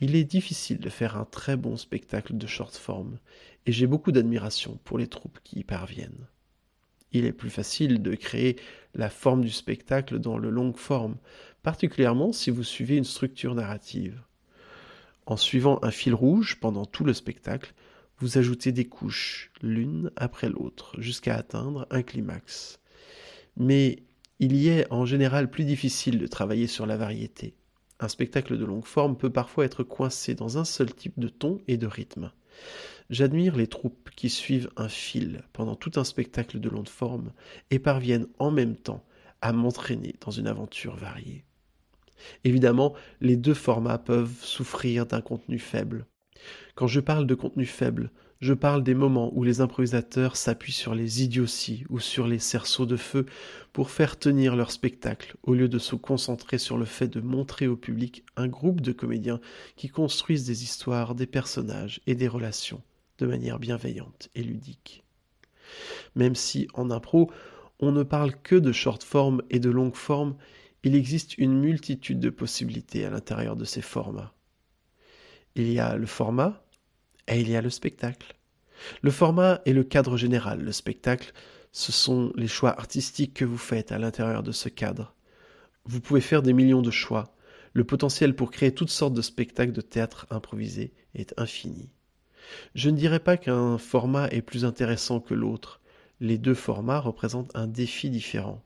Il 0.00 0.16
est 0.16 0.24
difficile 0.24 0.78
de 0.78 0.88
faire 0.88 1.16
un 1.16 1.24
très 1.24 1.56
bon 1.56 1.76
spectacle 1.76 2.36
de 2.36 2.46
short 2.46 2.74
form, 2.76 3.18
et 3.66 3.72
j'ai 3.72 3.86
beaucoup 3.86 4.12
d'admiration 4.12 4.78
pour 4.84 4.98
les 4.98 5.08
troupes 5.08 5.38
qui 5.44 5.60
y 5.60 5.64
parviennent. 5.64 6.26
Il 7.12 7.24
est 7.24 7.32
plus 7.32 7.50
facile 7.50 8.02
de 8.02 8.14
créer 8.14 8.56
la 8.94 9.08
forme 9.08 9.42
du 9.42 9.50
spectacle 9.50 10.18
dans 10.18 10.36
le 10.36 10.50
long 10.50 10.72
forme, 10.72 11.16
particulièrement 11.62 12.32
si 12.32 12.50
vous 12.50 12.64
suivez 12.64 12.96
une 12.96 13.04
structure 13.04 13.54
narrative. 13.54 14.20
En 15.24 15.36
suivant 15.36 15.78
un 15.82 15.90
fil 15.90 16.14
rouge 16.14 16.58
pendant 16.60 16.86
tout 16.86 17.04
le 17.04 17.12
spectacle, 17.12 17.74
vous 18.20 18.38
ajoutez 18.38 18.72
des 18.72 18.84
couches, 18.84 19.50
l'une 19.62 20.10
après 20.16 20.48
l'autre, 20.48 21.00
jusqu'à 21.00 21.36
atteindre 21.36 21.86
un 21.90 22.02
climax. 22.02 22.80
Mais 23.56 24.02
il 24.40 24.56
y 24.56 24.68
est 24.68 24.86
en 24.92 25.06
général 25.06 25.50
plus 25.50 25.64
difficile 25.64 26.18
de 26.18 26.26
travailler 26.26 26.66
sur 26.66 26.86
la 26.86 26.96
variété. 26.96 27.54
Un 28.00 28.08
spectacle 28.08 28.56
de 28.56 28.64
longue 28.64 28.84
forme 28.84 29.16
peut 29.16 29.30
parfois 29.30 29.64
être 29.64 29.82
coincé 29.82 30.34
dans 30.34 30.58
un 30.58 30.64
seul 30.64 30.94
type 30.94 31.18
de 31.18 31.28
ton 31.28 31.58
et 31.66 31.76
de 31.76 31.86
rythme. 31.86 32.32
J'admire 33.10 33.56
les 33.56 33.66
troupes 33.66 34.10
qui 34.14 34.30
suivent 34.30 34.70
un 34.76 34.88
fil 34.88 35.42
pendant 35.52 35.74
tout 35.74 35.92
un 35.96 36.04
spectacle 36.04 36.60
de 36.60 36.68
longue 36.68 36.88
forme 36.88 37.32
et 37.70 37.78
parviennent 37.78 38.28
en 38.38 38.50
même 38.50 38.76
temps 38.76 39.04
à 39.40 39.52
m'entraîner 39.52 40.16
dans 40.20 40.30
une 40.30 40.46
aventure 40.46 40.96
variée. 40.96 41.44
Évidemment, 42.44 42.94
les 43.20 43.36
deux 43.36 43.54
formats 43.54 43.98
peuvent 43.98 44.42
souffrir 44.42 45.06
d'un 45.06 45.20
contenu 45.20 45.58
faible. 45.58 46.06
Quand 46.74 46.86
je 46.86 47.00
parle 47.00 47.26
de 47.26 47.34
contenu 47.34 47.66
faible, 47.66 48.10
je 48.40 48.54
parle 48.54 48.84
des 48.84 48.94
moments 48.94 49.32
où 49.34 49.42
les 49.42 49.60
improvisateurs 49.60 50.36
s'appuient 50.36 50.72
sur 50.72 50.94
les 50.94 51.24
idioties 51.24 51.84
ou 51.88 51.98
sur 51.98 52.28
les 52.28 52.38
cerceaux 52.38 52.86
de 52.86 52.96
feu 52.96 53.26
pour 53.72 53.90
faire 53.90 54.18
tenir 54.18 54.54
leur 54.54 54.70
spectacle, 54.70 55.36
au 55.42 55.54
lieu 55.54 55.68
de 55.68 55.78
se 55.78 55.96
concentrer 55.96 56.58
sur 56.58 56.78
le 56.78 56.84
fait 56.84 57.08
de 57.08 57.20
montrer 57.20 57.66
au 57.66 57.76
public 57.76 58.24
un 58.36 58.46
groupe 58.46 58.80
de 58.80 58.92
comédiens 58.92 59.40
qui 59.74 59.88
construisent 59.88 60.46
des 60.46 60.62
histoires, 60.62 61.16
des 61.16 61.26
personnages 61.26 62.00
et 62.06 62.14
des 62.14 62.28
relations 62.28 62.82
de 63.18 63.26
manière 63.26 63.58
bienveillante 63.58 64.28
et 64.36 64.44
ludique. 64.44 65.02
Même 66.14 66.36
si, 66.36 66.68
en 66.74 66.90
impro, 66.90 67.30
on 67.80 67.90
ne 67.90 68.04
parle 68.04 68.34
que 68.42 68.54
de 68.54 68.72
short 68.72 69.02
form 69.02 69.42
et 69.50 69.58
de 69.58 69.70
longue 69.70 69.96
forme, 69.96 70.36
il 70.84 70.94
existe 70.94 71.36
une 71.38 71.58
multitude 71.58 72.20
de 72.20 72.30
possibilités 72.30 73.04
à 73.04 73.10
l'intérieur 73.10 73.56
de 73.56 73.64
ces 73.64 73.82
formats. 73.82 74.32
Il 75.58 75.72
y 75.72 75.80
a 75.80 75.96
le 75.96 76.06
format 76.06 76.62
et 77.26 77.40
il 77.40 77.50
y 77.50 77.56
a 77.56 77.60
le 77.60 77.68
spectacle. 77.68 78.36
Le 79.02 79.10
format 79.10 79.60
est 79.66 79.72
le 79.72 79.82
cadre 79.82 80.16
général. 80.16 80.60
Le 80.60 80.70
spectacle, 80.70 81.32
ce 81.72 81.90
sont 81.90 82.32
les 82.36 82.46
choix 82.46 82.78
artistiques 82.78 83.34
que 83.34 83.44
vous 83.44 83.58
faites 83.58 83.90
à 83.90 83.98
l'intérieur 83.98 84.44
de 84.44 84.52
ce 84.52 84.68
cadre. 84.68 85.16
Vous 85.84 86.00
pouvez 86.00 86.20
faire 86.20 86.42
des 86.42 86.52
millions 86.52 86.80
de 86.80 86.92
choix. 86.92 87.34
Le 87.72 87.82
potentiel 87.82 88.36
pour 88.36 88.52
créer 88.52 88.72
toutes 88.72 88.88
sortes 88.88 89.14
de 89.14 89.20
spectacles 89.20 89.72
de 89.72 89.80
théâtre 89.80 90.28
improvisés 90.30 90.92
est 91.16 91.34
infini. 91.38 91.90
Je 92.76 92.88
ne 92.88 92.96
dirais 92.96 93.18
pas 93.18 93.36
qu'un 93.36 93.78
format 93.78 94.28
est 94.28 94.42
plus 94.42 94.64
intéressant 94.64 95.18
que 95.18 95.34
l'autre. 95.34 95.80
Les 96.20 96.38
deux 96.38 96.54
formats 96.54 97.00
représentent 97.00 97.56
un 97.56 97.66
défi 97.66 98.10
différent. 98.10 98.62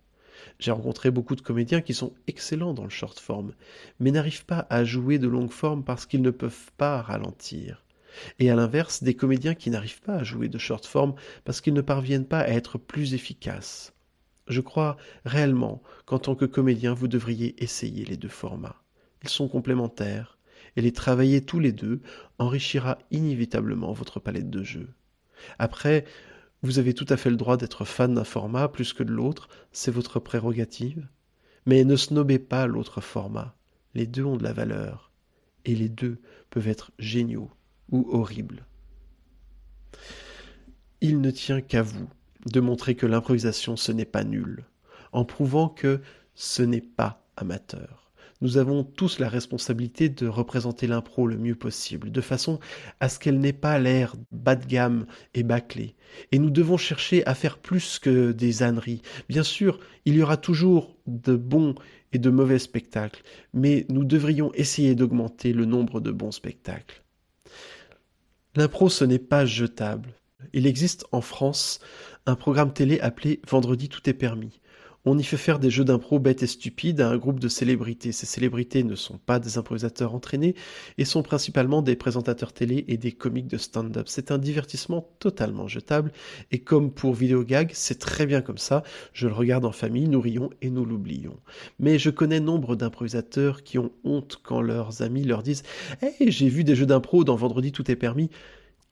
J'ai 0.59 0.71
rencontré 0.71 1.11
beaucoup 1.11 1.37
de 1.37 1.41
comédiens 1.41 1.81
qui 1.81 1.95
sont 1.95 2.15
excellents 2.27 2.75
dans 2.75 2.85
le 2.85 2.91
short 2.91 3.19
form, 3.19 3.53
mais 4.01 4.11
n'arrivent 4.11 4.47
pas 4.47 4.67
à 4.71 4.85
jouer 4.85 5.19
de 5.19 5.29
longue 5.29 5.51
forme 5.51 5.85
parce 5.85 6.07
qu'ils 6.07 6.23
ne 6.23 6.31
peuvent 6.31 6.73
pas 6.77 7.03
ralentir. 7.03 7.85
Et 8.39 8.51
à 8.51 8.55
l'inverse, 8.55 9.03
des 9.03 9.15
comédiens 9.15 9.55
qui 9.55 9.71
n'arrivent 9.71 10.03
pas 10.03 10.17
à 10.17 10.25
jouer 10.25 10.49
de 10.49 10.59
short 10.59 10.87
form 10.87 11.15
parce 11.45 11.61
qu'ils 11.61 11.75
ne 11.75 11.81
parviennent 11.81 12.27
pas 12.27 12.41
à 12.41 12.49
être 12.49 12.79
plus 12.79 13.15
efficaces. 13.15 13.95
Je 14.49 14.61
crois 14.61 14.97
réellement 15.25 15.83
qu'en 16.05 16.19
tant 16.19 16.35
que 16.35 16.45
comédien, 16.45 16.95
vous 16.95 17.09
devriez 17.09 17.63
essayer 17.63 18.05
les 18.05 18.17
deux 18.17 18.29
formats. 18.29 18.83
Ils 19.23 19.29
sont 19.29 19.49
complémentaires, 19.49 20.39
et 20.77 20.81
les 20.81 20.93
travailler 20.93 21.45
tous 21.45 21.61
les 21.61 21.73
deux 21.73 22.01
enrichira 22.39 22.99
inévitablement 23.11 23.93
votre 23.93 24.21
palette 24.21 24.51
de 24.51 24.63
jeux. 24.63 24.89
Après, 25.59 26.05
vous 26.63 26.79
avez 26.79 26.95
tout 26.95 27.07
à 27.09 27.17
fait 27.17 27.31
le 27.31 27.37
droit 27.37 27.57
d'être 27.57 27.85
fan 27.85 28.15
d'un 28.15 28.25
format 28.25 28.69
plus 28.69 28.93
que 28.93 29.03
de 29.03 29.13
l'autre, 29.13 29.49
c'est 29.73 29.91
votre 29.91 30.21
prérogative. 30.21 31.09
Mais 31.67 31.85
ne 31.85 31.97
snobez 31.97 32.39
pas 32.39 32.67
l'autre 32.67 33.01
format. 33.01 33.55
Les 33.95 34.07
deux 34.07 34.25
ont 34.25 34.37
de 34.37 34.45
la 34.45 34.53
valeur. 34.53 35.11
Et 35.65 35.75
les 35.75 35.89
deux 35.89 36.21
peuvent 36.51 36.69
être 36.69 36.93
géniaux 36.99 37.51
ou 37.91 38.09
horribles. 38.11 38.67
Il 41.01 41.21
ne 41.21 41.31
tient 41.31 41.61
qu'à 41.61 41.83
vous 41.83 42.09
de 42.47 42.61
montrer 42.61 42.95
que 42.95 43.07
l'improvisation 43.07 43.77
ce 43.77 43.93
n'est 43.93 44.05
pas 44.05 44.25
nul, 44.25 44.65
en 45.13 45.25
prouvant 45.25 45.69
que 45.69 46.01
ce 46.35 46.63
n'est 46.63 46.81
pas 46.81 47.25
amateur 47.37 48.02
nous 48.43 48.59
avons 48.59 48.83
tous 48.83 49.21
la 49.21 49.29
responsabilité 49.29 50.09
de 50.09 50.27
représenter 50.27 50.89
l'impro 50.89 51.27
le 51.29 51.39
mieux 51.39 51.55
possible, 51.55 52.11
de 52.11 52.21
façon 52.21 52.59
à 52.99 53.09
ce 53.09 53.21
qu'elle 53.21 53.39
n'ait 53.39 53.53
pas 53.53 53.79
l'air 53.79 54.15
bas 54.33 54.57
de 54.57 54.67
gamme 54.67 55.07
et 55.33 55.45
bâclée. 55.45 55.95
Et 56.33 56.39
nous 56.41 56.51
devons 56.51 56.77
chercher 56.77 57.25
à 57.25 57.35
faire 57.35 57.57
plus 57.57 58.01
que 58.01 58.33
des 58.33 58.65
âneries. 58.65 59.01
Bien 59.29 59.45
sûr, 59.45 59.79
il 60.05 60.17
y 60.17 60.23
aura 60.23 60.37
toujours 60.37 60.97
de 61.07 61.37
bons 61.37 61.77
et 62.13 62.19
de 62.19 62.31
mauvais 62.31 62.59
spectacles, 62.59 63.23
mais 63.55 63.87
nous 63.89 64.05
devrions 64.05 64.53
essayer 64.55 64.97
d'augmenter 64.97 65.53
le 65.53 65.65
nombre 65.65 66.01
de 66.01 66.11
bons 66.11 66.33
spectacles. 66.33 67.05
L'impro, 68.57 68.89
ce 68.89 69.05
n'est 69.05 69.21
pas 69.21 69.47
jetable. 69.47 70.15
Il 70.53 70.67
existe 70.67 71.07
en 71.13 71.21
France 71.21 71.79
un 72.27 72.35
programme 72.35 72.73
télé 72.73 72.99
appelé 72.99 73.41
Vendredi 73.49 73.89
tout 73.89 74.11
est 74.11 74.15
permis. 74.15 74.61
On 75.05 75.19
y 75.19 75.25
fait 75.25 75.37
faire 75.37 75.59
des 75.59 75.69
jeux 75.69 75.85
d'impro 75.85 76.21
bêtes 76.21 76.45
et 76.45 76.47
stupides 76.47 77.01
à 77.01 77.09
un 77.09 77.17
groupe 77.17 77.41
de 77.41 77.49
célébrités. 77.49 78.13
Ces 78.13 78.25
célébrités 78.25 78.85
ne 78.85 78.95
sont 78.95 79.19
pas 79.19 79.41
des 79.41 79.59
improvisateurs 79.59 80.15
entraînés 80.15 80.55
et 80.97 81.05
sont 81.05 81.25
principalement 81.25 81.83
des 81.83 81.97
présentateurs 81.97 82.53
télé 82.53 82.85
et 82.87 82.97
des 82.97 83.11
comiques 83.11 83.49
de 83.49 83.59
stand-up. 83.59 84.07
C'est 84.07 84.31
un 84.31 84.39
divertissement 84.39 85.09
totalement 85.19 85.67
jetable 85.67 86.13
et 86.53 86.61
comme 86.61 86.93
pour 86.93 87.15
Vidéogag, 87.15 87.73
c'est 87.75 87.99
très 87.99 88.27
bien 88.27 88.43
comme 88.43 88.59
ça. 88.59 88.85
Je 89.13 89.27
le 89.27 89.35
regarde 89.35 89.65
en 89.65 89.73
famille, 89.73 90.07
nous 90.07 90.21
rions 90.21 90.51
et 90.61 90.71
nous 90.71 90.85
l'oublions. 90.85 91.41
Mais 91.81 91.99
je 91.99 92.11
connais 92.11 92.39
nombre 92.39 92.77
d'improvisateurs 92.77 93.65
qui 93.65 93.79
ont 93.79 93.91
honte 94.05 94.39
quand 94.45 94.61
leurs 94.61 95.03
amis 95.03 95.25
leur 95.25 95.43
disent 95.43 95.65
Hey, 96.01 96.31
j'ai 96.31 96.49
vu 96.49 96.63
des 96.63 96.77
jeux 96.77 96.87
d'impro 96.87 97.25
dans 97.25 97.35
Vendredi 97.35 97.73
tout 97.73 97.91
est 97.91 97.97
permis. 97.97 98.31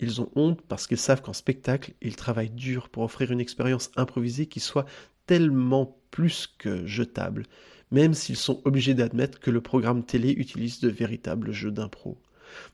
Ils 0.00 0.22
ont 0.22 0.30
honte 0.34 0.62
parce 0.62 0.86
qu'ils 0.86 0.96
savent 0.96 1.20
qu'en 1.20 1.34
spectacle, 1.34 1.92
ils 2.00 2.16
travaillent 2.16 2.50
dur 2.50 2.88
pour 2.88 3.02
offrir 3.02 3.32
une 3.32 3.40
expérience 3.40 3.90
improvisée 3.96 4.46
qui 4.46 4.58
soit 4.58 4.86
tellement 5.31 5.97
plus 6.11 6.49
que 6.59 6.85
jetable, 6.89 7.47
même 7.93 8.14
s'ils 8.14 8.35
sont 8.35 8.61
obligés 8.64 8.95
d'admettre 8.95 9.39
que 9.39 9.53
le 9.53 9.61
programme 9.61 10.05
télé 10.05 10.33
utilise 10.33 10.81
de 10.81 10.89
véritables 10.89 11.53
jeux 11.53 11.70
d'impro. 11.70 12.20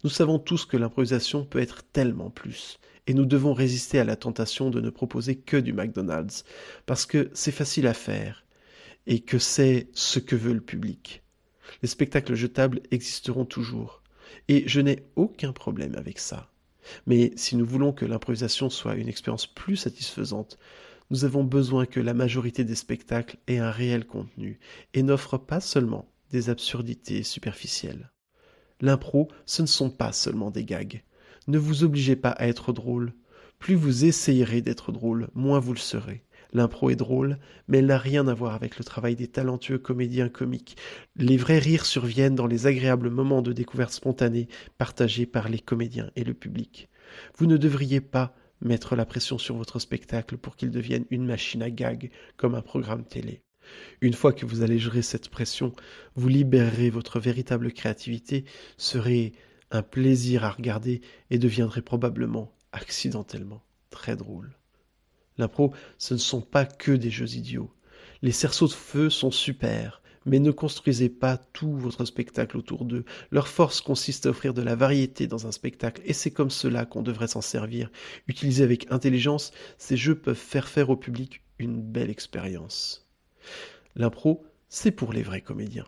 Nous 0.04 0.08
savons 0.08 0.38
tous 0.38 0.64
que 0.64 0.78
l'improvisation 0.78 1.44
peut 1.44 1.60
être 1.60 1.82
tellement 1.92 2.30
plus, 2.30 2.78
et 3.06 3.12
nous 3.12 3.26
devons 3.26 3.52
résister 3.52 3.98
à 3.98 4.04
la 4.04 4.16
tentation 4.16 4.70
de 4.70 4.80
ne 4.80 4.88
proposer 4.88 5.36
que 5.36 5.58
du 5.58 5.74
McDonald's, 5.74 6.44
parce 6.86 7.04
que 7.04 7.28
c'est 7.34 7.52
facile 7.52 7.86
à 7.86 7.92
faire, 7.92 8.46
et 9.06 9.20
que 9.20 9.38
c'est 9.38 9.90
ce 9.92 10.18
que 10.18 10.34
veut 10.34 10.54
le 10.54 10.62
public. 10.62 11.22
Les 11.82 11.88
spectacles 11.88 12.36
jetables 12.36 12.80
existeront 12.90 13.44
toujours, 13.44 14.02
et 14.48 14.66
je 14.66 14.80
n'ai 14.80 15.04
aucun 15.14 15.52
problème 15.52 15.94
avec 15.94 16.18
ça. 16.18 16.50
Mais 17.06 17.32
si 17.36 17.54
nous 17.54 17.66
voulons 17.66 17.92
que 17.92 18.06
l'improvisation 18.06 18.70
soit 18.70 18.94
une 18.94 19.10
expérience 19.10 19.46
plus 19.46 19.76
satisfaisante, 19.76 20.56
nous 21.10 21.24
avons 21.24 21.44
besoin 21.44 21.86
que 21.86 22.00
la 22.00 22.14
majorité 22.14 22.64
des 22.64 22.74
spectacles 22.74 23.38
aient 23.46 23.58
un 23.58 23.70
réel 23.70 24.06
contenu 24.06 24.58
et 24.94 25.02
n'offrent 25.02 25.38
pas 25.38 25.60
seulement 25.60 26.10
des 26.30 26.50
absurdités 26.50 27.22
superficielles. 27.22 28.10
L'impro, 28.80 29.28
ce 29.46 29.62
ne 29.62 29.66
sont 29.66 29.90
pas 29.90 30.12
seulement 30.12 30.50
des 30.50 30.64
gags. 30.64 31.02
Ne 31.48 31.58
vous 31.58 31.84
obligez 31.84 32.16
pas 32.16 32.30
à 32.30 32.46
être 32.46 32.72
drôle. 32.72 33.12
Plus 33.58 33.74
vous 33.74 34.04
essayerez 34.04 34.60
d'être 34.60 34.92
drôle, 34.92 35.28
moins 35.34 35.60
vous 35.60 35.72
le 35.72 35.78
serez. 35.78 36.24
L'impro 36.52 36.90
est 36.90 36.96
drôle, 36.96 37.38
mais 37.68 37.78
elle 37.78 37.86
n'a 37.86 37.98
rien 37.98 38.28
à 38.28 38.34
voir 38.34 38.54
avec 38.54 38.78
le 38.78 38.84
travail 38.84 39.16
des 39.16 39.28
talentueux 39.28 39.78
comédiens 39.78 40.28
comiques. 40.28 40.76
Les 41.16 41.36
vrais 41.36 41.58
rires 41.58 41.86
surviennent 41.86 42.34
dans 42.34 42.46
les 42.46 42.66
agréables 42.66 43.10
moments 43.10 43.42
de 43.42 43.52
découverte 43.52 43.92
spontanée 43.92 44.48
partagés 44.78 45.26
par 45.26 45.48
les 45.48 45.58
comédiens 45.58 46.10
et 46.16 46.24
le 46.24 46.34
public. 46.34 46.88
Vous 47.36 47.46
ne 47.46 47.56
devriez 47.56 48.00
pas 48.00 48.34
mettre 48.60 48.96
la 48.96 49.06
pression 49.06 49.38
sur 49.38 49.56
votre 49.56 49.78
spectacle 49.78 50.36
pour 50.36 50.56
qu'il 50.56 50.70
devienne 50.70 51.04
une 51.10 51.26
machine 51.26 51.62
à 51.62 51.70
gag 51.70 52.10
comme 52.36 52.54
un 52.54 52.62
programme 52.62 53.04
télé. 53.04 53.42
Une 54.00 54.14
fois 54.14 54.32
que 54.32 54.46
vous 54.46 54.62
allégerez 54.62 55.02
cette 55.02 55.28
pression, 55.28 55.72
vous 56.14 56.28
libérerez 56.28 56.90
votre 56.90 57.18
véritable 57.18 57.72
créativité, 57.72 58.44
serez 58.76 59.32
un 59.70 59.82
plaisir 59.82 60.44
à 60.44 60.50
regarder 60.50 61.00
et 61.30 61.38
deviendrez 61.38 61.82
probablement, 61.82 62.54
accidentellement, 62.72 63.64
très 63.90 64.16
drôle. 64.16 64.56
L'impro, 65.38 65.74
ce 65.98 66.14
ne 66.14 66.18
sont 66.18 66.40
pas 66.40 66.64
que 66.64 66.92
des 66.92 67.10
jeux 67.10 67.34
idiots. 67.34 67.72
Les 68.22 68.32
cerceaux 68.32 68.68
de 68.68 68.72
feu 68.72 69.10
sont 69.10 69.30
super, 69.30 70.00
mais 70.26 70.38
ne 70.38 70.50
construisez 70.50 71.08
pas 71.08 71.38
tout 71.38 71.74
votre 71.76 72.04
spectacle 72.04 72.58
autour 72.58 72.84
d'eux. 72.84 73.04
Leur 73.30 73.48
force 73.48 73.80
consiste 73.80 74.26
à 74.26 74.30
offrir 74.30 74.52
de 74.52 74.62
la 74.62 74.74
variété 74.74 75.26
dans 75.26 75.46
un 75.46 75.52
spectacle, 75.52 76.02
et 76.04 76.12
c'est 76.12 76.32
comme 76.32 76.50
cela 76.50 76.84
qu'on 76.84 77.02
devrait 77.02 77.28
s'en 77.28 77.40
servir. 77.40 77.90
Utilisés 78.26 78.64
avec 78.64 78.90
intelligence, 78.90 79.52
ces 79.78 79.96
jeux 79.96 80.16
peuvent 80.16 80.36
faire 80.36 80.68
faire 80.68 80.90
au 80.90 80.96
public 80.96 81.42
une 81.58 81.80
belle 81.80 82.10
expérience. 82.10 83.08
L'impro, 83.94 84.44
c'est 84.68 84.90
pour 84.90 85.12
les 85.12 85.22
vrais 85.22 85.40
comédiens. 85.40 85.86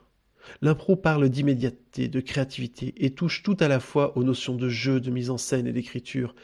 L'impro 0.63 0.97
parle 0.97 1.29
d'immédiateté, 1.29 2.09
de 2.09 2.21
créativité 2.21 2.95
et 2.97 3.11
touche 3.11 3.43
tout 3.43 3.57
à 3.61 3.69
la 3.69 3.81
fois 3.81 4.17
aux 4.17 4.25
notions 4.25 4.55
de 4.55 4.71
jeu, 4.71 4.99
de 4.99 5.11
mise 5.11 5.29
en 5.29 5.37
scène 5.37 5.67
et 5.67 5.73
d'écriture 5.73 6.35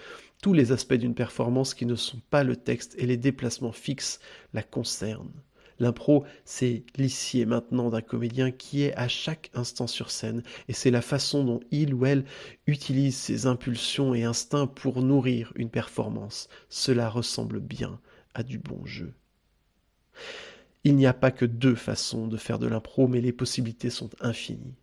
tous 0.42 0.52
les 0.52 0.72
aspects 0.72 0.92
d'une 0.92 1.14
performance 1.14 1.72
qui 1.72 1.86
ne 1.86 1.94
sont 1.94 2.20
pas 2.28 2.44
le 2.44 2.54
texte 2.54 2.94
et 2.98 3.06
les 3.06 3.16
déplacements 3.16 3.72
fixes 3.72 4.20
la 4.52 4.62
concernent. 4.62 5.32
L'impro, 5.80 6.24
c'est 6.44 6.84
l'ici 6.96 7.40
et 7.40 7.46
maintenant 7.46 7.90
d'un 7.90 8.00
comédien 8.00 8.50
qui 8.50 8.82
est 8.82 8.94
à 8.94 9.08
chaque 9.08 9.50
instant 9.54 9.86
sur 9.86 10.10
scène, 10.10 10.42
et 10.68 10.72
c'est 10.72 10.90
la 10.90 11.02
façon 11.02 11.44
dont 11.44 11.60
il 11.70 11.94
ou 11.94 12.06
elle 12.06 12.24
utilise 12.66 13.16
ses 13.16 13.46
impulsions 13.46 14.14
et 14.14 14.24
instincts 14.24 14.66
pour 14.66 15.02
nourrir 15.02 15.52
une 15.56 15.70
performance. 15.70 16.48
Cela 16.68 17.08
ressemble 17.08 17.60
bien 17.60 18.00
à 18.34 18.42
du 18.42 18.58
bon 18.58 18.84
jeu. 18.84 19.14
Il 20.84 20.96
n'y 20.96 21.06
a 21.06 21.14
pas 21.14 21.30
que 21.30 21.46
deux 21.46 21.74
façons 21.74 22.28
de 22.28 22.36
faire 22.36 22.58
de 22.58 22.66
l'impro, 22.66 23.08
mais 23.08 23.20
les 23.20 23.32
possibilités 23.32 23.90
sont 23.90 24.10
infinies. 24.20 24.74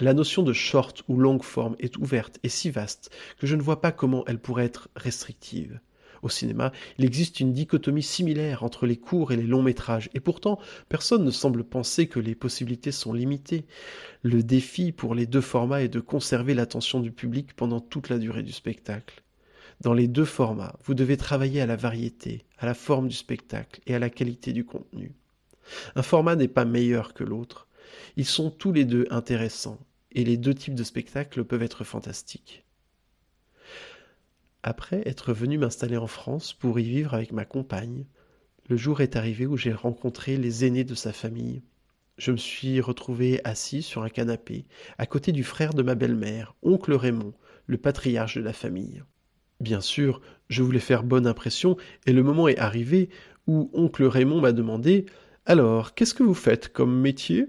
La 0.00 0.12
notion 0.12 0.42
de 0.42 0.52
short 0.52 1.04
ou 1.08 1.16
longue 1.16 1.44
forme 1.44 1.76
est 1.78 1.96
ouverte 1.96 2.40
et 2.42 2.48
si 2.48 2.70
vaste 2.70 3.10
que 3.38 3.46
je 3.46 3.54
ne 3.54 3.62
vois 3.62 3.80
pas 3.80 3.92
comment 3.92 4.24
elle 4.26 4.40
pourrait 4.40 4.64
être 4.64 4.88
restrictive. 4.96 5.78
Au 6.24 6.30
cinéma, 6.30 6.72
il 6.96 7.04
existe 7.04 7.38
une 7.40 7.52
dichotomie 7.52 8.02
similaire 8.02 8.64
entre 8.64 8.86
les 8.86 8.96
courts 8.96 9.32
et 9.32 9.36
les 9.36 9.42
longs 9.42 9.62
métrages, 9.62 10.08
et 10.14 10.20
pourtant 10.20 10.58
personne 10.88 11.22
ne 11.22 11.30
semble 11.30 11.64
penser 11.64 12.06
que 12.06 12.18
les 12.18 12.34
possibilités 12.34 12.92
sont 12.92 13.12
limitées. 13.12 13.66
Le 14.22 14.42
défi 14.42 14.90
pour 14.90 15.14
les 15.14 15.26
deux 15.26 15.42
formats 15.42 15.82
est 15.82 15.88
de 15.88 16.00
conserver 16.00 16.54
l'attention 16.54 17.00
du 17.00 17.12
public 17.12 17.54
pendant 17.54 17.78
toute 17.78 18.08
la 18.08 18.16
durée 18.16 18.42
du 18.42 18.52
spectacle. 18.52 19.22
Dans 19.82 19.92
les 19.92 20.08
deux 20.08 20.24
formats, 20.24 20.78
vous 20.82 20.94
devez 20.94 21.18
travailler 21.18 21.60
à 21.60 21.66
la 21.66 21.76
variété, 21.76 22.46
à 22.56 22.64
la 22.64 22.72
forme 22.72 23.08
du 23.08 23.16
spectacle 23.16 23.82
et 23.86 23.94
à 23.94 23.98
la 23.98 24.08
qualité 24.08 24.54
du 24.54 24.64
contenu. 24.64 25.12
Un 25.94 26.02
format 26.02 26.36
n'est 26.36 26.48
pas 26.48 26.64
meilleur 26.64 27.12
que 27.12 27.24
l'autre, 27.24 27.68
ils 28.16 28.24
sont 28.24 28.50
tous 28.50 28.72
les 28.72 28.86
deux 28.86 29.06
intéressants, 29.10 29.78
et 30.12 30.24
les 30.24 30.38
deux 30.38 30.54
types 30.54 30.74
de 30.74 30.84
spectacles 30.84 31.44
peuvent 31.44 31.62
être 31.62 31.84
fantastiques. 31.84 32.63
Après 34.66 35.02
être 35.04 35.34
venu 35.34 35.58
m'installer 35.58 35.98
en 35.98 36.06
France 36.06 36.54
pour 36.54 36.80
y 36.80 36.84
vivre 36.84 37.12
avec 37.12 37.32
ma 37.32 37.44
compagne, 37.44 38.06
le 38.70 38.78
jour 38.78 39.02
est 39.02 39.14
arrivé 39.14 39.44
où 39.44 39.58
j'ai 39.58 39.74
rencontré 39.74 40.38
les 40.38 40.64
aînés 40.64 40.84
de 40.84 40.94
sa 40.94 41.12
famille. 41.12 41.62
Je 42.16 42.32
me 42.32 42.38
suis 42.38 42.80
retrouvé 42.80 43.42
assis 43.44 43.82
sur 43.82 44.04
un 44.04 44.08
canapé, 44.08 44.64
à 44.96 45.04
côté 45.04 45.32
du 45.32 45.44
frère 45.44 45.74
de 45.74 45.82
ma 45.82 45.94
belle-mère, 45.94 46.56
oncle 46.62 46.94
Raymond, 46.94 47.34
le 47.66 47.76
patriarche 47.76 48.38
de 48.38 48.42
la 48.42 48.54
famille. 48.54 49.02
Bien 49.60 49.82
sûr, 49.82 50.22
je 50.48 50.62
voulais 50.62 50.80
faire 50.80 51.02
bonne 51.02 51.26
impression, 51.26 51.76
et 52.06 52.14
le 52.14 52.22
moment 52.22 52.48
est 52.48 52.56
arrivé 52.56 53.10
où 53.46 53.68
oncle 53.74 54.04
Raymond 54.04 54.40
m'a 54.40 54.52
demandé 54.52 55.04
Alors, 55.44 55.92
qu'est-ce 55.92 56.14
que 56.14 56.22
vous 56.22 56.32
faites 56.32 56.72
comme 56.72 57.02
métier? 57.02 57.48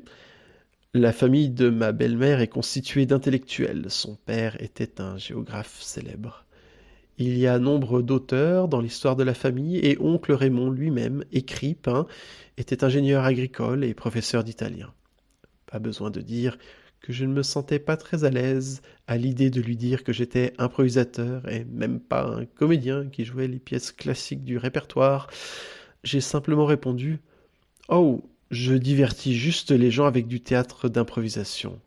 La 0.93 1.13
famille 1.13 1.49
de 1.49 1.69
ma 1.69 1.93
belle-mère 1.93 2.41
est 2.41 2.49
constituée 2.49 3.05
d'intellectuels. 3.05 3.85
Son 3.87 4.15
père 4.17 4.61
était 4.61 4.99
un 4.99 5.17
géographe 5.17 5.81
célèbre. 5.81 6.44
Il 7.17 7.37
y 7.37 7.47
a 7.47 7.59
nombre 7.59 8.01
d'auteurs 8.01 8.67
dans 8.67 8.81
l'histoire 8.81 9.15
de 9.15 9.23
la 9.23 9.33
famille 9.33 9.77
et 9.77 9.97
oncle 10.01 10.33
Raymond 10.33 10.69
lui-même, 10.69 11.23
écrit, 11.31 11.73
peint, 11.73 12.07
était 12.57 12.83
ingénieur 12.83 13.23
agricole 13.23 13.85
et 13.85 13.93
professeur 13.93 14.43
d'italien. 14.43 14.93
Pas 15.65 15.79
besoin 15.79 16.11
de 16.11 16.19
dire 16.19 16.57
que 16.99 17.13
je 17.13 17.23
ne 17.23 17.33
me 17.33 17.43
sentais 17.43 17.79
pas 17.79 17.97
très 17.97 18.23
à 18.25 18.29
l'aise 18.29 18.81
à 19.07 19.15
l'idée 19.17 19.49
de 19.49 19.61
lui 19.61 19.77
dire 19.77 20.03
que 20.03 20.11
j'étais 20.11 20.53
improvisateur 20.57 21.47
et 21.47 21.63
même 21.65 21.99
pas 21.99 22.25
un 22.25 22.45
comédien 22.45 23.07
qui 23.07 23.23
jouait 23.23 23.47
les 23.47 23.59
pièces 23.59 23.91
classiques 23.91 24.43
du 24.43 24.57
répertoire. 24.57 25.27
J'ai 26.03 26.21
simplement 26.21 26.65
répondu 26.65 27.19
Oh, 27.87 28.27
je 28.51 28.73
divertis 28.73 29.35
juste 29.35 29.71
les 29.71 29.91
gens 29.91 30.05
avec 30.05 30.27
du 30.27 30.41
théâtre 30.41 30.89
d'improvisation. 30.89 31.79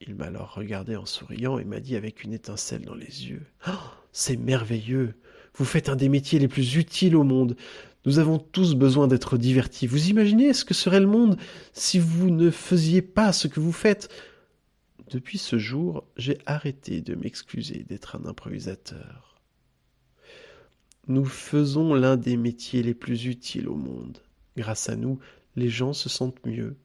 Il 0.00 0.14
m'a 0.14 0.26
alors 0.26 0.54
regardé 0.54 0.96
en 0.96 1.06
souriant 1.06 1.58
et 1.58 1.64
m'a 1.64 1.80
dit 1.80 1.96
avec 1.96 2.24
une 2.24 2.32
étincelle 2.32 2.84
dans 2.84 2.94
les 2.94 3.28
yeux. 3.28 3.46
Oh, 3.68 3.72
c'est 4.12 4.36
merveilleux. 4.36 5.14
Vous 5.54 5.64
faites 5.64 5.88
un 5.88 5.96
des 5.96 6.08
métiers 6.08 6.38
les 6.38 6.48
plus 6.48 6.76
utiles 6.76 7.16
au 7.16 7.24
monde. 7.24 7.56
Nous 8.04 8.18
avons 8.18 8.38
tous 8.38 8.74
besoin 8.74 9.08
d'être 9.08 9.36
divertis. 9.36 9.86
Vous 9.86 10.08
imaginez 10.08 10.52
ce 10.52 10.64
que 10.64 10.74
serait 10.74 11.00
le 11.00 11.06
monde 11.06 11.36
si 11.72 11.98
vous 11.98 12.30
ne 12.30 12.50
faisiez 12.50 13.02
pas 13.02 13.32
ce 13.32 13.48
que 13.48 13.60
vous 13.60 13.72
faites? 13.72 14.08
Depuis 15.10 15.38
ce 15.38 15.58
jour, 15.58 16.04
j'ai 16.16 16.38
arrêté 16.46 17.00
de 17.00 17.14
m'excuser 17.14 17.84
d'être 17.88 18.16
un 18.16 18.24
improvisateur. 18.26 19.40
Nous 21.06 21.24
faisons 21.24 21.94
l'un 21.94 22.16
des 22.16 22.36
métiers 22.36 22.82
les 22.82 22.94
plus 22.94 23.26
utiles 23.26 23.68
au 23.68 23.74
monde. 23.74 24.22
Grâce 24.56 24.88
à 24.88 24.96
nous, 24.96 25.18
les 25.56 25.68
gens 25.68 25.92
se 25.92 26.08
sentent 26.08 26.44
mieux, 26.46 26.76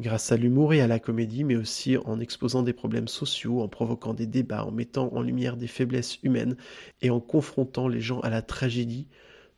grâce 0.00 0.32
à 0.32 0.36
l'humour 0.36 0.72
et 0.72 0.80
à 0.80 0.86
la 0.86 0.98
comédie, 0.98 1.44
mais 1.44 1.56
aussi 1.56 1.96
en 1.98 2.20
exposant 2.20 2.62
des 2.62 2.72
problèmes 2.72 3.08
sociaux, 3.08 3.60
en 3.60 3.68
provoquant 3.68 4.14
des 4.14 4.26
débats, 4.26 4.64
en 4.64 4.70
mettant 4.70 5.12
en 5.12 5.20
lumière 5.20 5.56
des 5.56 5.66
faiblesses 5.66 6.18
humaines 6.22 6.56
et 7.02 7.10
en 7.10 7.20
confrontant 7.20 7.86
les 7.86 8.00
gens 8.00 8.20
à 8.20 8.30
la 8.30 8.42
tragédie, 8.42 9.06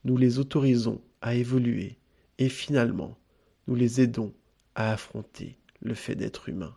nous 0.03 0.17
les 0.17 0.39
autorisons 0.39 1.01
à 1.21 1.35
évoluer 1.35 1.97
et 2.39 2.49
finalement 2.49 3.17
nous 3.67 3.75
les 3.75 4.01
aidons 4.01 4.33
à 4.75 4.91
affronter 4.91 5.57
le 5.81 5.93
fait 5.93 6.15
d'être 6.15 6.49
humain. 6.49 6.75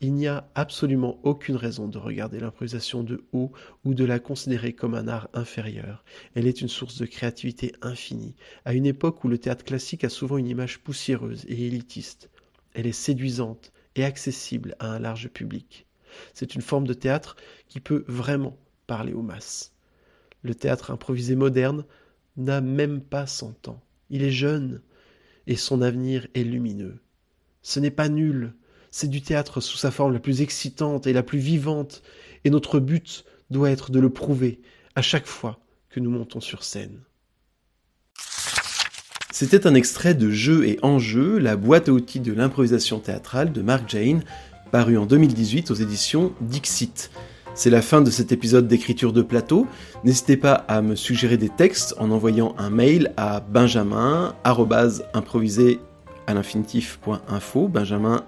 Il 0.00 0.14
n'y 0.14 0.26
a 0.26 0.48
absolument 0.54 1.20
aucune 1.22 1.56
raison 1.56 1.86
de 1.86 1.98
regarder 1.98 2.40
l'improvisation 2.40 3.02
de 3.02 3.24
haut 3.32 3.52
ou 3.84 3.94
de 3.94 4.04
la 4.04 4.18
considérer 4.18 4.72
comme 4.72 4.94
un 4.94 5.06
art 5.06 5.28
inférieur. 5.34 6.02
Elle 6.34 6.46
est 6.46 6.62
une 6.62 6.68
source 6.68 6.98
de 6.98 7.06
créativité 7.06 7.72
infinie, 7.82 8.34
à 8.64 8.74
une 8.74 8.86
époque 8.86 9.22
où 9.22 9.28
le 9.28 9.38
théâtre 9.38 9.64
classique 9.64 10.04
a 10.04 10.08
souvent 10.08 10.38
une 10.38 10.48
image 10.48 10.80
poussiéreuse 10.80 11.44
et 11.46 11.66
élitiste. 11.66 12.30
Elle 12.74 12.86
est 12.86 12.92
séduisante 12.92 13.72
et 13.96 14.04
accessible 14.04 14.76
à 14.78 14.88
un 14.88 14.98
large 14.98 15.28
public. 15.28 15.86
C'est 16.32 16.54
une 16.54 16.62
forme 16.62 16.86
de 16.86 16.94
théâtre 16.94 17.36
qui 17.68 17.80
peut 17.80 18.04
vraiment 18.06 18.56
parler 18.86 19.12
aux 19.12 19.22
masses. 19.22 19.72
Le 20.42 20.54
théâtre 20.54 20.90
improvisé 20.90 21.36
moderne 21.36 21.84
n'a 22.36 22.60
même 22.60 23.00
pas 23.00 23.26
cent 23.26 23.68
ans. 23.68 23.82
Il 24.10 24.22
est 24.22 24.30
jeune 24.30 24.82
et 25.46 25.56
son 25.56 25.82
avenir 25.82 26.26
est 26.34 26.44
lumineux. 26.44 27.00
Ce 27.62 27.80
n'est 27.80 27.90
pas 27.90 28.08
nul, 28.08 28.54
c'est 28.90 29.08
du 29.08 29.22
théâtre 29.22 29.60
sous 29.60 29.76
sa 29.76 29.90
forme 29.90 30.12
la 30.12 30.20
plus 30.20 30.42
excitante 30.42 31.06
et 31.06 31.12
la 31.12 31.22
plus 31.22 31.38
vivante, 31.38 32.02
et 32.44 32.50
notre 32.50 32.78
but 32.78 33.24
doit 33.50 33.70
être 33.70 33.90
de 33.90 34.00
le 34.00 34.10
prouver 34.10 34.60
à 34.94 35.02
chaque 35.02 35.26
fois 35.26 35.58
que 35.88 36.00
nous 36.00 36.10
montons 36.10 36.40
sur 36.40 36.62
scène. 36.62 37.00
C'était 39.36 39.66
un 39.66 39.74
extrait 39.74 40.14
de 40.14 40.30
Jeu 40.30 40.64
et 40.64 40.78
Enjeu, 40.82 41.38
la 41.38 41.56
boîte 41.56 41.88
à 41.88 41.92
outils 41.92 42.20
de 42.20 42.32
l'improvisation 42.32 43.00
théâtrale 43.00 43.52
de 43.52 43.62
Mark 43.62 43.82
Jane, 43.88 44.22
paru 44.70 44.96
en 44.96 45.06
2018 45.06 45.72
aux 45.72 45.74
éditions 45.74 46.32
Dixit. 46.40 47.10
C'est 47.56 47.68
la 47.68 47.82
fin 47.82 48.00
de 48.00 48.12
cet 48.12 48.30
épisode 48.30 48.68
d'écriture 48.68 49.12
de 49.12 49.22
plateau. 49.22 49.66
N'hésitez 50.04 50.36
pas 50.36 50.52
à 50.52 50.82
me 50.82 50.94
suggérer 50.94 51.36
des 51.36 51.48
textes 51.48 51.96
en 51.98 52.12
envoyant 52.12 52.54
un 52.58 52.70
mail 52.70 53.12
à 53.16 53.40
benjamin 53.40 54.36
à 54.44 56.34
l'infinitif.info, 56.34 57.66
benjamin. 57.66 58.22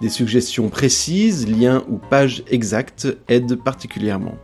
Des 0.00 0.08
suggestions 0.08 0.70
précises, 0.70 1.46
liens 1.46 1.84
ou 1.90 1.98
pages 1.98 2.44
exactes 2.50 3.08
aident 3.28 3.62
particulièrement. 3.62 4.38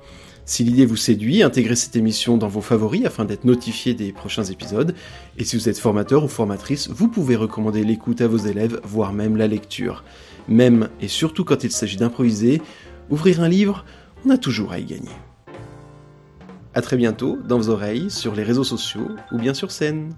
Si 0.49 0.65
l'idée 0.65 0.87
vous 0.87 0.97
séduit, 0.97 1.43
intégrez 1.43 1.77
cette 1.77 1.95
émission 1.95 2.39
dans 2.39 2.49
vos 2.49 2.63
favoris 2.63 3.05
afin 3.05 3.27
d'être 3.27 3.45
notifié 3.45 3.93
des 3.93 4.13
prochains 4.13 4.45
épisodes. 4.45 4.95
Et 5.37 5.45
si 5.45 5.57
vous 5.57 5.69
êtes 5.69 5.79
formateur 5.79 6.25
ou 6.25 6.29
formatrice, 6.29 6.89
vous 6.89 7.09
pouvez 7.09 7.37
recommander 7.37 7.85
l'écoute 7.85 8.23
à 8.23 8.29
vos 8.29 8.39
élèves, 8.39 8.81
voire 8.83 9.13
même 9.13 9.37
la 9.37 9.47
lecture. 9.47 10.05
Même 10.49 10.89
et 11.03 11.09
surtout 11.09 11.45
quand 11.45 11.65
il 11.65 11.71
s'agit 11.71 11.99
d'improviser, 11.99 12.63
ouvrir 13.11 13.43
un 13.43 13.49
livre, 13.51 13.85
on 14.25 14.31
a 14.31 14.39
toujours 14.39 14.73
à 14.73 14.79
y 14.79 14.85
gagner. 14.87 15.13
A 16.73 16.81
très 16.81 16.97
bientôt, 16.97 17.37
dans 17.47 17.59
vos 17.59 17.69
oreilles, 17.69 18.11
sur 18.11 18.35
les 18.35 18.43
réseaux 18.43 18.65
sociaux 18.65 19.11
ou 19.31 19.37
bien 19.37 19.53
sur 19.53 19.71
scène. 19.71 20.15